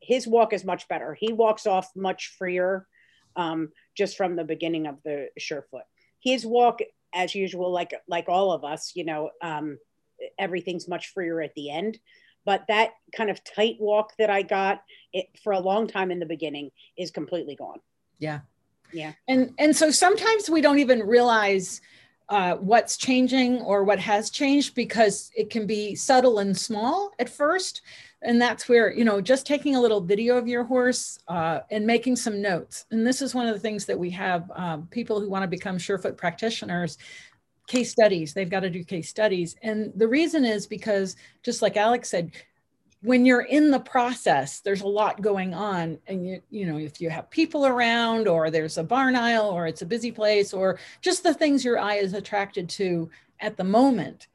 his 0.00 0.26
walk 0.26 0.52
is 0.52 0.64
much 0.64 0.88
better, 0.88 1.14
he 1.14 1.32
walks 1.32 1.66
off 1.66 1.90
much 1.96 2.34
freer, 2.38 2.86
um, 3.34 3.70
just 3.96 4.16
from 4.16 4.36
the 4.36 4.44
beginning 4.44 4.86
of 4.86 5.02
the 5.04 5.28
Surefoot. 5.40 5.84
His 6.20 6.44
walk, 6.44 6.80
as 7.14 7.34
usual, 7.34 7.70
like 7.72 7.94
like 8.06 8.28
all 8.28 8.52
of 8.52 8.62
us, 8.62 8.92
you 8.94 9.04
know, 9.04 9.30
um, 9.42 9.78
everything's 10.38 10.86
much 10.86 11.08
freer 11.08 11.40
at 11.40 11.54
the 11.54 11.70
end. 11.70 11.98
But 12.44 12.66
that 12.68 12.90
kind 13.16 13.30
of 13.30 13.42
tight 13.42 13.76
walk 13.80 14.12
that 14.18 14.30
I 14.30 14.42
got 14.42 14.82
it, 15.12 15.26
for 15.42 15.52
a 15.52 15.58
long 15.58 15.88
time 15.88 16.10
in 16.10 16.20
the 16.20 16.26
beginning 16.26 16.70
is 16.96 17.10
completely 17.10 17.56
gone. 17.56 17.80
Yeah, 18.18 18.40
yeah. 18.92 19.12
And 19.28 19.52
and 19.58 19.74
so 19.74 19.90
sometimes 19.90 20.50
we 20.50 20.60
don't 20.60 20.78
even 20.78 21.00
realize 21.00 21.80
uh, 22.28 22.56
what's 22.56 22.96
changing 22.96 23.60
or 23.60 23.84
what 23.84 24.00
has 24.00 24.30
changed 24.30 24.74
because 24.74 25.30
it 25.36 25.48
can 25.48 25.66
be 25.66 25.94
subtle 25.94 26.40
and 26.40 26.56
small 26.56 27.12
at 27.18 27.28
first. 27.28 27.82
And 28.22 28.40
that's 28.40 28.68
where 28.68 28.92
you 28.92 29.04
know 29.04 29.20
just 29.20 29.46
taking 29.46 29.76
a 29.76 29.80
little 29.80 30.00
video 30.00 30.36
of 30.36 30.48
your 30.48 30.64
horse 30.64 31.18
uh, 31.28 31.60
and 31.70 31.86
making 31.86 32.16
some 32.16 32.42
notes. 32.42 32.86
And 32.90 33.06
this 33.06 33.22
is 33.22 33.34
one 33.34 33.46
of 33.46 33.54
the 33.54 33.60
things 33.60 33.84
that 33.86 33.98
we 33.98 34.10
have 34.10 34.50
um, 34.54 34.88
people 34.90 35.20
who 35.20 35.28
want 35.28 35.42
to 35.42 35.48
become 35.48 35.78
surefoot 35.78 36.16
practitioners 36.16 36.98
case 37.66 37.90
studies. 37.90 38.32
They've 38.32 38.48
got 38.48 38.60
to 38.60 38.70
do 38.70 38.84
case 38.84 39.08
studies. 39.08 39.56
And 39.62 39.92
the 39.96 40.08
reason 40.08 40.44
is 40.44 40.66
because 40.66 41.16
just 41.42 41.62
like 41.62 41.76
alex 41.76 42.10
said 42.10 42.30
when 43.06 43.24
you're 43.24 43.42
in 43.42 43.70
the 43.70 43.78
process 43.78 44.58
there's 44.58 44.80
a 44.82 44.86
lot 44.86 45.22
going 45.22 45.54
on 45.54 45.96
and 46.08 46.26
you 46.26 46.42
you 46.50 46.66
know 46.66 46.76
if 46.76 47.00
you 47.00 47.08
have 47.08 47.30
people 47.30 47.64
around 47.64 48.26
or 48.26 48.50
there's 48.50 48.78
a 48.78 48.82
barn 48.82 49.14
aisle 49.14 49.46
or 49.46 49.68
it's 49.68 49.82
a 49.82 49.86
busy 49.86 50.10
place 50.10 50.52
or 50.52 50.76
just 51.00 51.22
the 51.22 51.32
things 51.32 51.64
your 51.64 51.78
eye 51.78 51.94
is 51.94 52.14
attracted 52.14 52.68
to 52.68 53.08
at 53.38 53.56
the 53.56 53.62
moment. 53.62 54.26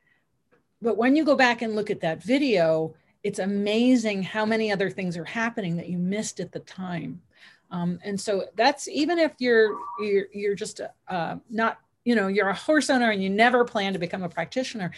But 0.81 0.95
when 0.95 1.17
you 1.17 1.25
go 1.25 1.35
back 1.35 1.61
and 1.61 1.75
look 1.75 1.89
at 1.89 1.99
that 1.99 2.23
video 2.23 2.93
it's 3.23 3.39
amazing 3.39 4.23
how 4.23 4.45
many 4.45 4.71
other 4.71 4.89
things 4.89 5.17
are 5.17 5.25
happening 5.25 5.75
that 5.75 5.89
you 5.89 5.97
missed 5.97 6.39
at 6.39 6.53
the 6.53 6.59
time. 6.61 7.21
Um, 7.71 7.99
and 8.03 8.19
so 8.19 8.45
that's 8.55 8.87
even 8.87 9.19
if 9.19 9.33
you're 9.37 9.77
you're, 9.99 10.27
you're 10.31 10.55
just 10.55 10.79
uh, 11.09 11.35
not 11.49 11.77
you 12.05 12.15
know 12.15 12.27
you're 12.27 12.47
a 12.47 12.55
horse 12.55 12.89
owner 12.89 13.11
and 13.11 13.21
you 13.21 13.29
never 13.29 13.65
plan 13.65 13.91
to 13.91 13.99
become 13.99 14.23
a 14.23 14.29
practitioner 14.29 14.91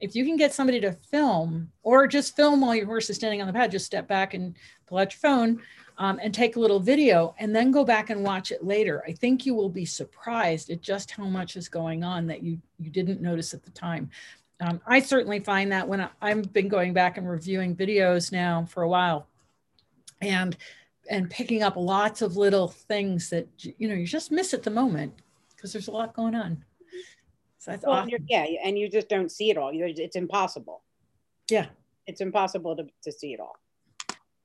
if 0.00 0.14
you 0.14 0.24
can 0.24 0.36
get 0.36 0.52
somebody 0.52 0.80
to 0.80 0.92
film 0.92 1.70
or 1.82 2.06
just 2.06 2.36
film 2.36 2.60
while 2.60 2.74
your 2.74 2.86
horse 2.86 3.08
is 3.08 3.16
standing 3.16 3.40
on 3.40 3.46
the 3.46 3.52
pad, 3.52 3.70
just 3.70 3.86
step 3.86 4.06
back 4.06 4.34
and 4.34 4.54
pull 4.86 4.98
out 4.98 5.12
your 5.12 5.18
phone 5.18 5.60
um, 5.98 6.20
and 6.22 6.34
take 6.34 6.56
a 6.56 6.60
little 6.60 6.80
video 6.80 7.34
and 7.38 7.54
then 7.54 7.70
go 7.70 7.84
back 7.84 8.10
and 8.10 8.22
watch 8.22 8.52
it 8.52 8.64
later. 8.64 9.02
I 9.06 9.12
think 9.12 9.46
you 9.46 9.54
will 9.54 9.70
be 9.70 9.84
surprised 9.86 10.70
at 10.70 10.82
just 10.82 11.10
how 11.10 11.24
much 11.24 11.56
is 11.56 11.68
going 11.68 12.04
on 12.04 12.26
that 12.26 12.42
you, 12.42 12.58
you 12.78 12.90
didn't 12.90 13.22
notice 13.22 13.54
at 13.54 13.62
the 13.62 13.70
time. 13.70 14.10
Um, 14.60 14.80
I 14.86 15.00
certainly 15.00 15.40
find 15.40 15.72
that 15.72 15.88
when 15.88 16.00
I, 16.00 16.08
I've 16.20 16.52
been 16.52 16.68
going 16.68 16.92
back 16.92 17.18
and 17.18 17.28
reviewing 17.28 17.76
videos 17.76 18.32
now 18.32 18.64
for 18.68 18.82
a 18.82 18.88
while 18.88 19.26
and 20.20 20.56
and 21.08 21.30
picking 21.30 21.62
up 21.62 21.76
lots 21.76 22.20
of 22.20 22.36
little 22.36 22.68
things 22.68 23.30
that 23.30 23.46
you 23.58 23.86
know 23.86 23.94
you 23.94 24.06
just 24.06 24.32
miss 24.32 24.54
at 24.54 24.62
the 24.62 24.70
moment 24.70 25.12
because 25.54 25.72
there's 25.72 25.88
a 25.88 25.92
lot 25.92 26.14
going 26.14 26.34
on. 26.34 26.64
So 27.66 27.72
that's 27.72 27.84
well, 27.84 27.94
awesome. 27.94 28.24
Yeah, 28.28 28.46
and 28.62 28.78
you 28.78 28.88
just 28.88 29.08
don't 29.08 29.30
see 29.30 29.50
it 29.50 29.58
all. 29.58 29.72
It's 29.74 30.14
impossible. 30.14 30.84
Yeah, 31.50 31.66
it's 32.06 32.20
impossible 32.20 32.76
to, 32.76 32.86
to 33.02 33.10
see 33.10 33.32
it 33.32 33.40
all. 33.40 33.56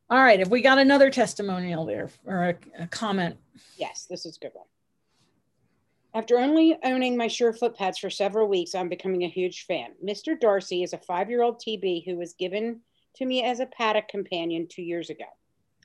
All 0.09 0.17
right, 0.17 0.39
if 0.39 0.49
we 0.49 0.61
got 0.61 0.80
another 0.80 1.11
testimonial 1.11 1.86
there 1.86 2.09
or 2.26 2.49
a, 2.49 2.55
a 2.80 2.88
comment. 2.88 3.38
Yes, 3.78 4.07
this 4.09 4.26
is 4.26 4.38
a 4.38 4.39
good 4.39 4.53
one. 4.53 4.65
After 6.15 6.39
only 6.39 6.80
owning 6.84 7.15
my 7.15 7.28
Surefoot 7.28 7.78
pads 7.78 7.99
for 7.99 8.09
several 8.09 8.47
weeks, 8.47 8.74
I'm 8.74 8.89
becoming 8.89 9.24
a 9.24 9.30
huge 9.30 9.67
fan. 9.67 9.91
Mr. 10.03 10.38
Darcy 10.38 10.82
is 10.82 10.93
a 10.93 10.97
five-year-old 10.97 11.61
TB 11.61 12.03
who 12.05 12.17
was 12.17 12.34
given 12.34 12.80
to 13.17 13.26
me 13.26 13.43
as 13.43 13.59
a 13.59 13.67
paddock 13.67 14.07
companion 14.07 14.67
two 14.67 14.82
years 14.82 15.11
ago. 15.11 15.26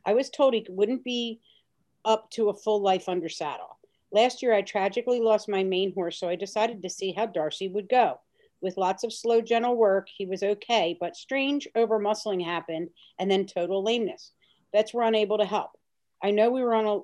I 0.06 0.14
was 0.14 0.30
told 0.30 0.54
he 0.54 0.66
wouldn't 0.70 1.04
be 1.04 1.42
up 2.06 2.30
to 2.30 2.48
a 2.48 2.54
full 2.54 2.80
life 2.80 3.10
under 3.10 3.28
saddle. 3.28 3.75
Last 4.16 4.40
year, 4.40 4.54
I 4.54 4.62
tragically 4.62 5.20
lost 5.20 5.46
my 5.46 5.62
main 5.62 5.92
horse, 5.92 6.18
so 6.18 6.26
I 6.26 6.36
decided 6.36 6.82
to 6.82 6.88
see 6.88 7.12
how 7.12 7.26
Darcy 7.26 7.68
would 7.68 7.86
go. 7.86 8.18
With 8.62 8.78
lots 8.78 9.04
of 9.04 9.12
slow, 9.12 9.42
gentle 9.42 9.76
work, 9.76 10.08
he 10.08 10.24
was 10.24 10.42
okay, 10.42 10.96
but 10.98 11.16
strange 11.16 11.68
overmuscling 11.76 12.42
happened 12.42 12.88
and 13.18 13.30
then 13.30 13.44
total 13.44 13.84
lameness. 13.84 14.32
Vets 14.72 14.94
were 14.94 15.02
unable 15.02 15.36
to 15.36 15.44
help. 15.44 15.72
I 16.22 16.30
know 16.30 16.50
we 16.50 16.62
were 16.62 16.74
on 16.74 16.86
a 16.86 17.00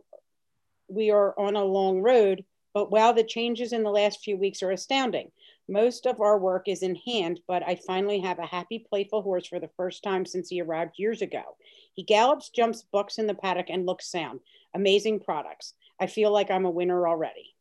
we 0.88 1.10
are 1.10 1.38
on 1.38 1.54
a 1.54 1.62
long 1.62 2.00
road, 2.00 2.46
but 2.72 2.90
wow, 2.90 3.12
the 3.12 3.24
changes 3.24 3.74
in 3.74 3.82
the 3.82 3.90
last 3.90 4.24
few 4.24 4.38
weeks 4.38 4.62
are 4.62 4.70
astounding. 4.70 5.30
Most 5.68 6.06
of 6.06 6.18
our 6.18 6.38
work 6.38 6.66
is 6.66 6.82
in 6.82 6.94
hand, 6.94 7.40
but 7.46 7.62
I 7.62 7.74
finally 7.74 8.20
have 8.20 8.38
a 8.38 8.46
happy, 8.46 8.78
playful 8.78 9.20
horse 9.20 9.46
for 9.46 9.60
the 9.60 9.70
first 9.76 10.02
time 10.02 10.24
since 10.24 10.48
he 10.48 10.62
arrived 10.62 10.94
years 10.96 11.20
ago. 11.20 11.58
He 11.92 12.04
gallops, 12.04 12.48
jumps, 12.48 12.86
bucks 12.90 13.18
in 13.18 13.26
the 13.26 13.34
paddock, 13.34 13.68
and 13.68 13.84
looks 13.84 14.10
sound. 14.10 14.40
Amazing 14.72 15.20
products. 15.20 15.74
I 16.01 16.07
feel 16.07 16.32
like 16.32 16.51
I'm 16.51 16.64
a 16.64 16.70
winner 16.70 17.07
already. 17.07 17.55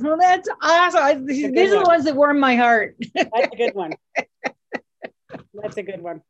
Well, 0.00 0.16
that's 0.18 0.48
awesome. 0.62 1.26
These 1.26 1.72
are 1.72 1.82
the 1.82 1.84
ones 1.86 2.04
that 2.04 2.16
warm 2.16 2.40
my 2.40 2.56
heart. 2.56 2.96
that's 3.14 3.30
a 3.52 3.56
good 3.56 3.74
one. 3.74 3.92
That's 5.54 5.76
a 5.78 5.82
good 5.82 6.02
one. 6.02 6.20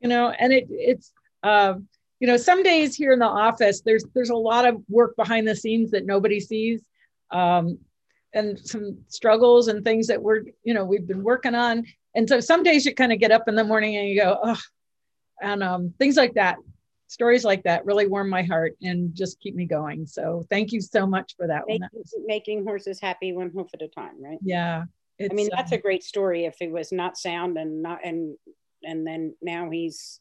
You 0.00 0.08
know, 0.08 0.30
and 0.30 0.52
it 0.52 0.66
it's 0.68 1.12
um, 1.42 1.88
you 2.20 2.26
know, 2.26 2.36
some 2.36 2.62
days 2.62 2.94
here 2.94 3.12
in 3.12 3.18
the 3.20 3.26
office, 3.26 3.80
there's 3.80 4.04
there's 4.14 4.30
a 4.30 4.36
lot 4.36 4.66
of 4.66 4.82
work 4.88 5.16
behind 5.16 5.46
the 5.46 5.56
scenes 5.56 5.92
that 5.92 6.04
nobody 6.04 6.40
sees. 6.40 6.82
Um, 7.30 7.78
and 8.34 8.58
some 8.58 8.98
struggles 9.08 9.68
and 9.68 9.84
things 9.84 10.06
that 10.06 10.22
we're, 10.22 10.44
you 10.64 10.74
know, 10.74 10.84
we've 10.84 11.06
been 11.06 11.22
working 11.22 11.54
on. 11.54 11.84
And 12.14 12.28
so 12.28 12.40
some 12.40 12.62
days 12.62 12.84
you 12.84 12.94
kind 12.94 13.12
of 13.12 13.18
get 13.18 13.30
up 13.30 13.48
in 13.48 13.54
the 13.54 13.64
morning 13.64 13.96
and 13.96 14.08
you 14.08 14.20
go, 14.20 14.38
oh, 14.42 14.60
and 15.40 15.62
um, 15.62 15.94
things 15.98 16.16
like 16.16 16.34
that 16.34 16.56
stories 17.12 17.44
like 17.44 17.62
that 17.64 17.84
really 17.84 18.06
warm 18.06 18.30
my 18.30 18.42
heart 18.42 18.74
and 18.80 19.14
just 19.14 19.38
keep 19.40 19.54
me 19.54 19.66
going. 19.66 20.06
So 20.06 20.46
thank 20.48 20.72
you 20.72 20.80
so 20.80 21.06
much 21.06 21.34
for 21.36 21.46
that 21.46 21.64
making, 21.66 21.88
one. 21.92 22.26
making 22.26 22.64
horses 22.64 22.98
happy 23.00 23.34
one 23.34 23.50
hoof 23.54 23.68
at 23.74 23.82
a 23.82 23.88
time, 23.88 24.22
right? 24.22 24.38
Yeah. 24.42 24.84
I 25.20 25.34
mean, 25.34 25.50
that's 25.54 25.72
um, 25.72 25.78
a 25.78 25.82
great 25.82 26.02
story. 26.02 26.46
If 26.46 26.56
he 26.58 26.68
was 26.68 26.90
not 26.90 27.18
sound 27.18 27.58
and 27.58 27.82
not 27.82 28.00
and 28.02 28.36
and 28.82 29.06
then 29.06 29.34
now 29.42 29.70
he's 29.70 30.20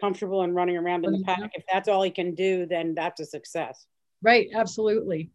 comfortable 0.00 0.42
and 0.42 0.54
running 0.54 0.76
around 0.76 1.04
in 1.06 1.12
the 1.12 1.22
paddock. 1.22 1.52
If 1.54 1.64
that's 1.72 1.88
all 1.88 2.02
he 2.02 2.10
can 2.10 2.34
do, 2.34 2.66
then 2.66 2.94
that's 2.94 3.20
a 3.20 3.24
success. 3.24 3.86
Right. 4.20 4.48
Absolutely. 4.52 5.30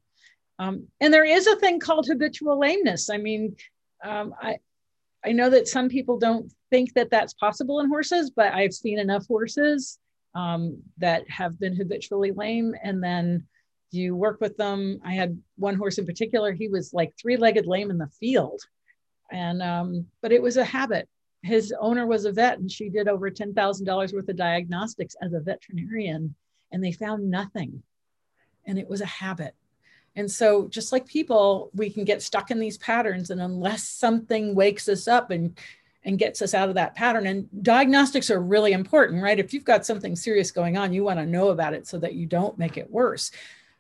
Um, 0.60 0.88
and 1.00 1.14
there 1.14 1.24
is 1.24 1.48
a 1.48 1.56
thing 1.56 1.80
called 1.80 2.08
habitual 2.08 2.60
lameness. 2.60 3.10
I 3.10 3.18
mean, 3.18 3.56
um, 4.04 4.36
I 4.42 4.58
I 5.26 5.32
know 5.32 5.50
that 5.50 5.70
some 5.70 5.88
people 5.88 6.20
don't 6.20 6.52
think 6.70 6.94
that 6.94 7.10
that's 7.10 7.34
possible 7.34 7.80
in 7.80 7.88
horses, 7.88 8.30
but 8.30 8.54
I've 8.54 8.74
seen 8.74 9.00
enough 9.00 9.26
horses 9.26 10.00
um, 10.36 10.82
that 10.98 11.30
have 11.30 11.60
been 11.60 11.76
habitually 11.76 12.32
lame. 12.32 12.76
And 12.84 13.04
then 13.04 13.46
you 13.92 14.16
work 14.16 14.40
with 14.42 14.58
them. 14.58 15.00
I 15.04 15.14
had 15.14 15.42
one 15.58 15.76
horse 15.76 15.98
in 15.98 16.06
particular, 16.06 16.52
he 16.52 16.68
was 16.68 16.94
like 16.94 17.14
three 17.20 17.38
legged 17.38 17.66
lame 17.66 17.90
in 17.90 17.98
the 17.98 18.10
field. 18.20 18.62
And, 19.32 19.62
um, 19.62 20.06
but 20.22 20.32
it 20.32 20.42
was 20.42 20.58
a 20.58 20.64
habit. 20.64 21.08
His 21.44 21.74
owner 21.80 22.06
was 22.06 22.26
a 22.26 22.32
vet 22.32 22.60
and 22.60 22.72
she 22.72 22.90
did 22.90 23.08
over 23.08 23.30
$10,000 23.30 24.14
worth 24.14 24.30
of 24.30 24.36
diagnostics 24.36 25.16
as 25.22 25.34
a 25.34 25.40
veterinarian 25.40 26.36
and 26.72 26.84
they 26.84 26.92
found 26.92 27.30
nothing. 27.30 27.84
And 28.66 28.78
it 28.78 28.90
was 28.90 29.02
a 29.02 29.06
habit. 29.06 29.56
And 30.16 30.30
so, 30.32 30.68
just 30.68 30.92
like 30.92 31.06
people, 31.06 31.70
we 31.76 31.92
can 31.92 32.04
get 32.04 32.24
stuck 32.24 32.50
in 32.50 32.60
these 32.60 32.80
patterns. 32.80 33.30
And 33.30 33.40
unless 33.40 33.88
something 33.88 34.56
wakes 34.56 34.90
us 34.90 35.08
up 35.08 35.30
and 35.30 35.58
and 36.08 36.18
gets 36.18 36.42
us 36.42 36.54
out 36.54 36.70
of 36.70 36.76
that 36.76 36.96
pattern. 36.96 37.28
And 37.28 37.50
diagnostics 37.62 38.32
are 38.32 38.40
really 38.40 38.72
important, 38.72 39.22
right? 39.22 39.38
If 39.38 39.54
you've 39.54 39.66
got 39.66 39.86
something 39.86 40.16
serious 40.16 40.52
going 40.52 40.78
on, 40.78 40.94
you 40.94 41.04
want 41.04 41.20
to 41.20 41.26
know 41.26 41.50
about 41.50 41.74
it 41.74 41.86
so 41.86 42.00
that 42.00 42.16
you 42.16 42.26
don't 42.26 42.58
make 42.58 42.78
it 42.78 42.90
worse. 42.90 43.30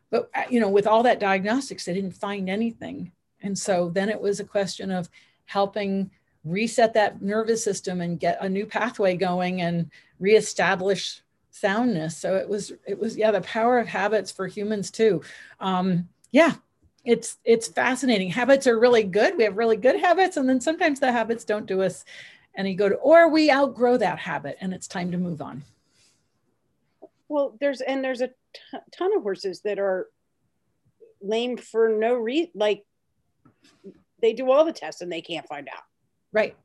But 0.09 0.29
uh, 0.35 0.43
you 0.49 0.59
know, 0.59 0.69
with 0.69 0.87
all 0.87 1.03
that 1.03 1.21
diagnostics, 1.21 1.85
they 1.85 1.93
didn't 1.93 2.11
find 2.11 2.49
anything. 2.49 3.13
And 3.41 3.57
so 3.57 3.89
then 3.89 4.09
it 4.09 4.19
was 4.19 4.41
a 4.41 4.43
question 4.43 4.91
of 4.91 5.09
helping 5.45 6.11
reset 6.43 6.93
that 6.95 7.21
nervous 7.21 7.63
system 7.63 8.01
and 8.01 8.19
get 8.19 8.37
a 8.41 8.49
new 8.49 8.65
pathway 8.65 9.15
going 9.15 9.61
and 9.61 9.89
reestablish 10.19 11.21
soundness. 11.51 12.17
So 12.17 12.35
it 12.35 12.49
was, 12.49 12.73
it 12.85 12.99
was, 12.99 13.15
yeah, 13.15 13.31
the 13.31 13.41
power 13.41 13.79
of 13.79 13.87
habits 13.87 14.31
for 14.31 14.47
humans 14.47 14.91
too. 14.91 15.21
Um, 15.61 16.09
yeah, 16.31 16.55
it's 17.07 17.37
it's 17.45 17.69
fascinating. 17.69 18.29
Habits 18.29 18.67
are 18.67 18.77
really 18.77 19.03
good. 19.03 19.37
We 19.37 19.45
have 19.45 19.57
really 19.57 19.77
good 19.77 19.97
habits, 19.97 20.35
and 20.35 20.47
then 20.47 20.59
sometimes 20.59 20.99
the 20.99 21.11
habits 21.11 21.45
don't 21.45 21.65
do 21.65 21.81
us 21.81 22.03
any 22.55 22.75
good, 22.75 22.93
or 23.01 23.29
we 23.29 23.49
outgrow 23.49 23.95
that 23.97 24.19
habit, 24.19 24.57
and 24.59 24.73
it's 24.73 24.89
time 24.89 25.11
to 25.11 25.17
move 25.17 25.41
on. 25.41 25.63
Well, 27.29 27.55
there's 27.61 27.79
and 27.79 28.03
there's 28.03 28.19
a 28.19 28.27
t- 28.27 28.33
ton 28.91 29.15
of 29.15 29.23
horses 29.23 29.61
that 29.61 29.79
are 29.79 30.07
lame 31.21 31.55
for 31.55 31.87
no 31.87 32.13
reason. 32.13 32.51
Like 32.55 32.83
they 34.21 34.33
do 34.33 34.51
all 34.51 34.65
the 34.65 34.73
tests 34.73 35.01
and 35.01 35.11
they 35.11 35.21
can't 35.21 35.47
find 35.47 35.69
out. 35.69 35.83
Right. 36.33 36.57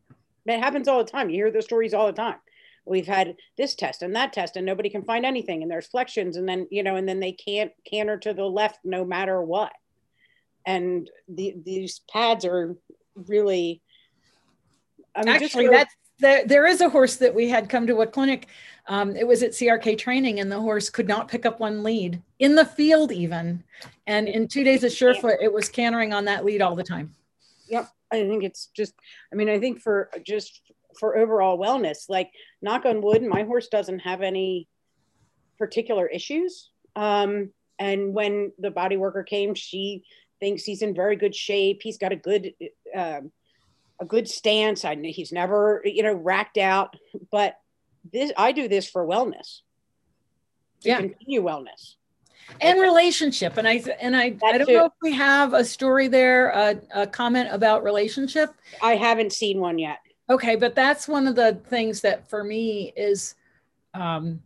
That 0.47 0.59
happens 0.59 0.89
all 0.89 1.05
the 1.05 1.11
time. 1.11 1.31
You 1.31 1.37
hear 1.37 1.51
the 1.53 1.63
stories 1.63 1.95
all 1.95 2.07
the 2.07 2.13
time. 2.13 2.37
We've 2.85 3.07
had 3.07 3.37
this 3.57 3.77
test 3.77 4.03
and 4.03 4.17
that 4.17 4.33
test, 4.33 4.57
and 4.57 4.67
nobody 4.67 4.91
can 4.91 5.05
find 5.05 5.25
anything. 5.25 5.63
And 5.63 5.71
there's 5.71 5.89
flexions, 5.89 6.37
and 6.37 6.49
then 6.49 6.67
you 6.73 6.83
know, 6.83 6.97
and 6.97 7.09
then 7.09 7.21
they 7.21 7.31
can't 7.31 7.71
canter 7.89 8.19
to 8.19 8.35
the 8.35 8.45
left 8.45 8.81
no 8.83 9.05
matter 9.05 9.41
what 9.41 9.73
and 10.67 11.11
the, 11.29 11.55
these 11.65 12.01
pads 12.11 12.45
are 12.45 12.77
really 13.15 13.83
I 15.15 15.25
mean, 15.25 15.35
actually 15.35 15.67
for, 15.67 15.73
that's 15.73 15.95
there, 16.19 16.47
there 16.47 16.67
is 16.67 16.81
a 16.81 16.89
horse 16.89 17.17
that 17.17 17.35
we 17.35 17.49
had 17.49 17.69
come 17.69 17.87
to 17.87 18.01
a 18.03 18.07
clinic 18.07 18.49
um, 18.89 19.15
it 19.15 19.27
was 19.27 19.43
at 19.43 19.53
crk 19.53 19.99
training 19.99 20.41
and 20.41 20.51
the 20.51 20.61
horse 20.61 20.91
could 20.91 21.09
not 21.09 21.29
pick 21.29 21.47
up 21.47 21.61
one 21.61 21.83
lead 21.83 22.21
in 22.39 22.55
the 22.55 22.65
field 22.65 23.13
even. 23.13 23.63
And 24.07 24.29
in 24.29 24.49
two 24.49 24.65
days 24.65 24.83
of 24.85 24.93
surefoot 24.93 25.39
it 25.41 25.53
was 25.53 25.69
cantering 25.69 26.13
on 26.13 26.25
that 26.27 26.45
lead 26.45 26.63
all 26.63 26.75
the 26.75 26.85
time. 26.85 27.15
Yep 27.69 27.89
i 28.13 28.29
think 28.29 28.45
it's 28.45 28.69
just 28.77 28.95
i 29.33 29.37
mean 29.37 29.49
i 29.49 29.59
think 29.59 29.81
for 29.81 30.11
just 30.25 30.61
for 31.01 31.17
overall 31.17 31.59
wellness 31.59 32.11
like 32.11 32.31
knock 32.61 32.85
on 32.85 33.01
wood 33.01 33.23
my 33.23 33.43
horse 33.45 33.69
doesn't 33.69 34.01
have 34.01 34.21
any 34.21 34.69
particular 35.59 36.07
issues. 36.09 36.71
Um, 36.97 37.53
and 37.79 38.13
when 38.13 38.53
the 38.59 38.71
body 38.71 38.97
worker 38.97 39.23
came 39.23 39.55
she 39.55 40.03
thinks 40.43 40.65
he's 40.65 40.83
in 40.83 40.93
very 40.93 41.15
good 41.15 41.37
shape. 41.37 41.83
He's 41.83 41.99
got 41.99 42.11
a 42.11 42.17
good 42.17 42.53
uh, 42.95 43.21
a 44.01 44.05
good 44.05 44.29
stance. 44.29 44.85
I 44.85 44.97
he's 44.97 45.31
never 45.31 45.81
you 45.85 46.03
know 46.03 46.15
racked 46.15 46.59
out. 46.59 46.97
But 47.31 47.59
this 48.13 48.33
I 48.37 48.51
do 48.51 48.67
this 48.67 48.91
for 48.91 49.07
wellness. 49.07 49.61
To 50.81 50.89
yeah. 50.89 50.99
continue 50.99 51.45
wellness 51.45 51.95
and 52.61 52.81
relationship 52.81 53.57
and 53.57 53.69
i 53.69 53.81
and 54.01 54.17
i 54.17 54.37
i 54.45 54.59
don't 54.59 54.69
know 54.69 54.87
if 54.87 54.93
we 55.01 55.13
have 55.13 55.55
a 55.55 55.65
story 55.65 56.09
there 56.09 56.49
a, 56.49 56.81
a, 56.93 57.07
comment 57.07 57.49
about 57.53 57.85
relationship 57.85 58.53
i 58.83 58.97
haven't 58.97 59.33
seen 59.33 59.61
one 59.61 59.79
yet 59.79 59.99
okay 60.29 60.57
but 60.57 60.75
that's 60.75 61.07
one 61.07 61.29
of 61.29 61.37
the 61.37 61.57
things 61.69 62.01
that 62.01 62.29
for 62.29 62.43
me 62.43 62.93
is 62.97 63.37
um 63.95 64.41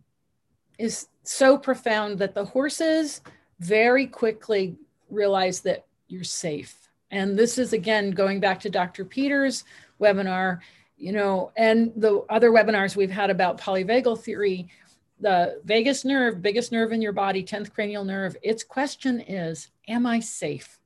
is 0.79 1.09
so 1.23 1.57
profound 1.57 2.19
that 2.19 2.35
the 2.35 2.45
horses 2.45 3.23
very 3.61 4.07
quickly 4.07 4.77
realize 5.11 5.61
that 5.61 5.86
you're 6.09 6.25
safe. 6.25 6.89
And 7.11 7.39
this 7.39 7.59
is 7.59 7.73
again 7.73 8.11
going 8.11 8.41
back 8.41 8.61
to 8.61 8.71
Dr. 8.71 9.05
Peters' 9.05 9.65
webinar, 10.01 10.61
you 10.97 11.13
know, 11.13 11.53
and 11.57 11.93
the 11.97 12.25
other 12.29 12.51
webinars 12.51 12.97
we've 12.97 13.11
had 13.11 13.31
about 13.31 13.61
polyvagal 13.61 14.21
theory, 14.21 14.69
the 15.21 15.61
vagus 15.65 16.05
nerve, 16.05 16.43
biggest 16.43 16.73
nerve 16.73 16.93
in 16.93 17.03
your 17.03 17.13
body, 17.13 17.43
10th 17.43 17.73
cranial 17.73 18.05
nerve, 18.05 18.37
its 18.43 18.65
question 18.65 19.21
is, 19.21 19.69
am 19.89 20.07
I 20.07 20.21
safe? 20.21 20.79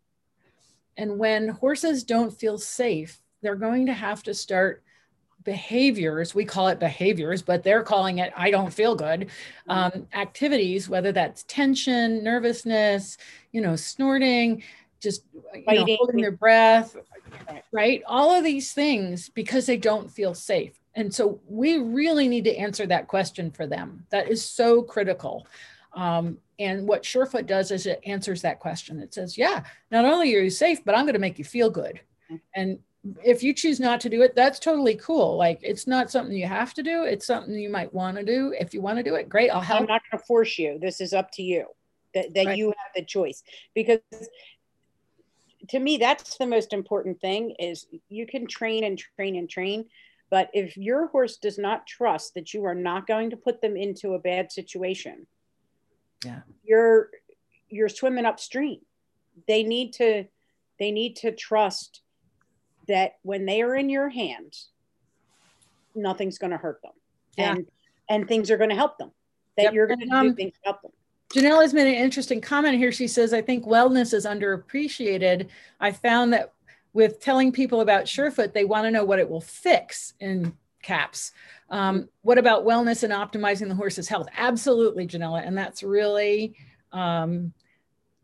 And 0.96 1.18
when 1.18 1.48
horses 1.48 2.04
don't 2.04 2.30
feel 2.30 2.58
safe, 2.58 3.22
they're 3.40 3.54
going 3.54 3.86
to 3.86 3.94
have 3.94 4.22
to 4.24 4.34
start 4.34 4.82
behaviors 5.44 6.34
we 6.34 6.44
call 6.44 6.68
it 6.68 6.78
behaviors 6.78 7.40
but 7.40 7.62
they're 7.62 7.82
calling 7.82 8.18
it 8.18 8.30
i 8.36 8.50
don't 8.50 8.72
feel 8.72 8.94
good 8.94 9.30
um, 9.68 10.06
activities 10.12 10.88
whether 10.88 11.12
that's 11.12 11.44
tension 11.44 12.22
nervousness 12.22 13.16
you 13.52 13.60
know 13.60 13.74
snorting 13.74 14.62
just 15.00 15.24
you 15.54 15.64
know, 15.66 15.96
holding 15.96 16.20
their 16.20 16.32
breath, 16.32 16.96
right? 17.72 18.02
All 18.06 18.32
of 18.32 18.44
these 18.44 18.72
things 18.72 19.28
because 19.28 19.66
they 19.66 19.76
don't 19.76 20.10
feel 20.10 20.34
safe. 20.34 20.80
And 20.94 21.14
so 21.14 21.40
we 21.48 21.78
really 21.78 22.28
need 22.28 22.44
to 22.44 22.56
answer 22.56 22.86
that 22.86 23.08
question 23.08 23.50
for 23.50 23.66
them. 23.66 24.06
That 24.10 24.28
is 24.28 24.44
so 24.44 24.82
critical. 24.82 25.46
Um, 25.94 26.38
and 26.58 26.86
what 26.86 27.04
Surefoot 27.04 27.46
does 27.46 27.70
is 27.70 27.86
it 27.86 28.00
answers 28.04 28.42
that 28.42 28.60
question. 28.60 29.00
It 29.00 29.14
says, 29.14 29.38
yeah, 29.38 29.64
not 29.90 30.04
only 30.04 30.34
are 30.36 30.40
you 30.40 30.50
safe, 30.50 30.84
but 30.84 30.94
I'm 30.94 31.04
going 31.04 31.14
to 31.14 31.20
make 31.20 31.38
you 31.38 31.44
feel 31.44 31.70
good. 31.70 32.00
And 32.54 32.78
if 33.24 33.42
you 33.42 33.54
choose 33.54 33.80
not 33.80 34.00
to 34.02 34.10
do 34.10 34.22
it, 34.22 34.36
that's 34.36 34.58
totally 34.58 34.94
cool. 34.96 35.36
Like 35.36 35.58
it's 35.62 35.86
not 35.86 36.10
something 36.10 36.36
you 36.36 36.46
have 36.46 36.74
to 36.74 36.82
do. 36.82 37.04
It's 37.04 37.26
something 37.26 37.54
you 37.54 37.70
might 37.70 37.92
want 37.94 38.18
to 38.18 38.24
do. 38.24 38.54
If 38.58 38.74
you 38.74 38.82
want 38.82 38.98
to 38.98 39.02
do 39.02 39.14
it, 39.14 39.28
great. 39.28 39.50
I'll 39.50 39.60
help. 39.60 39.80
I'm 39.80 39.86
not 39.86 40.02
going 40.10 40.20
to 40.20 40.26
force 40.26 40.58
you. 40.58 40.78
This 40.78 41.00
is 41.00 41.12
up 41.12 41.30
to 41.32 41.42
you. 41.42 41.66
That, 42.12 42.34
that 42.34 42.46
right. 42.46 42.58
you 42.58 42.66
have 42.66 42.92
the 42.94 43.04
choice 43.04 43.44
because 43.72 44.00
to 45.70 45.78
me 45.78 45.96
that's 45.96 46.36
the 46.36 46.46
most 46.46 46.72
important 46.72 47.20
thing 47.20 47.54
is 47.58 47.86
you 48.08 48.26
can 48.26 48.46
train 48.46 48.84
and 48.84 48.98
train 48.98 49.36
and 49.36 49.48
train 49.48 49.84
but 50.30 50.48
if 50.52 50.76
your 50.76 51.08
horse 51.08 51.38
does 51.38 51.58
not 51.58 51.86
trust 51.86 52.34
that 52.34 52.54
you 52.54 52.64
are 52.64 52.74
not 52.74 53.06
going 53.06 53.30
to 53.30 53.36
put 53.36 53.60
them 53.60 53.76
into 53.76 54.14
a 54.14 54.18
bad 54.18 54.52
situation 54.52 55.26
yeah. 56.24 56.40
you're 56.62 57.10
you're 57.70 57.88
swimming 57.88 58.26
upstream. 58.26 58.80
They 59.48 59.62
need 59.62 59.94
to 59.94 60.24
they 60.78 60.90
need 60.90 61.16
to 61.16 61.32
trust 61.32 62.02
that 62.88 63.12
when 63.22 63.46
they 63.46 63.62
are 63.62 63.76
in 63.76 63.88
your 63.88 64.08
hands 64.08 64.68
nothing's 65.94 66.38
going 66.38 66.50
to 66.50 66.56
hurt 66.56 66.82
them. 66.82 66.92
Yeah. 67.36 67.52
and 67.52 67.66
and 68.08 68.28
things 68.28 68.50
are 68.50 68.58
going 68.58 68.70
to 68.70 68.76
help 68.76 68.98
them. 68.98 69.12
That 69.56 69.64
yep. 69.64 69.74
you're 69.74 69.86
going 69.86 70.00
to 70.00 70.14
um, 70.14 70.28
do 70.28 70.34
things 70.34 70.54
to 70.54 70.60
help 70.64 70.82
them 70.82 70.92
Janelle 71.34 71.62
has 71.62 71.72
made 71.72 71.86
an 71.86 71.94
interesting 71.94 72.40
comment 72.40 72.76
here. 72.76 72.90
She 72.90 73.06
says, 73.06 73.32
I 73.32 73.40
think 73.40 73.64
wellness 73.64 74.12
is 74.12 74.26
underappreciated. 74.26 75.48
I 75.78 75.92
found 75.92 76.32
that 76.32 76.52
with 76.92 77.20
telling 77.20 77.52
people 77.52 77.80
about 77.80 78.04
Surefoot, 78.04 78.52
they 78.52 78.64
want 78.64 78.84
to 78.86 78.90
know 78.90 79.04
what 79.04 79.20
it 79.20 79.30
will 79.30 79.40
fix 79.40 80.14
in 80.18 80.56
caps. 80.82 81.32
Um, 81.68 82.08
what 82.22 82.38
about 82.38 82.64
wellness 82.64 83.04
and 83.04 83.12
optimizing 83.12 83.68
the 83.68 83.76
horse's 83.76 84.08
health? 84.08 84.26
Absolutely, 84.36 85.06
Janella. 85.06 85.46
And 85.46 85.56
that's 85.56 85.84
really, 85.84 86.56
um, 86.90 87.52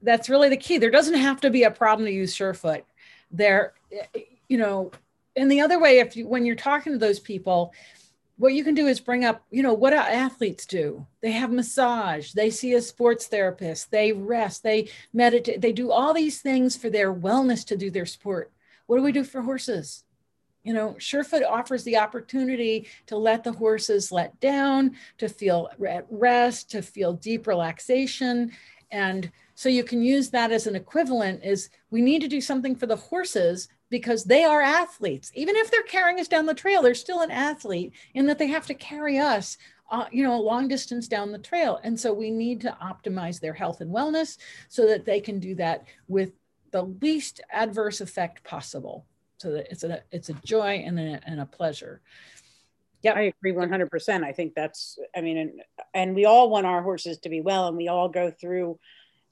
that's 0.03 0.29
really 0.29 0.49
the 0.49 0.57
key. 0.57 0.79
There 0.79 0.91
doesn't 0.91 1.15
have 1.15 1.41
to 1.43 1.51
be 1.51 1.63
a 1.63 1.71
problem 1.71 2.07
to 2.07 2.13
use 2.13 2.35
Surefoot. 2.35 2.83
There, 3.31 3.75
you 4.49 4.59
know, 4.59 4.91
and 5.37 5.51
the 5.51 5.61
other 5.61 5.79
way, 5.79 5.99
if 5.99 6.17
you, 6.17 6.27
when 6.27 6.45
you're 6.45 6.57
talking 6.57 6.93
to 6.93 6.99
those 6.99 7.21
people, 7.21 7.73
what 8.39 8.53
you 8.53 8.65
can 8.65 8.75
do 8.75 8.87
is 8.87 9.01
bring 9.01 9.25
up, 9.25 9.45
you 9.51 9.63
know, 9.63 9.73
what 9.73 9.95
athletes 9.95 10.67
do. 10.67 11.07
They 11.23 11.33
have 11.33 11.51
massage, 11.51 12.33
they 12.33 12.51
see 12.51 12.75
a 12.75 12.83
sports 12.83 13.27
therapist, 13.27 13.91
they 13.91 14.13
rest, 14.13 14.63
they 14.63 14.91
meditate, 15.13 15.61
they 15.61 15.73
do 15.73 15.91
all 15.91 16.13
these 16.13 16.41
things 16.43 16.77
for 16.77 16.91
their 16.91 17.13
wellness 17.13 17.65
to 17.67 17.77
do 17.77 17.91
their 17.91 18.07
sport. 18.07 18.53
What 18.87 18.97
do 18.97 19.03
we 19.03 19.13
do 19.13 19.25
for 19.25 19.41
horses? 19.41 20.05
You 20.65 20.75
know, 20.75 20.97
Surefoot 20.99 21.45
offers 21.45 21.85
the 21.85 21.97
opportunity 21.97 22.89
to 23.07 23.17
let 23.17 23.45
the 23.45 23.53
horses 23.53 24.11
let 24.11 24.39
down, 24.41 24.97
to 25.19 25.29
feel 25.29 25.71
at 25.87 26.07
rest, 26.11 26.71
to 26.73 26.83
feel 26.83 27.13
deep 27.13 27.47
relaxation. 27.47 28.51
And 28.91 29.31
so 29.55 29.69
you 29.69 29.85
can 29.85 30.03
use 30.03 30.31
that 30.31 30.53
as 30.53 30.67
an 30.67 30.77
equivalent 30.77 31.43
is 31.45 31.71
we 31.91 32.03
need 32.03 32.21
to 32.23 32.29
do 32.29 32.41
something 32.41 32.75
for 32.75 32.87
the 32.87 32.97
horses 32.97 33.69
because 33.91 34.25
they 34.25 34.45
are 34.45 34.61
athletes. 34.61 35.31
Even 35.35 35.57
if 35.57 35.71
they're 35.71 35.83
carrying 35.83 36.21
us 36.21 36.29
down 36.29 36.47
the 36.47 36.55
trail, 36.55 36.83
they're 36.83 36.95
still 36.95 37.21
an 37.21 37.31
athlete 37.31 37.93
in 38.15 38.27
that 38.27 38.39
they 38.39 38.49
have 38.49 38.67
to 38.67 38.75
carry 38.75 39.19
us, 39.19 39.57
uh, 39.91 40.07
you 40.11 40.23
know, 40.23 40.35
a 40.35 40.43
long 40.43 40.69
distance 40.69 41.09
down 41.09 41.33
the 41.33 41.39
trail. 41.39 41.81
And 41.85 41.99
so 41.99 42.13
we 42.13 42.31
need 42.31 42.61
to 42.63 42.77
optimize 42.83 43.41
their 43.41 43.53
health 43.53 43.81
and 43.81 43.95
wellness 43.95 44.39
so 44.69 44.87
that 44.87 45.05
they 45.05 45.21
can 45.21 45.39
do 45.39 45.55
that 45.57 45.85
with 46.09 46.33
the 46.73 46.83
least 46.83 47.41
adverse 47.53 48.01
effect 48.01 48.45
possible. 48.45 49.07
so 49.39 49.51
that 49.53 49.71
it's 49.71 49.85
a 49.85 50.03
it's 50.11 50.29
a 50.31 50.35
joy 50.45 50.83
and 50.85 50.99
a, 50.99 51.21
and 51.27 51.41
a 51.41 51.47
pleasure 51.47 52.01
yeah 53.03 53.13
i 53.13 53.21
agree 53.21 53.53
100% 53.53 54.25
i 54.25 54.33
think 54.33 54.55
that's 54.55 54.99
i 55.15 55.21
mean 55.21 55.39
and, 55.39 55.63
and 55.95 56.15
we 56.15 56.25
all 56.25 56.51
want 56.51 56.67
our 56.67 56.83
horses 56.83 57.19
to 57.19 57.29
be 57.29 57.41
well 57.41 57.69
and 57.69 57.77
we 57.77 57.89
all 57.89 58.09
go 58.09 58.31
through 58.31 58.79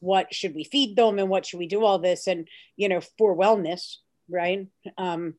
what 0.00 0.32
should 0.34 0.54
we 0.54 0.64
feed 0.64 0.96
them 0.96 1.18
and 1.18 1.28
what 1.28 1.46
should 1.46 1.58
we 1.58 1.66
do 1.66 1.84
all 1.84 1.98
this 1.98 2.26
and 2.26 2.48
you 2.76 2.88
know 2.88 3.00
for 3.18 3.36
wellness 3.36 3.96
right 4.28 4.66
um 4.98 5.34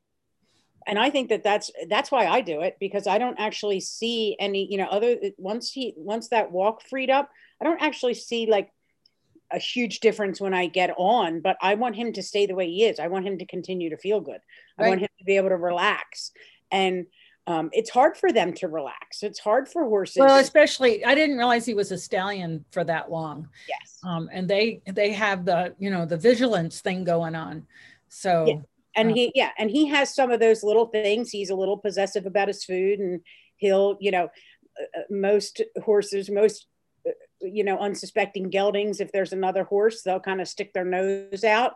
and 0.88 1.00
i 1.00 1.10
think 1.10 1.30
that 1.30 1.44
that's 1.44 1.72
that's 1.90 2.12
why 2.12 2.28
i 2.28 2.42
do 2.42 2.62
it 2.62 2.78
because 2.80 3.08
i 3.08 3.18
don't 3.18 3.40
actually 3.40 3.80
see 3.80 4.36
any 4.40 4.68
you 4.70 4.78
know 4.78 4.86
other 4.86 5.16
once 5.38 5.72
he 5.72 5.94
once 5.98 6.30
that 6.30 6.52
walk 6.52 6.82
freed 6.82 7.10
up 7.10 7.30
i 7.62 7.66
don't 7.66 7.82
actually 7.82 8.14
see 8.14 8.46
like 8.46 8.70
a 9.52 9.60
huge 9.60 10.00
difference 10.00 10.42
when 10.42 10.54
i 10.54 10.68
get 10.68 10.92
on 10.98 11.40
but 11.40 11.56
i 11.62 11.76
want 11.76 11.96
him 11.96 12.12
to 12.12 12.24
stay 12.24 12.46
the 12.46 12.56
way 12.56 12.68
he 12.68 12.84
is 12.84 13.00
i 13.00 13.08
want 13.08 13.26
him 13.26 13.38
to 13.38 13.46
continue 13.46 13.90
to 13.90 13.98
feel 13.98 14.20
good 14.20 14.42
right. 14.78 14.86
i 14.86 14.90
want 14.90 15.02
him 15.02 15.10
to 15.18 15.26
be 15.26 15.38
able 15.38 15.50
to 15.50 15.58
relax 15.58 16.32
and 16.72 17.06
um, 17.48 17.70
it's 17.74 17.92
hard 17.92 18.18
for 18.18 18.32
them 18.32 18.54
to 18.54 18.68
relax. 18.68 19.22
It's 19.22 19.38
hard 19.38 19.70
for 19.70 19.84
horses. 19.84 20.18
Well, 20.18 20.40
especially 20.40 21.06
I 21.06 21.14
didn't 21.14 21.38
realize 21.38 21.64
he 21.64 21.76
was 21.76 21.92
a 21.92 21.98
stallion 22.00 22.66
for 22.72 22.84
that 22.86 23.12
long. 23.12 23.50
Yes. 23.70 24.00
Um, 24.04 24.28
and 24.34 24.48
they 24.48 24.82
they 24.92 25.14
have 25.14 25.46
the 25.46 25.76
you 25.78 25.92
know 25.92 26.08
the 26.08 26.18
vigilance 26.18 26.82
thing 26.82 27.04
going 27.04 27.36
on. 27.36 27.68
So 28.10 28.46
yeah 28.48 28.56
and 28.96 29.12
he 29.12 29.32
yeah 29.36 29.52
and 29.58 29.70
he 29.70 29.88
has 29.88 30.14
some 30.14 30.32
of 30.32 30.40
those 30.40 30.64
little 30.64 30.88
things. 30.88 31.30
He's 31.30 31.50
a 31.50 31.56
little 31.56 31.78
possessive 31.78 32.26
about 32.26 32.48
his 32.48 32.64
food 32.64 33.00
and 33.00 33.22
he'll 33.58 33.98
you 34.00 34.12
know 34.12 34.26
uh, 34.26 35.00
uh, 35.00 35.04
most 35.10 35.62
horses 35.84 36.30
most 36.30 36.68
uh, 37.08 37.12
you 37.42 37.64
know 37.64 37.78
unsuspecting 37.78 38.50
geldings 38.50 39.00
if 39.00 39.12
there's 39.12 39.34
another 39.34 39.64
horse 39.64 40.02
they'll 40.02 40.20
kind 40.20 40.42
of 40.42 40.48
stick 40.48 40.74
their 40.74 40.86
nose 40.86 41.44
out. 41.44 41.74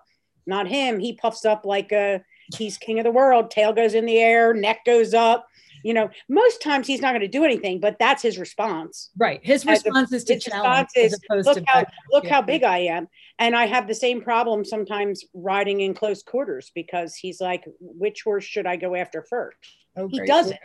Not 0.48 0.68
him. 0.68 1.00
He 1.00 1.14
puffs 1.14 1.46
up 1.46 1.66
like 1.66 1.92
a 1.92 2.24
he's 2.58 2.78
king 2.78 3.00
of 3.00 3.04
the 3.04 3.12
world. 3.12 3.52
Tail 3.52 3.74
goes 3.74 3.94
in 3.94 4.06
the 4.06 4.18
air 4.18 4.54
neck 4.54 4.86
goes 4.86 5.14
up 5.14 5.46
you 5.84 5.94
know 5.94 6.10
most 6.28 6.62
times 6.62 6.88
he's 6.88 7.02
not 7.02 7.12
going 7.12 7.22
to 7.22 7.28
do 7.28 7.44
anything 7.44 7.80
but 7.80 7.98
that's 8.00 8.22
his 8.22 8.38
response. 8.38 9.10
Right. 9.18 9.40
His 9.44 9.66
response 9.66 10.12
is 10.12 10.24
to 10.26 10.36
his 10.36 10.44
challenge 10.44 10.90
is, 10.96 11.18
look 11.30 11.64
how 11.68 11.86
look 12.12 12.28
how 12.28 12.42
big 12.42 12.64
i 12.64 12.80
am. 12.80 13.08
And 13.38 13.56
i 13.56 13.66
have 13.66 13.88
the 13.88 13.96
same 13.96 14.22
problem 14.22 14.66
sometimes 14.66 15.24
riding 15.34 15.82
in 15.82 15.94
close 15.94 16.24
quarters 16.24 16.72
because 16.76 17.16
he's 17.16 17.42
like 17.42 17.64
which 17.80 18.24
horse 18.24 18.44
should 18.44 18.68
i 18.68 18.76
go 18.76 18.96
after 18.96 19.24
first? 19.30 19.58
Oh, 19.96 20.08
he 20.08 20.26
doesn't. 20.26 20.60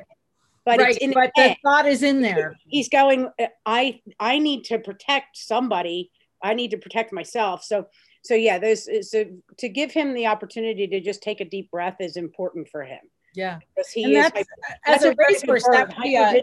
But 0.65 0.79
right, 0.79 0.99
but 1.13 1.31
the 1.37 1.57
thought 1.63 1.87
is 1.87 2.03
in 2.03 2.23
there. 2.23 2.57
he's 2.67 2.89
going 2.89 3.29
uh, 3.39 3.47
i 3.67 4.01
i 4.19 4.39
need 4.39 4.65
to 4.65 4.79
protect 4.79 5.37
somebody. 5.37 6.11
I 6.43 6.53
need 6.53 6.73
to 6.73 6.79
protect 6.79 7.13
myself. 7.13 7.65
So 7.65 7.87
so 8.25 8.35
yeah 8.35 8.59
those 8.59 8.89
so 9.11 9.25
to 9.59 9.69
give 9.69 9.93
him 9.93 10.15
the 10.15 10.27
opportunity 10.27 10.87
to 10.87 11.01
just 11.01 11.23
take 11.23 11.41
a 11.41 11.45
deep 11.45 11.71
breath 11.71 11.97
is 12.01 12.17
important 12.17 12.69
for 12.69 12.83
him 12.83 13.01
yeah. 13.35 13.59
Because 13.75 13.91
he 13.91 14.17
is 14.17 14.31
that's, 14.31 14.49
as 14.87 15.03
a 15.05 15.15
racehorse, 15.19 15.65
that 15.65 15.95
be 16.03 16.17
a, 16.17 16.43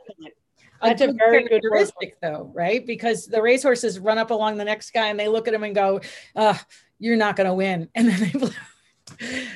that's 0.81 1.01
a, 1.01 1.09
a 1.09 1.13
very 1.13 1.43
good 1.43 1.61
characteristic, 1.61 2.19
though, 2.21 2.51
right? 2.53 2.85
Because 2.85 3.27
the 3.27 3.41
racehorses 3.41 3.99
run 3.99 4.17
up 4.17 4.31
along 4.31 4.57
the 4.57 4.65
next 4.65 4.91
guy 4.91 5.07
and 5.07 5.19
they 5.19 5.27
look 5.27 5.47
at 5.47 5.53
him 5.53 5.63
and 5.63 5.75
go, 5.75 6.01
uh, 6.35 6.57
"You're 6.99 7.17
not 7.17 7.35
going 7.35 7.47
to 7.47 7.53
win," 7.53 7.89
and 7.95 8.07
then 8.07 8.19
they. 8.19 8.37
Blow. 8.37 8.49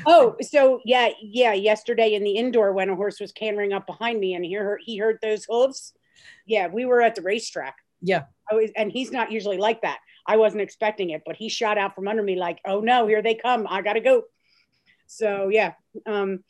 oh, 0.06 0.36
so 0.42 0.82
yeah, 0.86 1.10
yeah. 1.22 1.54
Yesterday 1.54 2.14
in 2.14 2.24
the 2.24 2.32
indoor, 2.38 2.74
when 2.74 2.90
a 2.90 2.96
horse 2.96 3.20
was 3.20 3.32
cantering 3.32 3.74
up 3.74 3.88
behind 3.88 4.20
me, 4.20 4.34
and 4.34 4.46
he 4.46 4.54
heard 4.54 4.82
he 4.84 4.98
heard 4.98 5.20
those 5.22 5.46
hooves. 5.50 5.94
Yeah, 6.46 6.68
we 6.68 6.86
were 6.86 7.02
at 7.02 7.16
the 7.16 7.22
racetrack. 7.22 7.76
Yeah, 8.02 8.24
I 8.52 8.56
was, 8.56 8.72
and 8.76 8.92
he's 8.92 9.12
not 9.12 9.32
usually 9.32 9.58
like 9.58 9.82
that. 9.82 10.00
I 10.28 10.38
wasn't 10.38 10.62
expecting 10.62 11.12
it, 11.12 11.24
but 11.26 11.36
he 11.36 11.50
shot 11.50 11.78
out 11.78 11.96
from 11.96 12.08
under 12.08 12.24
me 12.24 12.36
like, 12.36 12.60
"Oh 12.66 12.82
no, 12.82 13.08
here 13.08 13.22
they 13.22 13.36
come! 13.36 13.66
I 13.70 13.82
gotta 13.82 14.02
go." 14.02 14.24
So 15.08 15.50
yeah, 15.50 15.74
um, 16.06 16.44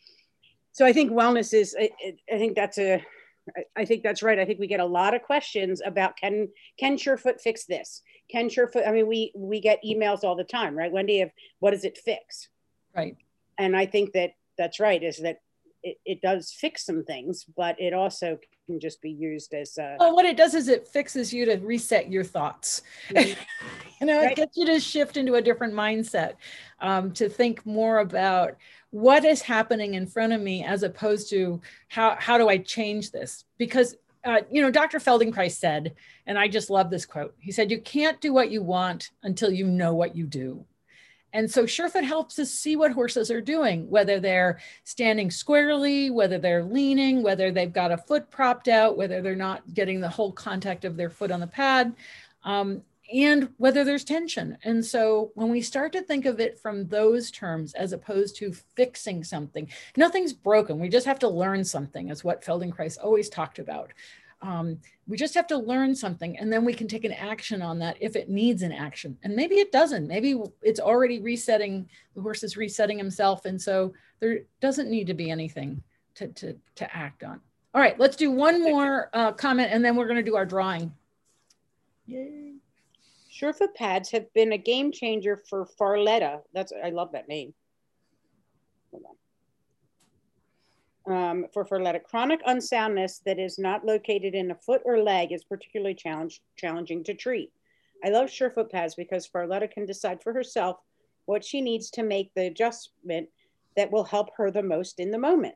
so 0.76 0.86
I 0.86 0.92
think 0.92 1.10
wellness 1.10 1.54
is, 1.54 1.74
I, 1.80 1.90
I 2.30 2.38
think 2.38 2.54
that's 2.54 2.78
a, 2.78 3.02
I 3.78 3.86
think 3.86 4.04
that's 4.04 4.22
right. 4.22 4.38
I 4.38 4.44
think 4.44 4.60
we 4.60 4.68
get 4.68 4.82
a 4.82 4.86
lot 4.86 5.14
of 5.14 5.22
questions 5.22 5.82
about 5.86 6.18
can 6.18 6.50
can 6.80 6.98
Surefoot 6.98 7.40
fix 7.40 7.66
this? 7.66 8.02
Can 8.30 8.50
Surefoot? 8.50 8.86
I 8.86 8.92
mean, 8.92 9.08
we 9.08 9.32
we 9.36 9.62
get 9.62 9.80
emails 9.86 10.24
all 10.24 10.36
the 10.36 10.44
time, 10.44 10.76
right, 10.76 10.92
Wendy? 10.92 11.22
Of 11.22 11.30
what 11.60 11.72
does 11.72 11.86
it 11.86 11.98
fix? 11.98 12.50
Right. 12.96 13.16
And 13.58 13.78
I 13.78 13.86
think 13.86 14.14
that 14.14 14.32
that's 14.58 14.80
right. 14.80 15.02
Is 15.02 15.20
that 15.20 15.38
it, 15.84 15.98
it 16.06 16.22
does 16.22 16.52
fix 16.52 16.86
some 16.86 17.04
things, 17.04 17.46
but 17.56 17.80
it 17.80 17.94
also 17.94 18.40
can 18.66 18.80
just 18.80 19.02
be 19.02 19.12
used 19.12 19.54
as. 19.54 19.78
A, 19.78 19.96
well, 20.00 20.16
what 20.16 20.26
it 20.26 20.36
does 20.36 20.56
is 20.56 20.68
it 20.68 20.88
fixes 20.88 21.32
you 21.32 21.46
to 21.46 21.58
reset 21.58 22.12
your 22.12 22.24
thoughts. 22.24 22.82
You 24.02 24.08
know, 24.08 24.22
right. 24.22 24.32
it 24.34 24.36
gets 24.36 24.58
you 24.58 24.66
to 24.66 24.80
shift 24.80 25.16
into 25.16 25.36
a 25.36 25.42
different 25.42 25.74
mindset, 25.74 26.34
um, 26.82 27.14
to 27.14 27.30
think 27.30 27.66
more 27.66 28.00
about 28.00 28.58
what 28.96 29.26
is 29.26 29.42
happening 29.42 29.96
in 29.96 30.08
front 30.08 30.32
of 30.32 30.40
me 30.40 30.64
as 30.64 30.82
opposed 30.82 31.30
to 31.30 31.60
how, 31.90 32.16
how 32.18 32.38
do 32.38 32.48
I 32.48 32.58
change 32.58 33.12
this? 33.12 33.44
Because, 33.58 33.98
uh, 34.24 34.40
you 34.50 34.62
know, 34.62 34.72
Dr. 34.72 35.00
Feldenkrais 35.00 35.52
said, 35.52 35.96
and 36.26 36.40
I 36.40 36.48
just 36.48 36.70
love 36.70 36.90
this 36.90 37.06
quote, 37.06 37.36
he 37.38 37.52
said, 37.52 37.70
You 37.70 37.82
can't 37.82 38.22
do 38.22 38.32
what 38.32 38.52
you 38.52 38.64
want 38.64 39.12
until 39.22 39.52
you 39.52 39.68
know 39.68 39.94
what 39.94 40.16
you 40.16 40.26
do. 40.26 40.66
And 41.34 41.52
so 41.52 41.66
Surefoot 41.66 42.06
helps 42.06 42.40
us 42.40 42.50
see 42.52 42.78
what 42.78 42.94
horses 42.94 43.30
are 43.30 43.42
doing, 43.42 43.90
whether 43.90 44.22
they're 44.22 44.62
standing 44.86 45.30
squarely, 45.30 46.10
whether 46.10 46.38
they're 46.38 46.64
leaning, 46.64 47.22
whether 47.22 47.52
they've 47.52 47.74
got 47.74 47.92
a 47.92 47.98
foot 47.98 48.32
propped 48.32 48.70
out, 48.70 48.96
whether 48.96 49.22
they're 49.22 49.36
not 49.36 49.74
getting 49.74 50.00
the 50.00 50.08
whole 50.08 50.32
contact 50.32 50.86
of 50.86 50.96
their 50.96 51.10
foot 51.10 51.32
on 51.32 51.42
the 51.42 51.48
pad. 51.48 51.94
Um, 52.46 52.82
and 53.14 53.50
whether 53.58 53.84
there's 53.84 54.04
tension. 54.04 54.58
And 54.64 54.84
so 54.84 55.32
when 55.36 55.50
we 55.50 55.62
start 55.62 55.92
to 55.94 56.02
think 56.02 56.26
of 56.26 56.40
it 56.40 56.60
from 56.60 56.88
those 56.88 57.30
terms 57.32 57.74
as 57.74 57.94
opposed 57.94 58.36
to 58.38 58.54
fixing 58.76 59.24
something, 59.24 59.70
nothing's 59.96 60.34
broken. 60.34 60.80
We 60.80 60.90
just 60.90 61.06
have 61.06 61.20
to 61.20 61.30
learn 61.30 61.64
something, 61.64 62.10
is 62.10 62.24
what 62.24 62.44
Feldenkrais 62.44 62.98
always 63.02 63.30
talked 63.30 63.60
about. 63.60 63.94
Um, 64.42 64.80
we 65.08 65.18
just 65.18 65.34
have 65.36 65.48
to 65.48 65.58
learn 65.58 65.96
something 65.96 66.38
and 66.38 66.52
then 66.52 66.66
we 66.66 66.74
can 66.74 66.88
take 66.88 67.04
an 67.04 67.14
action 67.14 67.62
on 67.62 67.80
that 67.80 67.98
if 68.00 68.16
it 68.16 68.30
needs 68.30 68.64
an 68.64 68.72
action. 68.72 69.18
And 69.24 69.36
maybe 69.36 69.56
it 69.56 69.72
doesn't. 69.72 70.08
Maybe 70.08 70.40
it's 70.62 70.80
already 70.80 71.20
resetting, 71.20 71.90
the 72.16 72.22
horse 72.22 72.44
is 72.44 72.58
resetting 72.58 72.98
himself. 72.98 73.46
And 73.46 73.60
so 73.60 73.94
there 74.20 74.42
doesn't 74.62 74.90
need 74.90 75.08
to 75.08 75.14
be 75.14 75.32
anything 75.32 75.82
to, 76.16 76.28
to, 76.28 76.56
to 76.76 76.96
act 76.96 77.24
on. 77.24 77.40
All 77.74 77.82
right, 77.82 78.00
let's 78.00 78.16
do 78.16 78.32
one 78.32 78.64
more 78.64 79.10
uh, 79.14 79.32
comment 79.32 79.70
and 79.72 79.84
then 79.84 79.96
we're 79.96 80.08
going 80.08 80.16
to 80.18 80.24
do 80.24 80.36
our 80.36 80.46
drawing. 80.46 80.94
Yay. 82.06 82.45
Surefoot 83.36 83.76
pads 83.76 84.12
have 84.12 84.32
been 84.34 84.54
a 84.54 84.58
game 84.58 84.94
changer 84.94 85.44
for 85.50 85.68
Farletta. 85.80 86.42
That's 86.54 86.72
I 86.84 86.92
love 86.92 87.12
that 87.12 87.28
name. 87.28 87.54
Um, 91.06 91.46
for 91.54 91.66
Farletta, 91.66 92.02
chronic 92.02 92.40
unsoundness 92.48 93.22
that 93.26 93.38
is 93.38 93.60
not 93.60 93.86
located 93.86 94.36
in 94.36 94.52
a 94.52 94.56
foot 94.56 94.82
or 94.86 95.00
leg 95.00 95.34
is 95.34 95.44
particularly 95.44 95.96
challenge, 95.96 96.42
challenging 96.56 97.04
to 97.04 97.14
treat. 97.14 97.52
I 98.04 98.10
love 98.10 98.30
Surefoot 98.30 98.72
pads 98.72 98.96
because 98.96 99.28
Farletta 99.28 99.70
can 99.70 99.86
decide 99.86 100.24
for 100.24 100.34
herself 100.34 100.78
what 101.26 101.44
she 101.44 101.60
needs 101.60 101.90
to 101.92 102.04
make 102.04 102.34
the 102.34 102.48
adjustment 102.48 103.28
that 103.76 103.92
will 103.92 104.06
help 104.06 104.30
her 104.38 104.50
the 104.50 104.64
most 104.64 105.00
in 105.00 105.12
the 105.12 105.20
moment. 105.20 105.56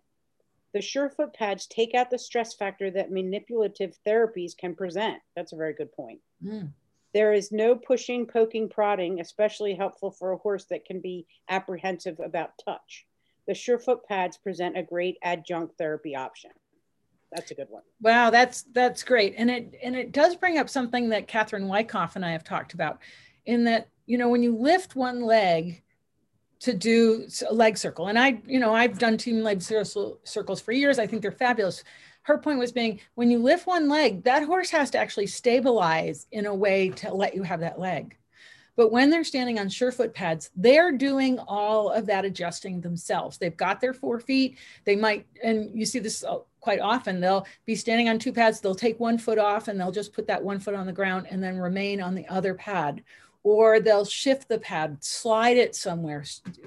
The 0.73 0.79
Surefoot 0.79 1.33
pads 1.33 1.65
take 1.65 1.95
out 1.95 2.11
the 2.11 2.19
stress 2.19 2.53
factor 2.53 2.91
that 2.91 3.11
manipulative 3.11 3.97
therapies 4.05 4.55
can 4.55 4.75
present. 4.75 5.19
That's 5.35 5.53
a 5.53 5.57
very 5.57 5.73
good 5.73 5.91
point. 5.93 6.19
Mm. 6.43 6.73
There 7.13 7.33
is 7.33 7.51
no 7.51 7.75
pushing, 7.75 8.27
poking, 8.27 8.69
prodding, 8.69 9.19
especially 9.19 9.73
helpful 9.73 10.11
for 10.11 10.31
a 10.31 10.37
horse 10.37 10.65
that 10.65 10.85
can 10.85 10.99
be 11.01 11.25
apprehensive 11.49 12.19
about 12.19 12.51
touch. 12.63 13.05
The 13.47 13.53
Surefoot 13.53 14.05
pads 14.07 14.37
present 14.37 14.77
a 14.77 14.83
great 14.83 15.17
adjunct 15.23 15.77
therapy 15.77 16.15
option. 16.15 16.51
That's 17.31 17.51
a 17.51 17.55
good 17.55 17.69
one. 17.69 17.83
Wow, 18.01 18.29
that's 18.29 18.63
that's 18.73 19.03
great, 19.03 19.35
and 19.37 19.49
it 19.49 19.73
and 19.83 19.95
it 19.95 20.11
does 20.11 20.35
bring 20.35 20.57
up 20.57 20.69
something 20.69 21.09
that 21.09 21.27
Catherine 21.27 21.67
Wyckoff 21.67 22.15
and 22.15 22.25
I 22.25 22.31
have 22.31 22.43
talked 22.43 22.73
about, 22.73 22.99
in 23.45 23.63
that 23.65 23.87
you 24.05 24.17
know 24.17 24.29
when 24.29 24.41
you 24.41 24.55
lift 24.55 24.95
one 24.95 25.21
leg 25.21 25.83
to 26.61 26.73
do 26.73 27.27
a 27.47 27.53
leg 27.53 27.77
circle, 27.77 28.07
and 28.07 28.17
I 28.17 28.41
you 28.47 28.59
know 28.59 28.73
I've 28.73 28.97
done 28.97 29.17
TTEAM 29.17 29.43
leg 29.43 29.61
circles 29.61 30.61
for 30.61 30.71
years. 30.71 30.97
I 30.97 31.05
think 31.05 31.21
they're 31.21 31.31
fabulous 31.31 31.83
her 32.23 32.37
point 32.37 32.59
was 32.59 32.71
being 32.71 32.99
when 33.15 33.31
you 33.31 33.39
lift 33.39 33.67
one 33.67 33.89
leg, 33.89 34.23
that 34.23 34.43
horse 34.43 34.69
has 34.69 34.91
to 34.91 34.97
actually 34.97 35.27
stabilize 35.27 36.27
in 36.31 36.45
a 36.45 36.53
way 36.53 36.89
to 36.89 37.13
let 37.13 37.35
you 37.35 37.43
have 37.43 37.61
that 37.61 37.79
leg. 37.79 38.15
But 38.75 38.93
when 38.93 39.09
they're 39.09 39.25
standing 39.25 39.59
on 39.59 39.67
surefoot 39.67 40.13
pads, 40.13 40.51
they're 40.55 40.93
doing 40.93 41.37
all 41.39 41.89
of 41.89 42.05
that 42.05 42.23
adjusting 42.23 42.79
themselves. 42.79 43.37
They've 43.37 43.57
got 43.57 43.81
their 43.81 43.93
four 43.93 44.21
feet. 44.21 44.57
They 44.85 44.95
might, 44.95 45.27
and 45.43 45.69
you 45.77 45.85
see 45.85 45.99
this 45.99 46.23
uh, 46.23 46.37
quite 46.61 46.79
often, 46.79 47.19
they'll 47.19 47.45
be 47.65 47.75
standing 47.75 48.07
on 48.07 48.19
two 48.19 48.31
pads. 48.31 48.61
They'll 48.61 48.75
take 48.75 48.97
one 48.97 49.17
foot 49.17 49.37
off 49.37 49.67
and 49.67 49.77
they'll 49.77 49.91
just 49.91 50.13
put 50.13 50.27
that 50.27 50.41
one 50.41 50.59
foot 50.59 50.75
on 50.75 50.85
the 50.85 50.93
ground 50.93 51.27
and 51.29 51.43
then 51.43 51.57
remain 51.57 51.99
on 52.01 52.15
the 52.15 52.25
other 52.29 52.53
pad. 52.53 53.03
Or 53.43 53.81
they'll 53.81 54.05
shift 54.05 54.47
the 54.47 54.59
pad, 54.59 55.03
slide 55.03 55.57
it 55.57 55.75
somewhere, 55.75 56.23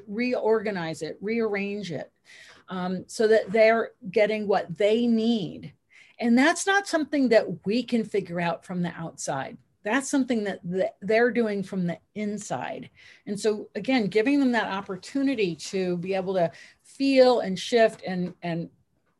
reorganize 0.06 1.00
it, 1.00 1.16
rearrange 1.22 1.92
it 1.92 2.12
um, 2.72 3.04
so 3.06 3.28
that 3.28 3.52
they're 3.52 3.90
getting 4.10 4.48
what 4.48 4.78
they 4.78 5.06
need. 5.06 5.74
And 6.18 6.38
that's 6.38 6.66
not 6.66 6.88
something 6.88 7.28
that 7.28 7.66
we 7.66 7.82
can 7.82 8.02
figure 8.02 8.40
out 8.40 8.64
from 8.64 8.80
the 8.80 8.92
outside. 8.96 9.58
that's 9.84 10.08
something 10.08 10.44
that, 10.44 10.60
they're 11.02 11.32
doing 11.32 11.62
from 11.62 11.86
the 11.86 11.98
inside. 12.14 12.88
And 13.26 13.38
so 13.38 13.68
again, 13.74 14.06
giving 14.06 14.40
them 14.40 14.52
that 14.52 14.72
opportunity 14.72 15.54
to 15.56 15.98
be 15.98 16.14
able 16.14 16.34
to 16.34 16.50
feel 16.82 17.40
and 17.40 17.58
shift 17.58 18.02
and 18.06 18.34
and 18.42 18.70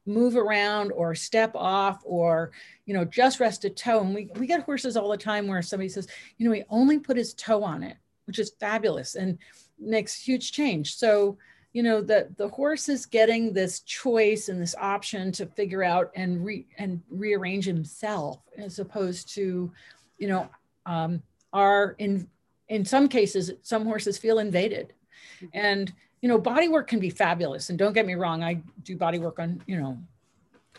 move 0.06 0.36
around 0.36 0.90
or 0.92 1.14
step 1.14 1.52
off 1.54 2.00
or 2.04 2.52
you 2.86 2.94
know 2.94 3.04
just 3.04 3.38
rest 3.38 3.64
a 3.64 3.70
toe 3.70 4.00
and 4.00 4.14
we, 4.14 4.28
we 4.36 4.48
get 4.48 4.64
horses 4.64 4.96
all 4.96 5.08
the 5.10 5.16
time 5.16 5.46
where 5.46 5.62
somebody 5.62 5.88
says 5.88 6.08
you 6.38 6.46
know 6.46 6.52
he 6.52 6.64
only 6.70 6.98
put 6.98 7.16
his 7.16 7.34
toe 7.34 7.62
on 7.62 7.84
it 7.84 7.96
which 8.26 8.40
is 8.40 8.52
fabulous 8.58 9.14
and 9.14 9.38
makes 9.78 10.20
huge 10.20 10.50
change 10.50 10.96
so 10.96 11.38
you 11.72 11.82
know 11.82 12.00
the 12.00 12.28
the 12.36 12.48
horse 12.48 12.88
is 12.88 13.06
getting 13.06 13.52
this 13.52 13.80
choice 13.80 14.48
and 14.48 14.60
this 14.60 14.74
option 14.78 15.32
to 15.32 15.46
figure 15.46 15.82
out 15.82 16.10
and 16.14 16.44
re 16.44 16.66
and 16.78 17.02
rearrange 17.10 17.64
himself 17.64 18.40
as 18.58 18.78
opposed 18.78 19.32
to 19.34 19.72
you 20.18 20.28
know 20.28 20.48
um, 20.86 21.22
are 21.52 21.94
in 21.98 22.28
in 22.68 22.84
some 22.84 23.08
cases 23.08 23.52
some 23.62 23.84
horses 23.84 24.18
feel 24.18 24.38
invaded 24.38 24.92
mm-hmm. 25.40 25.46
and 25.52 25.92
you 26.22 26.28
know, 26.28 26.38
body 26.38 26.68
work 26.68 26.86
can 26.86 27.00
be 27.00 27.10
fabulous. 27.10 27.68
And 27.68 27.78
don't 27.78 27.92
get 27.92 28.06
me 28.06 28.14
wrong, 28.14 28.42
I 28.42 28.62
do 28.84 28.96
body 28.96 29.18
work 29.18 29.40
on, 29.40 29.60
you 29.66 29.78
know, 29.78 29.98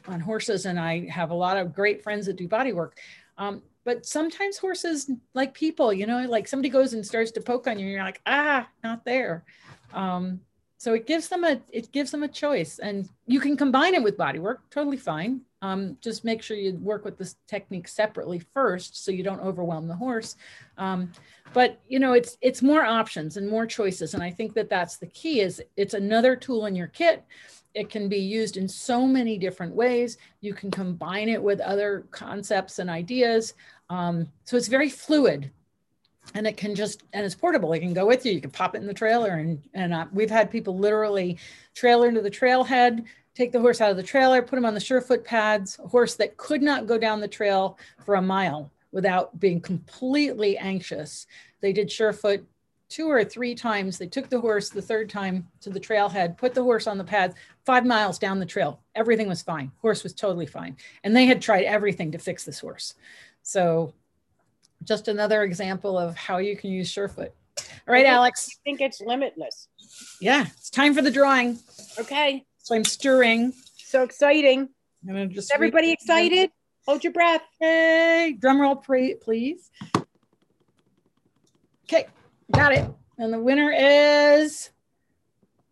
on 0.08 0.20
horses 0.20 0.66
and 0.66 0.80
I 0.80 1.08
have 1.10 1.32
a 1.32 1.36
lot 1.36 1.58
of 1.58 1.76
great 1.76 2.02
friends 2.02 2.26
that 2.26 2.38
do 2.38 2.48
body 2.48 2.72
work. 2.72 2.98
Um, 3.38 3.62
but 3.84 4.06
sometimes 4.06 4.58
horses 4.58 5.12
like 5.34 5.54
people, 5.54 5.92
you 5.92 6.08
know, 6.08 6.26
like 6.28 6.48
somebody 6.48 6.70
goes 6.70 6.94
and 6.94 7.06
starts 7.06 7.32
to 7.32 7.42
poke 7.42 7.68
on 7.68 7.78
you 7.78 7.86
and 7.86 7.94
you're 7.94 8.04
like, 8.04 8.22
ah, 8.26 8.68
not 8.84 9.04
there. 9.04 9.44
Um, 9.94 10.40
so 10.84 10.94
it 10.94 11.08
gives 11.08 11.30
them 11.30 11.46
a, 11.46 11.62
it 11.72 11.94
gives 11.94 12.12
them 12.12 12.24
a 12.24 12.28
choice 12.28 12.78
and 12.80 13.08
you 13.26 13.40
can 13.40 13.56
combine 13.56 13.94
it 13.94 14.04
with 14.04 14.18
body 14.18 14.40
work, 14.40 14.70
totally 14.70 14.98
fine. 14.98 15.40
Um, 15.62 15.98
just 16.02 16.26
make 16.26 16.44
sure 16.44 16.58
you 16.58 16.76
work 16.76 17.06
with 17.06 17.18
this 17.18 17.38
technique 17.48 17.88
separately 17.88 18.40
first 18.54 19.06
so 19.06 19.10
you 19.10 19.24
don't 19.24 19.40
overwhelm 19.40 19.88
the 19.88 19.96
horse. 19.96 20.36
Um, 20.78 21.14
but 21.54 21.80
you 21.88 22.00
know, 22.00 22.12
it's 22.12 22.38
it's 22.42 22.62
more 22.62 22.84
options 22.84 23.38
and 23.38 23.50
more 23.50 23.66
choices. 23.66 24.14
And 24.14 24.22
I 24.22 24.30
think 24.30 24.56
that 24.56 24.70
that's 24.70 24.98
the 24.98 25.08
key 25.08 25.40
is 25.40 25.64
it's 25.78 25.94
another 25.94 26.36
tool 26.36 26.66
in 26.66 26.76
your 26.76 26.88
kit. 26.88 27.24
It 27.74 27.90
can 27.90 28.10
be 28.10 28.18
used 28.20 28.58
in 28.58 28.68
so 28.68 29.08
many 29.08 29.38
different 29.38 29.74
ways. 29.74 30.18
You 30.42 30.54
can 30.54 30.70
combine 30.70 31.30
it 31.30 31.42
with 31.42 31.62
other 31.62 32.06
concepts 32.12 32.80
and 32.80 32.90
ideas. 32.90 33.54
Um, 33.90 34.28
so 34.44 34.58
it's 34.58 34.68
very 34.68 34.90
fluid 34.90 35.50
and 36.34 36.48
it 36.48 36.58
can 36.58 36.74
just 36.74 37.04
and 37.14 37.26
it's 37.26 37.36
portable 37.36 37.74
it 37.74 37.80
can 37.80 37.94
go 37.94 38.06
with 38.06 38.26
you 38.26 38.32
you 38.32 38.42
can 38.42 38.50
pop 38.50 38.76
it 38.76 38.82
in 38.82 38.88
the 38.88 38.94
trailer 38.94 39.32
and 39.32 39.62
and 39.74 39.94
uh, 39.94 40.06
we've 40.12 40.32
had 40.32 40.50
people 40.50 40.78
literally 40.78 41.38
trailer 41.74 42.08
into 42.08 42.22
the 42.22 42.32
trailhead 42.32 43.06
take 43.36 43.52
the 43.52 43.60
horse 43.60 43.82
out 43.82 43.92
of 43.92 43.98
the 43.98 44.04
trailer, 44.04 44.42
put 44.42 44.58
him 44.58 44.66
on 44.66 44.74
the 44.74 44.80
surefoot 44.80 45.24
pads, 45.24 45.80
a 45.84 45.88
horse 45.88 46.16
that 46.16 46.38
could 46.38 46.62
not 46.62 46.88
go 46.88 46.98
down 46.98 47.20
the 47.20 47.28
trail 47.28 47.78
for 48.06 48.16
a 48.16 48.22
mile 48.22 48.72
without 48.92 49.40
being 49.40 49.60
completely 49.60 50.58
anxious. 50.58 51.26
They 51.62 51.74
did 51.74 51.90
surefoot 51.90 52.46
two 52.90 53.10
or 53.10 53.24
three 53.24 53.56
times. 53.56 53.98
They 53.98 54.06
took 54.06 54.30
the 54.30 54.40
horse 54.40 54.70
the 54.70 54.82
third 54.82 55.10
time 55.10 55.48
to 55.62 55.72
the 55.72 55.80
trailhead, 55.80 56.38
put 56.38 56.54
the 56.54 56.62
horse 56.62 56.86
on 56.86 57.00
the 57.00 57.04
pads, 57.04 57.34
five 57.66 57.86
miles 57.86 58.20
down 58.20 58.40
the 58.40 58.46
trail. 58.46 58.82
Everything 58.94 59.28
was 59.28 59.42
fine. 59.42 59.72
Horse 59.82 60.04
was 60.04 60.14
totally 60.14 60.46
fine. 60.46 60.78
And 61.04 61.16
they 61.16 61.26
had 61.26 61.42
tried 61.42 61.64
everything 61.64 62.12
to 62.12 62.20
fix 62.20 62.44
this 62.44 62.60
horse. 62.60 62.94
So 63.42 63.94
just 64.84 65.08
another 65.08 65.44
example 65.44 65.98
of 65.98 66.16
how 66.16 66.38
you 66.38 66.56
can 66.56 66.72
use 66.72 66.90
surefoot. 66.90 67.32
All 67.88 67.94
right, 67.94 68.06
Alex. 68.06 68.50
I 68.52 68.58
think 68.64 68.82
it's 68.82 69.02
limitless. 69.02 69.68
Yeah, 70.20 70.46
it's 70.58 70.70
time 70.70 70.94
for 70.94 71.02
the 71.02 71.12
drawing. 71.12 71.60
Okay. 72.00 72.46
So 72.58 72.76
I'm 72.76 72.86
stirring. 72.86 73.54
So 73.78 74.04
exciting. 74.04 74.70
I'm 75.08 75.14
gonna 75.14 75.28
just 75.28 75.50
Is 75.50 75.52
everybody 75.54 75.92
excited? 75.92 76.50
Hold 76.86 77.04
your 77.04 77.14
breath. 77.14 77.44
Hey, 77.60 78.36
drum 78.40 78.60
roll, 78.60 78.76
please. 78.76 79.70
Okay, 81.86 82.08
got 82.52 82.74
it. 82.74 82.90
And 83.18 83.32
the 83.32 83.40
winner 83.40 83.72
is 83.72 84.70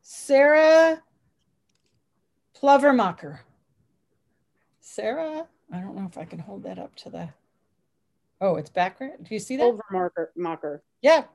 Sarah 0.02 1.02
Plovermacher. 2.62 3.40
Sarah, 4.80 5.48
I 5.74 5.80
don't 5.80 5.96
know 5.96 6.08
if 6.10 6.18
I 6.18 6.26
can 6.26 6.40
hold 6.40 6.64
that 6.64 6.78
up 6.78 6.96
to 6.98 7.10
the. 7.10 7.30
Oh, 8.42 8.56
it's 8.56 8.72
background. 8.72 9.26
Do 9.30 9.34
you 9.36 9.40
see 9.40 9.56
that? 9.58 9.78
Plovermacher. 9.92 10.80
Yeah, 11.02 11.26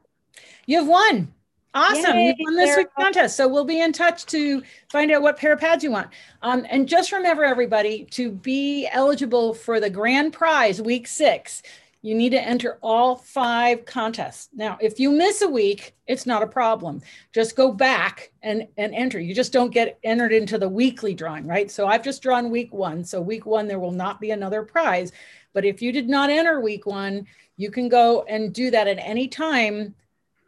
you 0.66 0.78
have 0.78 0.88
won. 0.88 1.32
Awesome. 1.72 2.16
Yay, 2.16 2.34
you 2.36 2.44
won 2.44 2.56
this 2.56 2.76
week's 2.76 2.92
contest. 2.98 3.36
So 3.36 3.46
we'll 3.46 3.64
be 3.64 3.80
in 3.80 3.92
touch 3.92 4.24
to 4.26 4.62
find 4.90 5.10
out 5.12 5.22
what 5.22 5.36
pair 5.36 5.52
of 5.52 5.60
pads 5.60 5.84
you 5.84 5.90
want. 5.90 6.08
Um, 6.42 6.66
and 6.70 6.88
just 6.88 7.12
remember, 7.12 7.44
everybody, 7.44 8.04
to 8.12 8.30
be 8.30 8.88
eligible 8.90 9.52
for 9.52 9.78
the 9.78 9.90
grand 9.90 10.32
prize 10.32 10.80
week 10.80 11.06
six, 11.06 11.62
you 12.00 12.14
need 12.14 12.30
to 12.30 12.40
enter 12.40 12.78
all 12.82 13.16
five 13.16 13.84
contests. 13.84 14.48
Now, 14.54 14.78
if 14.80 14.98
you 14.98 15.10
miss 15.10 15.42
a 15.42 15.48
week, 15.48 15.94
it's 16.06 16.24
not 16.24 16.42
a 16.42 16.46
problem. 16.46 17.02
Just 17.34 17.56
go 17.56 17.72
back 17.72 18.32
and, 18.42 18.68
and 18.78 18.94
enter. 18.94 19.20
You 19.20 19.34
just 19.34 19.52
don't 19.52 19.72
get 19.72 19.98
entered 20.02 20.32
into 20.32 20.56
the 20.56 20.68
weekly 20.68 21.14
drawing, 21.14 21.46
right? 21.46 21.70
So 21.70 21.86
I've 21.86 22.04
just 22.04 22.22
drawn 22.22 22.50
week 22.50 22.72
one. 22.72 23.04
So 23.04 23.20
week 23.20 23.44
one, 23.44 23.66
there 23.66 23.80
will 23.80 23.92
not 23.92 24.20
be 24.20 24.30
another 24.30 24.62
prize. 24.62 25.12
But 25.56 25.64
if 25.64 25.80
you 25.80 25.90
did 25.90 26.06
not 26.06 26.28
enter 26.28 26.60
week 26.60 26.84
one, 26.84 27.26
you 27.56 27.70
can 27.70 27.88
go 27.88 28.24
and 28.24 28.52
do 28.52 28.70
that 28.72 28.86
at 28.86 28.98
any 28.98 29.26
time. 29.26 29.94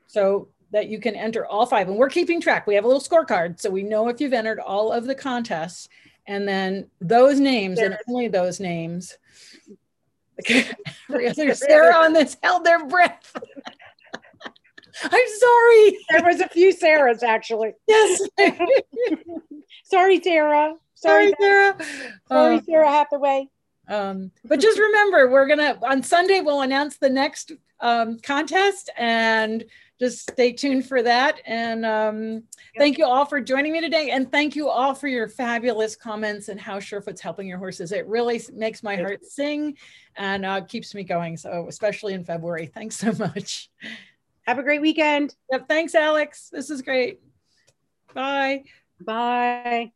So 0.06 0.48
that 0.70 0.88
you 0.88 1.00
can 1.00 1.14
enter 1.14 1.46
all 1.46 1.64
five. 1.64 1.88
And 1.88 1.96
we're 1.96 2.10
keeping 2.10 2.42
track. 2.42 2.66
We 2.66 2.74
have 2.74 2.84
a 2.84 2.86
little 2.86 3.00
scorecard. 3.00 3.58
So 3.58 3.70
we 3.70 3.82
know 3.82 4.08
if 4.08 4.20
you've 4.20 4.34
entered 4.34 4.60
all 4.60 4.92
of 4.92 5.06
the 5.06 5.14
contests. 5.14 5.88
And 6.26 6.46
then 6.46 6.90
those 7.00 7.40
names 7.40 7.78
and 7.78 7.96
only 8.06 8.28
those 8.28 8.60
names. 8.60 9.16
Sarah 11.54 11.96
on 11.96 12.12
this 12.12 12.36
held 12.42 12.64
their 12.64 12.84
breath. 12.86 13.34
I'm 15.04 15.28
sorry. 15.38 15.98
There 16.10 16.22
was 16.22 16.40
a 16.42 16.48
few 16.48 16.74
Sarahs 16.74 17.22
actually. 17.22 17.72
Yes. 17.86 18.28
sorry, 19.84 20.20
Sarah. 20.20 20.74
Sorry, 20.92 21.32
Sarah. 21.40 21.78
Sorry, 22.28 22.56
um, 22.56 22.64
Sarah 22.66 22.90
Hathaway. 22.90 23.48
Um, 23.88 24.30
but 24.44 24.60
just 24.60 24.78
remember, 24.78 25.30
we're 25.30 25.46
gonna 25.46 25.78
on 25.82 26.02
Sunday 26.02 26.40
we'll 26.40 26.60
announce 26.60 26.98
the 26.98 27.10
next 27.10 27.52
um, 27.80 28.18
contest 28.20 28.90
and 28.96 29.64
just 29.98 30.30
stay 30.30 30.52
tuned 30.52 30.86
for 30.86 31.02
that. 31.02 31.40
And 31.44 31.84
um, 31.84 32.44
thank 32.76 32.98
you 32.98 33.04
all 33.04 33.24
for 33.24 33.40
joining 33.40 33.72
me 33.72 33.80
today. 33.80 34.10
And 34.10 34.30
thank 34.30 34.54
you 34.54 34.68
all 34.68 34.94
for 34.94 35.08
your 35.08 35.28
fabulous 35.28 35.96
comments 35.96 36.48
and 36.48 36.60
how 36.60 36.78
Surefoot's 36.78 37.20
helping 37.20 37.48
your 37.48 37.58
horses. 37.58 37.90
It 37.90 38.06
really 38.06 38.40
makes 38.52 38.82
my 38.82 38.94
heart 38.96 39.24
sing 39.24 39.76
and 40.16 40.46
uh, 40.46 40.60
keeps 40.62 40.94
me 40.94 41.02
going. 41.02 41.36
So 41.36 41.66
especially 41.68 42.14
in 42.14 42.24
February. 42.24 42.66
Thanks 42.66 42.96
so 42.96 43.12
much. 43.18 43.70
Have 44.42 44.58
a 44.58 44.62
great 44.62 44.80
weekend. 44.80 45.34
Yep. 45.50 45.68
Thanks, 45.68 45.94
Alex. 45.94 46.48
This 46.50 46.70
is 46.70 46.80
great. 46.82 47.20
Bye. 48.14 48.64
Bye. 49.04 49.92